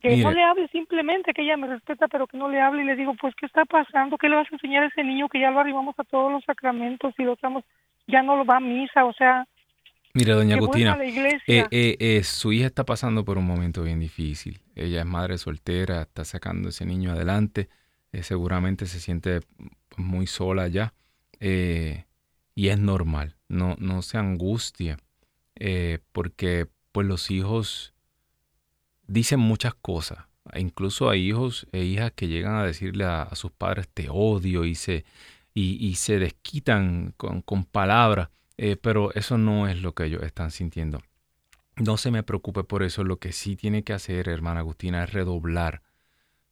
que 0.00 0.16
no 0.18 0.30
le 0.30 0.42
hable 0.42 0.68
simplemente, 0.68 1.32
que 1.32 1.42
ella 1.42 1.56
me 1.56 1.66
respeta, 1.66 2.06
pero 2.08 2.26
que 2.26 2.36
no 2.36 2.48
le 2.48 2.60
hable 2.60 2.82
y 2.82 2.86
le 2.86 2.96
digo, 2.96 3.14
pues, 3.14 3.34
¿qué 3.34 3.46
está 3.46 3.64
pasando? 3.64 4.18
¿Qué 4.18 4.28
le 4.28 4.36
vas 4.36 4.46
a 4.50 4.54
enseñar 4.54 4.84
a 4.84 4.86
ese 4.86 5.02
niño 5.02 5.28
que 5.28 5.40
ya 5.40 5.50
lo 5.50 5.60
arribamos 5.60 5.98
a 5.98 6.04
todos 6.04 6.30
los 6.30 6.44
sacramentos 6.44 7.14
y 7.18 7.24
lo 7.24 7.32
estamos, 7.32 7.64
ya 8.06 8.22
no 8.22 8.36
lo 8.36 8.44
va 8.44 8.56
a 8.56 8.60
misa, 8.60 9.04
o 9.04 9.12
sea, 9.12 9.46
Mire, 10.16 10.32
doña 10.32 10.56
Agustina, 10.56 10.98
eh, 11.46 11.66
eh, 11.70 11.96
eh, 12.00 12.24
su 12.24 12.50
hija 12.50 12.68
está 12.68 12.84
pasando 12.84 13.22
por 13.22 13.36
un 13.36 13.44
momento 13.44 13.82
bien 13.82 14.00
difícil. 14.00 14.62
Ella 14.74 15.00
es 15.00 15.06
madre 15.06 15.36
soltera, 15.36 16.00
está 16.02 16.24
sacando 16.24 16.70
ese 16.70 16.86
niño 16.86 17.12
adelante. 17.12 17.68
seguramente 18.22 18.86
se 18.86 18.98
siente 18.98 19.40
muy 19.98 20.26
sola 20.26 20.68
ya. 20.68 20.94
y 21.38 22.68
es 22.68 22.78
normal, 22.78 23.36
no, 23.48 23.76
no 23.78 24.00
se 24.00 24.16
angustia, 24.16 24.96
porque 26.12 26.66
pues 26.92 27.06
los 27.06 27.30
hijos 27.30 27.92
dicen 29.06 29.40
muchas 29.40 29.74
cosas. 29.74 30.20
Incluso 30.54 31.10
hay 31.10 31.28
hijos 31.28 31.66
e 31.72 31.84
hijas 31.84 32.12
que 32.12 32.28
llegan 32.28 32.54
a 32.54 32.64
decirle 32.64 33.04
a, 33.04 33.28
sus 33.34 33.50
padres 33.50 33.86
te 33.92 34.08
odio 34.08 34.64
y 34.64 34.76
se, 34.76 35.04
y, 35.52 35.94
se 35.96 36.18
desquitan 36.18 37.12
con, 37.18 37.42
con 37.42 37.64
palabras. 37.64 38.30
Eh, 38.58 38.76
pero 38.76 39.12
eso 39.14 39.36
no 39.38 39.68
es 39.68 39.82
lo 39.82 39.94
que 39.94 40.04
ellos 40.04 40.22
están 40.22 40.50
sintiendo. 40.50 41.02
No 41.76 41.96
se 41.96 42.10
me 42.10 42.22
preocupe 42.22 42.64
por 42.64 42.82
eso. 42.82 43.04
Lo 43.04 43.18
que 43.18 43.32
sí 43.32 43.56
tiene 43.56 43.82
que 43.82 43.92
hacer, 43.92 44.28
hermana 44.28 44.60
Agustina, 44.60 45.04
es 45.04 45.12
redoblar 45.12 45.82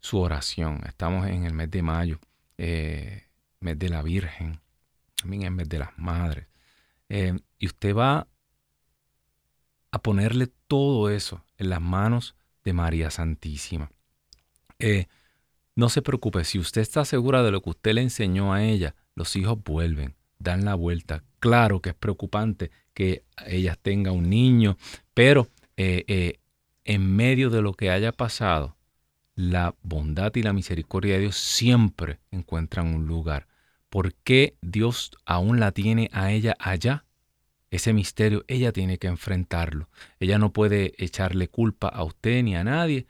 su 0.00 0.18
oración. 0.18 0.82
Estamos 0.86 1.26
en 1.26 1.44
el 1.44 1.55
mes 1.55 1.70
de 1.70 1.82
mayo, 1.82 2.20
eh, 2.59 3.24
mes 3.61 3.78
de 3.78 3.88
la 3.88 4.02
Virgen, 4.02 4.61
también 5.16 5.44
es 5.44 5.50
mes 5.50 5.68
de 5.68 5.78
las 5.78 5.96
Madres. 5.98 6.46
Eh, 7.09 7.38
y 7.59 7.66
usted 7.66 7.94
va 7.94 8.28
a 9.90 10.02
ponerle 10.02 10.48
todo 10.66 11.09
eso 11.09 11.42
en 11.57 11.70
las 11.70 11.80
manos 11.80 12.34
de 12.64 12.72
María 12.72 13.11
Santísima. 13.11 13.90
no 15.76 15.88
se 15.88 16.02
preocupe, 16.02 16.44
si 16.44 16.59
usted 16.59 16.82
está 16.82 17.05
segura 17.05 17.42
de 17.42 17.50
lo 17.50 17.62
que 17.62 17.70
usted 17.70 17.94
le 17.94 18.02
enseñó 18.02 18.52
a 18.52 18.62
ella, 18.62 18.94
los 19.14 19.34
hijos 19.36 19.62
vuelven, 19.64 20.14
dan 20.39 20.64
la 20.64 20.74
vuelta, 20.74 21.22
claro 21.39 21.80
que 21.80 21.91
es 21.91 21.95
preocupante 21.95 22.70
que 22.93 23.24
ella 23.47 23.76
tenga 23.80 24.12
un 24.12 24.30
niño, 24.30 24.76
pero 25.12 25.49
eh, 25.76 26.05
eh, 26.07 26.39
en 26.85 27.14
medio 27.16 27.51
de 27.51 27.62
lo 27.62 27.74
que 27.74 27.91
haya 27.91 28.12
pasado, 28.12 28.76
la 29.35 29.74
bondad 29.82 30.32
y 30.37 30.43
la 30.43 30.53
misericordia 30.53 31.14
de 31.14 31.22
Dios 31.22 31.37
siempre 31.37 32.20
encuentran 32.30 32.95
un 32.95 33.07
lugar. 33.07 33.49
¿Por 33.91 34.14
qué 34.14 34.57
Dios 34.61 35.12
aún 35.24 35.61
la 35.61 35.72
tiene 35.72 36.09
a 36.12 36.30
ella 36.32 36.57
allá? 36.59 37.05
Ese 37.70 37.93
misterio 37.93 38.45
ella 38.47 38.72
tiene 38.72 38.99
que 38.99 39.09
enfrentarlo. 39.09 39.89
Ella 40.20 40.39
no 40.39 40.53
puede 40.53 40.95
echarle 40.99 41.49
culpa 41.49 41.89
a 41.89 42.05
usted 42.05 42.43
ni 42.45 42.55
a 42.55 42.62
nadie, 42.62 43.07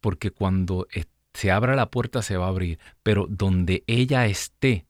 porque 0.00 0.32
cuando 0.32 0.88
se 1.32 1.50
abra 1.50 1.76
la 1.76 1.90
puerta 1.90 2.22
se 2.22 2.36
va 2.36 2.46
a 2.46 2.48
abrir, 2.48 2.78
pero 3.02 3.26
donde 3.28 3.84
ella 3.86 4.26
esté, 4.26 4.86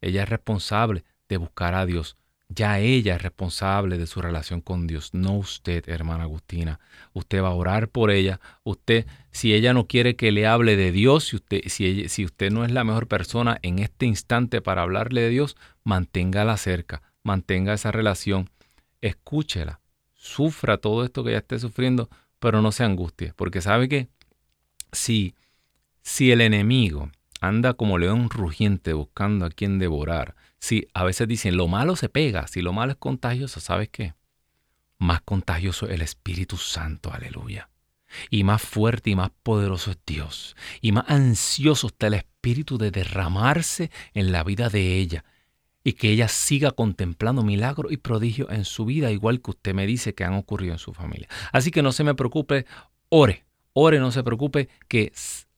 ella 0.00 0.24
es 0.24 0.28
responsable 0.28 1.04
de 1.28 1.36
buscar 1.36 1.74
a 1.74 1.86
Dios. 1.86 2.16
Ya 2.48 2.78
ella 2.78 3.16
es 3.16 3.22
responsable 3.22 3.98
de 3.98 4.06
su 4.06 4.22
relación 4.22 4.60
con 4.60 4.86
Dios, 4.86 5.14
no 5.14 5.32
usted, 5.36 5.88
hermana 5.88 6.24
Agustina. 6.24 6.78
Usted 7.12 7.42
va 7.42 7.48
a 7.48 7.54
orar 7.54 7.88
por 7.88 8.12
ella. 8.12 8.40
Usted, 8.62 9.06
si 9.32 9.52
ella 9.52 9.74
no 9.74 9.86
quiere 9.86 10.14
que 10.14 10.30
le 10.30 10.46
hable 10.46 10.76
de 10.76 10.92
Dios, 10.92 11.24
si 11.24 11.36
usted, 11.36 11.62
si, 11.66 12.24
usted 12.24 12.52
no 12.52 12.64
es 12.64 12.70
la 12.70 12.84
mejor 12.84 13.08
persona 13.08 13.58
en 13.62 13.80
este 13.80 14.06
instante 14.06 14.60
para 14.60 14.82
hablarle 14.82 15.22
de 15.22 15.30
Dios, 15.30 15.56
manténgala 15.82 16.56
cerca, 16.56 17.02
mantenga 17.24 17.74
esa 17.74 17.90
relación, 17.90 18.48
escúchela, 19.00 19.80
sufra 20.14 20.78
todo 20.78 21.04
esto 21.04 21.24
que 21.24 21.30
ella 21.30 21.38
esté 21.38 21.58
sufriendo, 21.58 22.08
pero 22.38 22.62
no 22.62 22.70
se 22.70 22.84
angustie, 22.84 23.32
porque 23.34 23.60
sabe 23.60 23.88
que 23.88 24.08
si, 24.92 25.34
si 26.02 26.30
el 26.30 26.40
enemigo 26.40 27.10
anda 27.40 27.74
como 27.74 27.98
león 27.98 28.30
rugiente 28.30 28.92
buscando 28.92 29.46
a 29.46 29.50
quien 29.50 29.80
devorar, 29.80 30.36
si 30.58 30.88
a 30.94 31.04
veces 31.04 31.28
dicen 31.28 31.56
lo 31.56 31.68
malo 31.68 31.96
se 31.96 32.08
pega, 32.08 32.46
si 32.46 32.62
lo 32.62 32.72
malo 32.72 32.92
es 32.92 32.98
contagioso, 32.98 33.60
¿sabes 33.60 33.88
qué? 33.88 34.14
Más 34.98 35.20
contagioso 35.20 35.88
el 35.88 36.02
Espíritu 36.02 36.56
Santo, 36.56 37.12
aleluya. 37.12 37.68
Y 38.30 38.44
más 38.44 38.62
fuerte 38.62 39.10
y 39.10 39.16
más 39.16 39.30
poderoso 39.42 39.90
es 39.90 39.98
Dios. 40.06 40.56
Y 40.80 40.92
más 40.92 41.04
ansioso 41.08 41.88
está 41.88 42.06
el 42.06 42.14
Espíritu 42.14 42.78
de 42.78 42.90
derramarse 42.90 43.90
en 44.14 44.32
la 44.32 44.44
vida 44.44 44.68
de 44.68 44.98
ella. 44.98 45.24
Y 45.84 45.92
que 45.92 46.10
ella 46.10 46.28
siga 46.28 46.72
contemplando 46.72 47.42
milagros 47.42 47.92
y 47.92 47.96
prodigios 47.96 48.50
en 48.50 48.64
su 48.64 48.86
vida, 48.86 49.12
igual 49.12 49.40
que 49.40 49.52
usted 49.52 49.74
me 49.74 49.86
dice 49.86 50.14
que 50.14 50.24
han 50.24 50.34
ocurrido 50.34 50.72
en 50.72 50.78
su 50.78 50.92
familia. 50.94 51.28
Así 51.52 51.70
que 51.70 51.82
no 51.82 51.92
se 51.92 52.04
me 52.04 52.14
preocupe, 52.14 52.66
ore, 53.08 53.44
ore, 53.72 54.00
no 54.00 54.10
se 54.10 54.24
preocupe, 54.24 54.68
que 54.88 55.12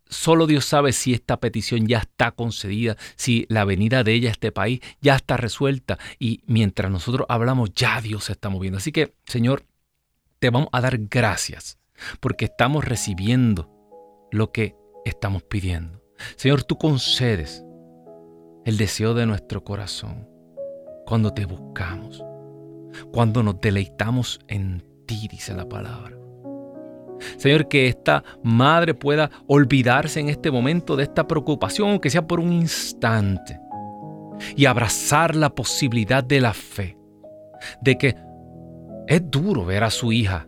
Solo 0.08 0.46
Dios 0.46 0.64
sabe 0.64 0.92
si 0.92 1.12
esta 1.12 1.38
petición 1.38 1.86
ya 1.86 1.98
está 1.98 2.30
concedida, 2.30 2.96
si 3.16 3.46
la 3.48 3.64
venida 3.64 4.04
de 4.04 4.14
ella 4.14 4.28
a 4.30 4.32
este 4.32 4.52
país 4.52 4.80
ya 5.00 5.16
está 5.16 5.36
resuelta 5.36 5.98
y 6.18 6.42
mientras 6.46 6.90
nosotros 6.90 7.26
hablamos 7.28 7.70
ya 7.74 8.00
Dios 8.00 8.24
se 8.24 8.32
está 8.32 8.48
moviendo. 8.48 8.78
Así 8.78 8.92
que, 8.92 9.14
Señor, 9.26 9.64
te 10.38 10.50
vamos 10.50 10.68
a 10.72 10.80
dar 10.80 10.98
gracias 10.98 11.78
porque 12.20 12.46
estamos 12.46 12.84
recibiendo 12.84 13.70
lo 14.30 14.52
que 14.52 14.76
estamos 15.04 15.42
pidiendo. 15.42 16.02
Señor, 16.36 16.64
tú 16.64 16.78
concedes 16.78 17.64
el 18.64 18.76
deseo 18.76 19.14
de 19.14 19.26
nuestro 19.26 19.64
corazón 19.64 20.28
cuando 21.06 21.32
te 21.32 21.46
buscamos, 21.46 22.22
cuando 23.12 23.42
nos 23.42 23.60
deleitamos 23.60 24.40
en 24.48 24.84
ti, 25.06 25.28
dice 25.28 25.54
la 25.54 25.68
palabra. 25.68 26.17
Señor, 27.36 27.68
que 27.68 27.88
esta 27.88 28.24
madre 28.42 28.94
pueda 28.94 29.30
olvidarse 29.46 30.20
en 30.20 30.28
este 30.28 30.50
momento 30.50 30.96
de 30.96 31.04
esta 31.04 31.26
preocupación, 31.26 31.90
aunque 31.90 32.10
sea 32.10 32.26
por 32.26 32.40
un 32.40 32.52
instante, 32.52 33.58
y 34.56 34.66
abrazar 34.66 35.34
la 35.34 35.50
posibilidad 35.50 36.22
de 36.22 36.40
la 36.40 36.54
fe, 36.54 36.96
de 37.80 37.98
que 37.98 38.14
es 39.06 39.30
duro 39.30 39.64
ver 39.64 39.84
a 39.84 39.90
su 39.90 40.12
hija 40.12 40.46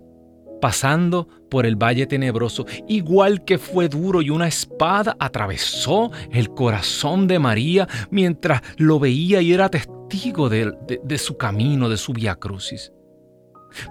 pasando 0.61 1.27
por 1.51 1.67
el 1.67 1.75
valle 1.75 2.07
tenebroso, 2.07 2.67
igual 2.87 3.45
que 3.45 3.59
fue 3.59 3.89
duro 3.89 4.23
y 4.23 4.31
una 4.31 4.47
espada 4.47 5.17
atravesó 5.19 6.11
el 6.31 6.51
corazón 6.51 7.27
de 7.27 7.39
María 7.39 7.89
mientras 8.11 8.61
lo 8.77 9.01
veía 9.01 9.41
y 9.41 9.53
era 9.53 9.71
testigo 9.71 10.49
de, 10.49 10.73
de 11.03 11.19
su 11.19 11.37
camino, 11.37 11.89
de 11.89 11.97
su 11.97 12.13
via 12.13 12.37
crucis. 12.37 12.93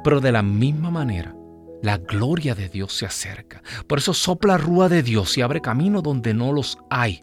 Pero 0.04 0.22
de 0.22 0.32
la 0.32 0.44
misma 0.44 0.92
manera, 0.92 1.36
la 1.82 1.98
gloria 1.98 2.56
de 2.56 2.70
Dios 2.70 2.94
se 2.94 3.06
acerca. 3.06 3.62
Por 3.88 4.00
eso 4.00 4.14
sopla 4.14 4.58
rúa 4.58 4.90
de 4.90 5.04
Dios 5.04 5.38
y 5.38 5.42
abre 5.42 5.62
camino 5.62 6.02
donde 6.02 6.34
no 6.34 6.52
los 6.52 6.78
hay. 6.90 7.22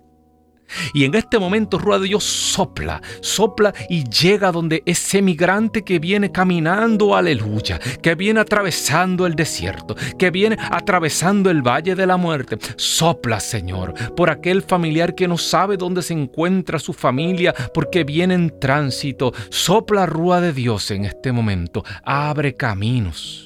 Y 0.93 1.05
en 1.05 1.15
este 1.15 1.39
momento 1.39 1.79
Rúa 1.79 1.99
de 1.99 2.07
Dios 2.07 2.25
sopla, 2.25 3.01
sopla 3.21 3.73
y 3.89 4.05
llega 4.05 4.53
donde 4.53 4.83
ese 4.87 5.23
migrante 5.23 5.83
que 5.83 5.99
viene 5.99 6.33
caminando, 6.33 7.15
aleluya, 7.15 7.79
que 8.03 8.15
viene 8.15 8.41
atravesando 8.41 9.27
el 9.27 9.35
desierto, 9.35 9.95
que 10.19 10.31
viene 10.31 10.57
atravesando 10.59 11.51
el 11.51 11.63
valle 11.63 11.95
de 11.95 12.07
la 12.07 12.17
muerte. 12.17 12.59
Sopla, 12.77 13.41
Señor, 13.41 13.95
por 14.15 14.31
aquel 14.31 14.63
familiar 14.63 15.15
que 15.15 15.29
no 15.29 15.39
sabe 15.39 15.77
dónde 15.77 16.03
se 16.03 16.15
encuentra 16.15 16.79
su 16.79 16.93
familia 16.93 17.55
porque 17.73 18.05
viene 18.05 18.35
en 18.35 18.59
tránsito. 18.59 19.33
Sopla 19.51 20.07
Rúa 20.07 20.41
de 20.41 20.53
Dios 20.53 20.91
en 20.91 21.05
este 21.05 21.33
momento. 21.33 21.85
Abre 22.05 22.55
caminos 22.55 23.46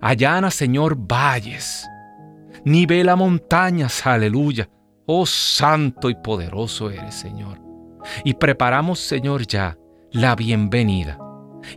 Allana, 0.00 0.50
Señor, 0.50 0.96
valles. 0.96 1.88
Nivela 2.64 3.16
montañas, 3.16 4.06
aleluya. 4.06 4.68
Oh, 5.06 5.26
santo 5.26 6.10
y 6.10 6.14
poderoso 6.14 6.90
eres, 6.90 7.14
Señor. 7.14 7.60
Y 8.24 8.34
preparamos, 8.34 9.00
Señor, 9.00 9.46
ya 9.46 9.76
la 10.12 10.36
bienvenida. 10.36 11.18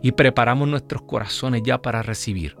Y 0.02 0.12
preparamos 0.12 0.68
nuestros 0.68 1.02
corazones 1.02 1.62
ya 1.64 1.80
para 1.80 2.02
recibir 2.02 2.56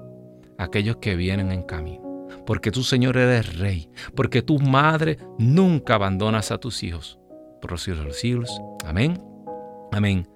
a 0.58 0.64
aquellos 0.64 0.96
que 0.96 1.16
vienen 1.16 1.50
en 1.50 1.62
camino. 1.62 2.02
Porque 2.46 2.70
tú, 2.70 2.82
Señor, 2.82 3.16
eres 3.16 3.58
rey. 3.58 3.88
Porque 4.14 4.42
tu 4.42 4.58
madre 4.58 5.18
nunca 5.38 5.94
abandonas 5.94 6.50
a 6.50 6.58
tus 6.58 6.82
hijos. 6.82 7.18
Por 7.60 7.72
los 7.72 7.82
siglos 7.82 8.00
de 8.00 8.08
los 8.08 8.18
siglos. 8.18 8.60
Amén. 8.84 9.22
Amén. 9.92 10.28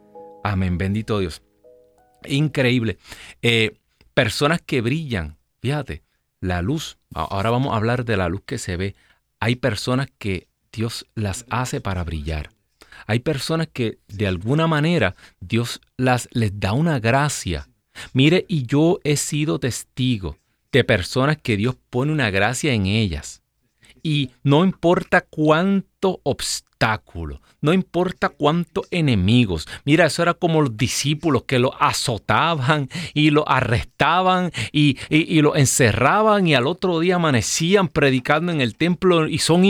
Amén. 0.45 0.79
Bendito 0.79 1.19
Dios. 1.19 1.43
Increíble. 2.25 2.99
Eh, 3.43 3.78
personas 4.19 4.61
que 4.61 4.81
brillan. 4.81 5.37
Fíjate, 5.61 6.03
la 6.41 6.61
luz, 6.61 6.99
ahora 7.15 7.51
vamos 7.51 7.73
a 7.73 7.77
hablar 7.77 8.05
de 8.05 8.17
la 8.17 8.29
luz 8.29 8.43
que 8.45 8.59
se 8.59 8.77
ve. 8.77 8.97
Hay 9.39 9.55
personas 9.55 10.09
que 10.19 10.49
Dios 10.73 11.07
las 11.15 11.47
hace 11.51 11.81
para 11.81 12.03
brillar. 12.03 12.51
Hay 13.07 13.21
personas 13.21 13.69
que 13.73 14.01
de 14.09 14.27
alguna 14.27 14.67
manera 14.67 15.15
Dios 15.39 15.81
las 15.97 16.29
les 16.33 16.59
da 16.59 16.73
una 16.73 16.99
gracia. 16.99 17.69
Mire, 18.13 18.45
y 18.49 18.67
yo 18.67 18.99
he 19.05 19.17
sido 19.17 19.61
testigo 19.61 20.37
de 20.73 20.83
personas 20.83 21.37
que 21.41 21.57
Dios 21.57 21.77
pone 21.89 22.11
una 22.11 22.31
gracia 22.31 22.73
en 22.73 22.87
ellas. 22.87 23.43
Y 24.03 24.33
no 24.43 24.65
importa 24.65 25.21
cuánto 25.21 26.19
obstáculo, 26.25 27.41
no 27.61 27.73
importa 27.73 28.29
cuántos 28.29 28.87
enemigos. 28.91 29.69
Mira, 29.85 30.07
eso 30.07 30.23
era 30.23 30.35
como 30.35 30.63
los 30.63 30.77
discípulos 30.77 31.45
que 31.45 31.59
lo 31.59 31.75
azotaban 31.81 32.89
y 33.15 33.31
lo 33.31 33.49
arrestaban 33.49 34.53
y, 34.73 34.97
lo 35.41 35.57
encerraban 35.57 36.47
y 36.47 36.55
al 36.55 36.67
otro 36.67 37.01
día 37.01 37.17
amanecían 37.17 37.89
predicando 37.89 38.53
en 38.53 38.61
el 38.61 38.77
templo 38.77 39.29
y 39.29 39.39
son 39.39 39.65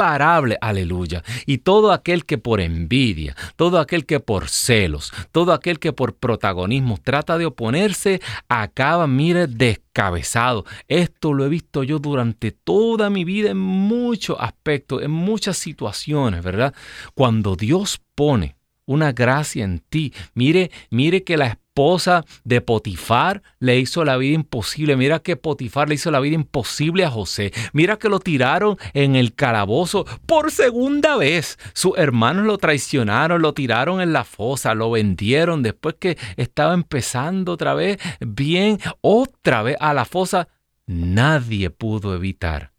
imparable, 0.00 0.56
aleluya. 0.62 1.22
Y 1.44 1.58
todo 1.58 1.92
aquel 1.92 2.24
que 2.24 2.38
por 2.38 2.60
envidia, 2.60 3.36
todo 3.56 3.78
aquel 3.78 4.06
que 4.06 4.18
por 4.18 4.48
celos, 4.48 5.12
todo 5.30 5.52
aquel 5.52 5.78
que 5.78 5.92
por 5.92 6.14
protagonismo 6.14 6.98
trata 7.02 7.36
de 7.36 7.44
oponerse, 7.44 8.20
acaba, 8.48 9.06
mire, 9.06 9.46
descabezado. 9.46 10.64
Esto 10.88 11.34
lo 11.34 11.44
he 11.44 11.50
visto 11.50 11.82
yo 11.82 11.98
durante 11.98 12.50
toda 12.50 13.10
mi 13.10 13.24
vida 13.24 13.50
en 13.50 13.58
muchos 13.58 14.38
aspectos, 14.40 15.02
en 15.02 15.10
muchas 15.10 15.58
situaciones, 15.58 16.42
¿verdad? 16.42 16.74
Cuando 17.14 17.54
Dios 17.54 18.00
pone 18.14 18.56
una 18.90 19.12
gracia 19.12 19.64
en 19.64 19.78
ti, 19.78 20.12
mire, 20.34 20.72
mire 20.90 21.22
que 21.22 21.36
la 21.36 21.46
esposa 21.46 22.24
de 22.42 22.60
Potifar 22.60 23.42
le 23.60 23.78
hizo 23.78 24.04
la 24.04 24.16
vida 24.16 24.34
imposible. 24.34 24.96
Mira 24.96 25.20
que 25.20 25.36
Potifar 25.36 25.88
le 25.88 25.94
hizo 25.94 26.10
la 26.10 26.18
vida 26.18 26.34
imposible 26.34 27.04
a 27.04 27.10
José. 27.10 27.52
Mira 27.72 27.98
que 27.98 28.08
lo 28.08 28.18
tiraron 28.18 28.76
en 28.92 29.14
el 29.14 29.34
calabozo 29.34 30.04
por 30.26 30.50
segunda 30.50 31.16
vez. 31.16 31.56
Sus 31.72 31.96
hermanos 31.96 32.44
lo 32.44 32.58
traicionaron, 32.58 33.40
lo 33.40 33.54
tiraron 33.54 34.00
en 34.00 34.12
la 34.12 34.24
fosa, 34.24 34.74
lo 34.74 34.90
vendieron 34.90 35.62
después 35.62 35.94
que 35.98 36.18
estaba 36.36 36.74
empezando 36.74 37.52
otra 37.52 37.74
vez 37.74 37.98
bien, 38.18 38.78
otra 39.00 39.62
vez 39.62 39.76
a 39.78 39.94
la 39.94 40.04
fosa. 40.04 40.48
Nadie 40.86 41.70
pudo 41.70 42.16
evitar 42.16 42.72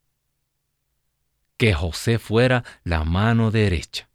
que 1.55 1.73
José 1.73 2.19
fuera 2.19 2.65
la 2.83 3.05
mano 3.05 3.51
derecha 3.51 4.10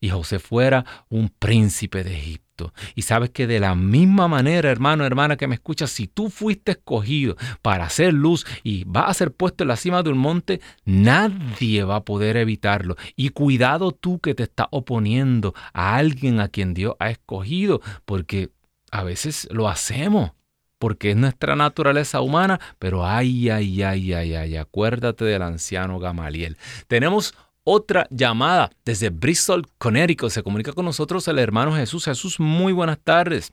y 0.00 0.10
José 0.10 0.38
fuera 0.38 0.84
un 1.08 1.28
príncipe 1.28 2.04
de 2.04 2.16
Egipto. 2.16 2.72
Y 2.94 3.02
sabes 3.02 3.30
que 3.30 3.46
de 3.46 3.60
la 3.60 3.74
misma 3.74 4.28
manera, 4.28 4.70
hermano, 4.70 5.04
hermana 5.04 5.36
que 5.36 5.46
me 5.46 5.54
escuchas, 5.54 5.90
si 5.90 6.08
tú 6.08 6.28
fuiste 6.28 6.72
escogido 6.72 7.36
para 7.62 7.84
hacer 7.84 8.12
luz 8.12 8.46
y 8.62 8.84
vas 8.84 9.08
a 9.08 9.14
ser 9.14 9.32
puesto 9.32 9.64
en 9.64 9.68
la 9.68 9.76
cima 9.76 10.02
de 10.02 10.10
un 10.10 10.18
monte, 10.18 10.60
nadie 10.84 11.84
va 11.84 11.96
a 11.96 12.04
poder 12.04 12.36
evitarlo. 12.36 12.96
Y 13.16 13.30
cuidado 13.30 13.92
tú 13.92 14.18
que 14.18 14.34
te 14.34 14.44
estás 14.44 14.66
oponiendo 14.70 15.54
a 15.72 15.96
alguien 15.96 16.40
a 16.40 16.48
quien 16.48 16.74
Dios 16.74 16.94
ha 16.98 17.10
escogido, 17.10 17.80
porque 18.04 18.50
a 18.90 19.04
veces 19.04 19.48
lo 19.50 19.68
hacemos 19.68 20.32
porque 20.78 21.10
es 21.10 21.16
nuestra 21.16 21.56
naturaleza 21.56 22.20
humana, 22.20 22.60
pero 22.78 23.04
ay, 23.04 23.50
ay, 23.50 23.82
ay, 23.82 24.12
ay, 24.12 24.34
ay, 24.34 24.56
acuérdate 24.56 25.24
del 25.24 25.42
anciano 25.42 25.98
Gamaliel. 25.98 26.56
Tenemos 26.86 27.34
otra 27.70 28.06
llamada 28.08 28.70
desde 28.82 29.10
Bristol, 29.10 29.62
Connecticut. 29.76 30.30
Se 30.30 30.42
comunica 30.42 30.72
con 30.72 30.86
nosotros 30.86 31.28
el 31.28 31.38
hermano 31.38 31.72
Jesús. 31.72 32.06
Jesús, 32.06 32.40
muy 32.40 32.72
buenas 32.72 32.98
tardes. 32.98 33.52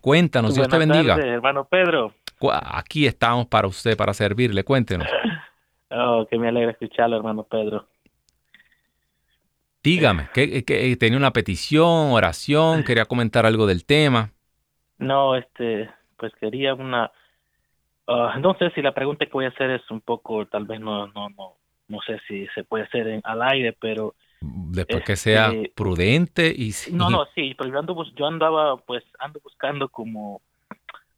Cuéntanos, 0.00 0.54
Dios 0.54 0.66
te 0.66 0.78
bendiga. 0.78 1.16
Tardes, 1.16 1.30
hermano 1.30 1.66
Pedro. 1.68 2.14
Aquí 2.50 3.06
estamos 3.06 3.46
para 3.46 3.68
usted, 3.68 3.96
para 3.98 4.14
servirle. 4.14 4.64
Cuéntenos. 4.64 5.06
Oh, 5.96 6.26
que 6.28 6.36
me 6.36 6.48
alegra 6.48 6.72
escucharlo, 6.72 7.16
hermano 7.16 7.44
Pedro. 7.44 7.86
Dígame, 9.80 10.28
¿qué, 10.34 10.96
tenía 10.98 11.16
una 11.16 11.30
petición, 11.30 12.10
oración, 12.10 12.82
quería 12.82 13.04
comentar 13.04 13.46
algo 13.46 13.64
del 13.64 13.84
tema? 13.84 14.32
No, 14.98 15.36
este, 15.36 15.88
pues 16.16 16.32
quería 16.40 16.74
una, 16.74 17.12
uh, 18.08 18.40
no 18.40 18.54
sé 18.54 18.70
si 18.70 18.82
la 18.82 18.92
pregunta 18.92 19.26
que 19.26 19.32
voy 19.32 19.44
a 19.44 19.50
hacer 19.50 19.70
es 19.70 19.88
un 19.88 20.00
poco, 20.00 20.46
tal 20.46 20.64
vez 20.64 20.80
no, 20.80 21.06
no, 21.08 21.28
no, 21.28 21.58
no 21.88 22.00
sé 22.06 22.18
si 22.26 22.46
se 22.54 22.64
puede 22.64 22.84
hacer 22.84 23.08
en, 23.08 23.20
al 23.24 23.42
aire, 23.42 23.72
pero 23.72 24.14
después 24.40 25.04
que 25.04 25.16
sea 25.16 25.48
este, 25.48 25.72
prudente 25.74 26.54
y 26.54 26.72
no 26.92 27.08
no 27.08 27.26
sí 27.34 27.54
pero 27.56 27.70
yo 27.70 27.78
ando 27.78 28.04
yo 28.14 28.26
andaba 28.26 28.76
pues 28.76 29.02
ando 29.18 29.40
buscando 29.42 29.88
como 29.88 30.42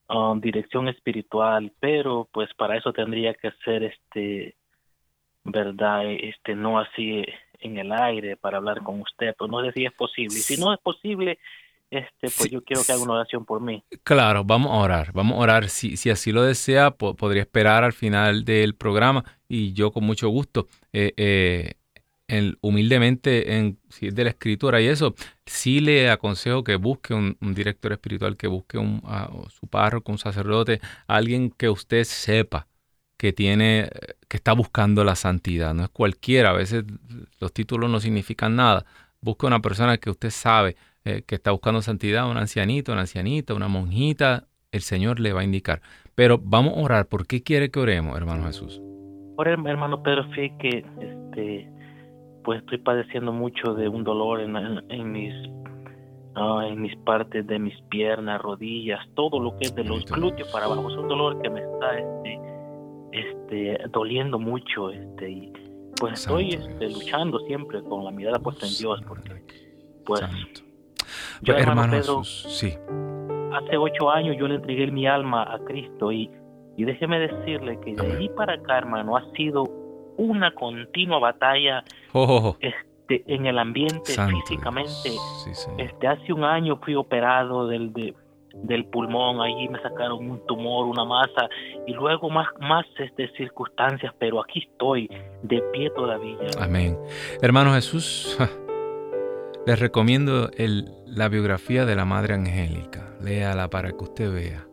um, 0.08 0.40
dirección 0.40 0.86
espiritual 0.88 1.72
pero 1.80 2.28
pues 2.30 2.48
para 2.54 2.76
eso 2.76 2.92
tendría 2.92 3.34
que 3.34 3.50
ser 3.64 3.82
este 3.82 4.54
verdad 5.42 6.04
este 6.06 6.54
no 6.54 6.78
así 6.78 7.24
en 7.60 7.78
el 7.78 7.92
aire 7.92 8.36
para 8.36 8.58
hablar 8.58 8.82
con 8.82 9.00
usted 9.00 9.34
pues 9.36 9.50
no 9.50 9.62
sé 9.64 9.72
si 9.72 9.84
es 9.84 9.92
posible. 9.92 10.34
Y 10.36 10.42
si 10.42 10.60
no 10.60 10.72
es 10.72 10.80
posible 10.80 11.38
este, 11.90 12.28
pues 12.36 12.50
yo 12.50 12.62
quiero 12.64 12.82
que 12.84 12.92
haga 12.92 13.02
una 13.02 13.14
oración 13.14 13.44
por 13.44 13.60
mí. 13.60 13.84
Claro, 14.02 14.44
vamos 14.44 14.72
a 14.72 14.76
orar, 14.76 15.12
vamos 15.12 15.36
a 15.36 15.40
orar. 15.40 15.68
Si, 15.68 15.96
si 15.96 16.10
así 16.10 16.32
lo 16.32 16.42
desea, 16.42 16.90
podría 16.90 17.42
esperar 17.42 17.84
al 17.84 17.92
final 17.92 18.44
del 18.44 18.74
programa 18.74 19.24
y 19.48 19.72
yo 19.72 19.92
con 19.92 20.04
mucho 20.04 20.28
gusto, 20.28 20.66
eh, 20.92 21.12
eh, 21.16 21.74
humildemente, 22.60 23.56
en, 23.56 23.78
si 23.88 24.08
es 24.08 24.14
de 24.14 24.24
la 24.24 24.30
escritura 24.30 24.80
y 24.80 24.86
eso, 24.86 25.14
sí 25.44 25.80
le 25.80 26.10
aconsejo 26.10 26.64
que 26.64 26.76
busque 26.76 27.14
un, 27.14 27.36
director 27.54 27.92
espiritual, 27.92 28.36
que 28.36 28.48
busque 28.48 28.78
un, 28.78 29.02
su 29.48 29.68
párroco, 29.68 30.10
un 30.10 30.18
sacerdote, 30.18 30.80
alguien 31.06 31.50
que 31.50 31.68
usted 31.68 32.02
sepa 32.04 32.66
que 33.16 33.32
tiene, 33.32 33.88
que 34.28 34.36
está 34.36 34.52
buscando 34.52 35.04
la 35.04 35.14
santidad. 35.14 35.72
No 35.72 35.84
es 35.84 35.90
cualquiera, 35.90 36.50
a 36.50 36.54
veces 36.54 36.84
los 37.38 37.52
títulos 37.52 37.88
no 37.90 38.00
significan 38.00 38.56
nada. 38.56 38.84
Busque 39.20 39.46
una 39.46 39.60
persona 39.62 39.98
que 39.98 40.10
usted 40.10 40.30
sabe 40.30 40.76
eh, 41.06 41.22
que 41.24 41.36
está 41.36 41.52
buscando 41.52 41.82
santidad, 41.82 42.28
un 42.28 42.36
ancianito, 42.36 42.90
una 42.90 43.02
ancianita, 43.02 43.54
una 43.54 43.68
monjita, 43.68 44.48
el 44.72 44.80
Señor 44.80 45.20
le 45.20 45.32
va 45.32 45.42
a 45.42 45.44
indicar. 45.44 45.80
Pero 46.16 46.40
vamos 46.42 46.76
a 46.76 46.80
orar. 46.80 47.06
¿Por 47.06 47.28
qué 47.28 47.44
quiere 47.44 47.70
que 47.70 47.78
oremos, 47.78 48.16
hermano 48.16 48.44
Jesús? 48.46 48.82
El 49.38 49.66
hermano 49.66 50.02
Pedro, 50.02 50.24
sí 50.34 50.50
que 50.58 50.84
este, 51.00 51.70
pues 52.42 52.58
estoy 52.58 52.78
padeciendo 52.78 53.30
mucho 53.32 53.74
de 53.74 53.88
un 53.88 54.02
dolor 54.02 54.40
en, 54.40 54.56
en 54.56 55.12
mis 55.12 55.32
ah, 56.34 56.64
en 56.66 56.82
mis 56.82 56.96
partes 56.96 57.46
de 57.46 57.60
mis 57.60 57.80
piernas, 57.82 58.42
rodillas, 58.42 58.98
todo 59.14 59.38
lo 59.38 59.56
que 59.58 59.66
es 59.66 59.74
de 59.76 59.84
los 59.84 60.06
glúteos 60.06 60.48
para 60.50 60.66
abajo. 60.66 60.90
Es 60.90 60.96
un 60.96 61.06
dolor 61.06 61.40
que 61.40 61.50
me 61.50 61.60
está 61.60 61.98
este, 62.00 62.40
este, 63.12 63.78
doliendo 63.92 64.40
mucho. 64.40 64.90
Este, 64.90 65.30
y 65.30 65.52
pues 66.00 66.14
estoy 66.14 66.50
este, 66.50 66.90
luchando 66.90 67.38
siempre 67.46 67.80
con 67.84 68.04
la 68.04 68.10
mirada 68.10 68.40
puesta 68.40 68.66
en 68.66 68.72
Dios. 68.76 69.00
Porque, 69.06 69.44
pues, 70.04 70.20
yo, 71.42 71.54
pues, 71.54 71.66
hermano, 71.66 71.92
Pedro, 71.92 72.24
sí. 72.24 72.74
hace 73.52 73.76
ocho 73.76 74.10
años 74.10 74.36
yo 74.38 74.48
le 74.48 74.56
entregué 74.56 74.90
mi 74.90 75.06
alma 75.06 75.42
a 75.42 75.58
Cristo 75.64 76.12
y, 76.12 76.30
y 76.76 76.84
déjeme 76.84 77.18
decirle 77.18 77.78
que 77.84 77.94
de 77.94 78.16
ahí 78.16 78.28
para 78.30 78.54
acá, 78.54 78.78
hermano, 78.78 79.16
ha 79.16 79.24
sido 79.32 79.64
una 80.16 80.52
continua 80.52 81.18
batalla 81.18 81.84
oh, 82.12 82.22
oh, 82.22 82.48
oh. 82.48 82.56
Este, 82.60 83.22
en 83.32 83.46
el 83.46 83.58
ambiente 83.58 84.12
físicamente. 84.12 85.10
este, 85.78 86.08
hace 86.08 86.32
un 86.32 86.44
año 86.44 86.76
fui 86.82 86.94
operado 86.96 87.68
del, 87.68 87.92
del 88.54 88.84
pulmón, 88.86 89.40
allí 89.40 89.68
me 89.68 89.80
sacaron 89.80 90.28
un 90.28 90.44
tumor, 90.46 90.86
una 90.86 91.04
masa 91.04 91.48
y 91.86 91.92
luego 91.92 92.28
más, 92.30 92.48
más 92.60 92.84
este, 92.98 93.28
circunstancias, 93.36 94.12
pero 94.18 94.40
aquí 94.40 94.66
estoy 94.70 95.08
de 95.42 95.62
pie 95.72 95.90
todavía. 95.90 96.36
Amén. 96.60 96.98
Hermano 97.40 97.74
Jesús, 97.74 98.36
les 99.66 99.78
recomiendo 99.80 100.50
la 101.06 101.28
biografía 101.28 101.84
de 101.84 101.96
la 101.96 102.04
Madre 102.04 102.34
Angélica. 102.34 103.16
Léala 103.20 103.68
para 103.68 103.90
que 103.90 104.04
usted 104.04 104.32
vea 104.32 104.68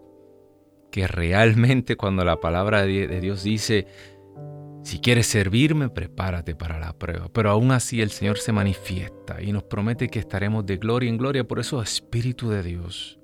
que 0.91 1.07
realmente 1.07 1.95
cuando 1.95 2.23
la 2.23 2.39
palabra 2.39 2.85
de 2.85 3.19
Dios 3.19 3.43
dice, 3.43 3.87
si 4.83 4.99
quieres 4.99 5.25
servirme, 5.25 5.89
prepárate 5.89 6.53
para 6.55 6.77
la 6.77 6.93
prueba. 6.93 7.27
Pero 7.33 7.49
aún 7.49 7.71
así 7.71 8.01
el 8.01 8.11
Señor 8.11 8.37
se 8.37 8.51
manifiesta 8.51 9.41
y 9.41 9.51
nos 9.51 9.63
promete 9.63 10.09
que 10.09 10.19
estaremos 10.19 10.65
de 10.67 10.77
gloria 10.77 11.09
en 11.09 11.17
gloria. 11.17 11.43
Por 11.43 11.59
eso, 11.59 11.81
Espíritu 11.81 12.49
de 12.51 12.61
Dios, 12.61 13.19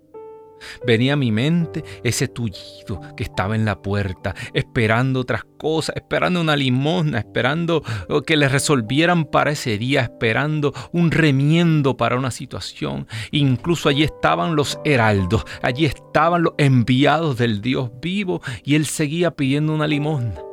Venía 0.86 1.14
a 1.14 1.18
mi 1.18 1.32
mente 1.32 1.84
ese 2.04 2.28
tullido 2.28 3.02
que 3.16 3.24
estaba 3.24 3.56
en 3.56 3.66
la 3.66 3.82
puerta, 3.82 4.36
esperando 4.54 5.20
otras 5.22 5.44
cosas, 5.58 5.96
esperando 5.96 6.42
una 6.42 6.56
limosna, 6.56 7.20
esperando 7.20 7.84
oh, 8.10 8.22
que 8.22 8.38
le 8.38 8.48
resolvieran 8.48 9.26
para 9.26 9.52
ese 9.52 9.78
día, 9.78 10.02
esperando 10.02 10.74
un 10.92 11.12
remiendo 11.12 11.98
para 11.98 12.18
una 12.18 12.32
situación. 12.32 13.08
Incluso 13.32 13.90
allí 13.90 14.04
estaban 14.04 14.56
los 14.56 14.80
heraldos, 14.86 15.46
allí 15.62 15.86
estaban 15.86 16.44
los 16.44 16.54
enviados 16.58 17.38
del 17.38 17.62
Dios 17.62 17.92
vivo 18.02 18.42
y 18.64 18.76
él 18.76 18.86
seguía 18.86 19.32
pidiendo 19.32 19.74
una 19.74 19.88
limosna. 19.88 20.49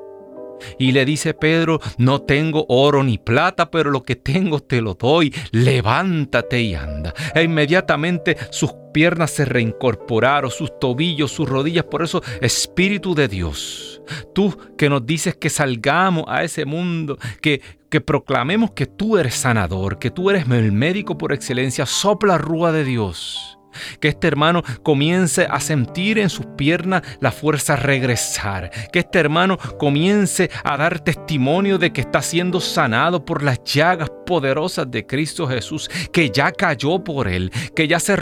Y 0.78 0.92
le 0.92 1.04
dice 1.04 1.34
Pedro, 1.34 1.80
no 1.98 2.22
tengo 2.22 2.66
oro 2.68 3.02
ni 3.02 3.18
plata, 3.18 3.70
pero 3.70 3.90
lo 3.90 4.02
que 4.02 4.16
tengo 4.16 4.60
te 4.60 4.80
lo 4.80 4.94
doy, 4.94 5.34
levántate 5.52 6.60
y 6.62 6.74
anda. 6.74 7.14
E 7.34 7.42
inmediatamente 7.42 8.36
sus 8.50 8.72
piernas 8.92 9.30
se 9.30 9.44
reincorporaron, 9.44 10.50
sus 10.50 10.78
tobillos, 10.78 11.32
sus 11.32 11.48
rodillas. 11.48 11.84
Por 11.84 12.02
eso, 12.02 12.22
Espíritu 12.40 13.14
de 13.14 13.28
Dios, 13.28 14.00
tú 14.34 14.56
que 14.78 14.88
nos 14.88 15.04
dices 15.04 15.36
que 15.36 15.50
salgamos 15.50 16.24
a 16.28 16.44
ese 16.44 16.64
mundo, 16.64 17.18
que, 17.40 17.60
que 17.90 18.00
proclamemos 18.00 18.70
que 18.72 18.86
tú 18.86 19.18
eres 19.18 19.34
sanador, 19.34 19.98
que 19.98 20.10
tú 20.10 20.30
eres 20.30 20.48
el 20.48 20.72
médico 20.72 21.18
por 21.18 21.32
excelencia, 21.32 21.86
sopla 21.86 22.38
rúa 22.38 22.72
de 22.72 22.84
Dios 22.84 23.55
que 24.00 24.08
este 24.08 24.28
hermano 24.28 24.62
comience 24.82 25.46
a 25.50 25.60
sentir 25.60 26.18
en 26.18 26.30
sus 26.30 26.46
piernas 26.56 27.02
la 27.20 27.32
fuerza 27.32 27.76
regresar. 27.76 28.70
Que 28.92 29.00
este 29.00 29.18
hermano 29.18 29.58
comience 29.78 30.50
a 30.64 30.76
dar 30.76 31.00
testimonio 31.00 31.78
de 31.78 31.92
que 31.92 32.00
está 32.00 32.22
siendo 32.22 32.60
sanado 32.60 33.24
por 33.24 33.42
las 33.42 33.62
llagas 33.64 34.10
poderosas 34.26 34.90
de 34.90 35.06
Cristo 35.06 35.46
Jesús, 35.46 35.88
que 36.12 36.30
ya 36.30 36.52
cayó 36.52 37.02
por 37.02 37.28
él, 37.28 37.50
que 37.74 37.88
ya 37.88 38.00
se, 38.00 38.16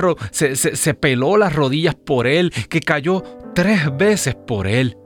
se 0.57 0.95
peló 0.95 1.37
las 1.37 1.53
rodillas 1.53 1.95
por 1.95 2.27
él, 2.27 2.53
que 2.69 2.81
cayó 2.81 3.23
tres 3.55 3.97
veces 3.97 4.35
por 4.35 4.67
él 4.67 4.97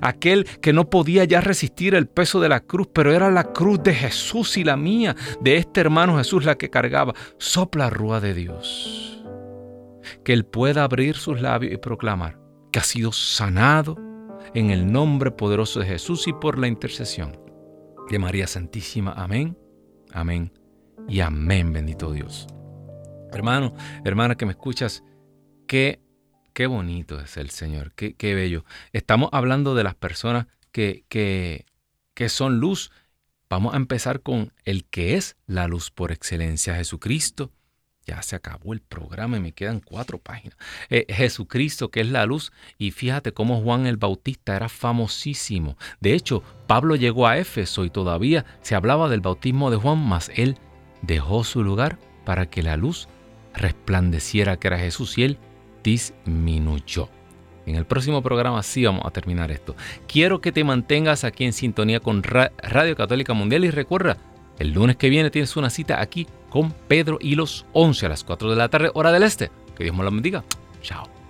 aquel 0.00 0.44
que 0.60 0.72
no 0.72 0.88
podía 0.90 1.24
ya 1.24 1.40
resistir 1.40 1.94
el 1.94 2.06
peso 2.06 2.40
de 2.40 2.48
la 2.48 2.60
cruz, 2.60 2.88
pero 2.92 3.12
era 3.12 3.30
la 3.30 3.44
cruz 3.52 3.82
de 3.82 3.94
Jesús 3.94 4.56
y 4.56 4.64
la 4.64 4.76
mía, 4.76 5.16
de 5.40 5.56
este 5.56 5.80
hermano 5.80 6.18
Jesús 6.18 6.44
la 6.44 6.56
que 6.56 6.70
cargaba. 6.70 7.14
Sopla 7.38 7.90
rúa 7.90 8.20
de 8.20 8.34
Dios 8.34 9.21
que 10.24 10.32
Él 10.32 10.44
pueda 10.44 10.84
abrir 10.84 11.16
sus 11.16 11.40
labios 11.40 11.72
y 11.72 11.76
proclamar 11.76 12.38
que 12.72 12.78
ha 12.78 12.84
sido 12.84 13.12
sanado 13.12 13.96
en 14.54 14.70
el 14.70 14.90
nombre 14.90 15.30
poderoso 15.30 15.80
de 15.80 15.86
Jesús 15.86 16.26
y 16.26 16.32
por 16.32 16.58
la 16.58 16.68
intercesión 16.68 17.38
de 18.10 18.18
María 18.18 18.46
Santísima. 18.46 19.12
Amén, 19.12 19.56
amén 20.12 20.52
y 21.08 21.20
amén, 21.20 21.72
bendito 21.72 22.12
Dios. 22.12 22.46
Hermano, 23.32 23.74
hermana 24.04 24.36
que 24.36 24.46
me 24.46 24.52
escuchas, 24.52 25.04
qué, 25.66 26.00
qué 26.52 26.66
bonito 26.66 27.20
es 27.20 27.36
el 27.36 27.50
Señor, 27.50 27.92
qué, 27.94 28.14
qué 28.14 28.34
bello. 28.34 28.64
Estamos 28.92 29.30
hablando 29.32 29.74
de 29.74 29.84
las 29.84 29.94
personas 29.94 30.46
que, 30.72 31.04
que, 31.08 31.66
que 32.14 32.28
son 32.28 32.58
luz. 32.58 32.90
Vamos 33.48 33.74
a 33.74 33.76
empezar 33.76 34.22
con 34.22 34.52
el 34.64 34.84
que 34.86 35.16
es 35.16 35.36
la 35.46 35.68
luz 35.68 35.90
por 35.90 36.10
excelencia, 36.10 36.74
Jesucristo 36.74 37.52
ya 38.12 38.22
se 38.22 38.36
acabó 38.36 38.74
el 38.74 38.80
programa 38.80 39.38
y 39.38 39.40
me 39.40 39.52
quedan 39.52 39.80
cuatro 39.80 40.18
páginas. 40.18 40.56
Eh, 40.90 41.06
Jesucristo, 41.08 41.90
que 41.90 42.00
es 42.00 42.10
la 42.10 42.26
luz. 42.26 42.52
Y 42.78 42.90
fíjate 42.90 43.32
cómo 43.32 43.62
Juan 43.62 43.86
el 43.86 43.96
Bautista 43.96 44.54
era 44.54 44.68
famosísimo. 44.68 45.76
De 46.00 46.12
hecho, 46.12 46.42
Pablo 46.66 46.96
llegó 46.96 47.26
a 47.26 47.38
Éfeso 47.38 47.84
y 47.84 47.90
todavía 47.90 48.44
se 48.60 48.74
hablaba 48.74 49.08
del 49.08 49.20
bautismo 49.20 49.70
de 49.70 49.78
Juan, 49.78 49.98
mas 49.98 50.30
él 50.34 50.58
dejó 51.00 51.42
su 51.42 51.62
lugar 51.62 51.98
para 52.24 52.46
que 52.46 52.62
la 52.62 52.76
luz 52.76 53.08
resplandeciera 53.54 54.58
que 54.58 54.68
era 54.68 54.78
Jesús 54.78 55.16
y 55.16 55.24
él 55.24 55.38
disminuyó. 55.82 57.08
En 57.64 57.76
el 57.76 57.86
próximo 57.86 58.22
programa 58.22 58.62
sí 58.62 58.84
vamos 58.84 59.06
a 59.06 59.10
terminar 59.10 59.50
esto. 59.50 59.74
Quiero 60.06 60.40
que 60.40 60.52
te 60.52 60.64
mantengas 60.64 61.24
aquí 61.24 61.44
en 61.44 61.52
sintonía 61.52 62.00
con 62.00 62.22
Radio 62.22 62.96
Católica 62.96 63.32
Mundial 63.32 63.64
y 63.64 63.70
recuerda, 63.70 64.18
el 64.58 64.72
lunes 64.72 64.96
que 64.96 65.08
viene 65.08 65.30
tienes 65.30 65.56
una 65.56 65.70
cita 65.70 66.00
aquí 66.00 66.26
con 66.52 66.70
Pedro 66.86 67.16
y 67.18 67.34
los 67.34 67.64
11 67.72 68.06
a 68.06 68.08
las 68.10 68.24
4 68.24 68.50
de 68.50 68.56
la 68.56 68.68
tarde, 68.68 68.90
hora 68.92 69.10
del 69.10 69.22
este. 69.22 69.50
Que 69.74 69.84
Dios 69.84 69.96
me 69.96 70.04
lo 70.04 70.10
bendiga. 70.10 70.44
Chao. 70.82 71.21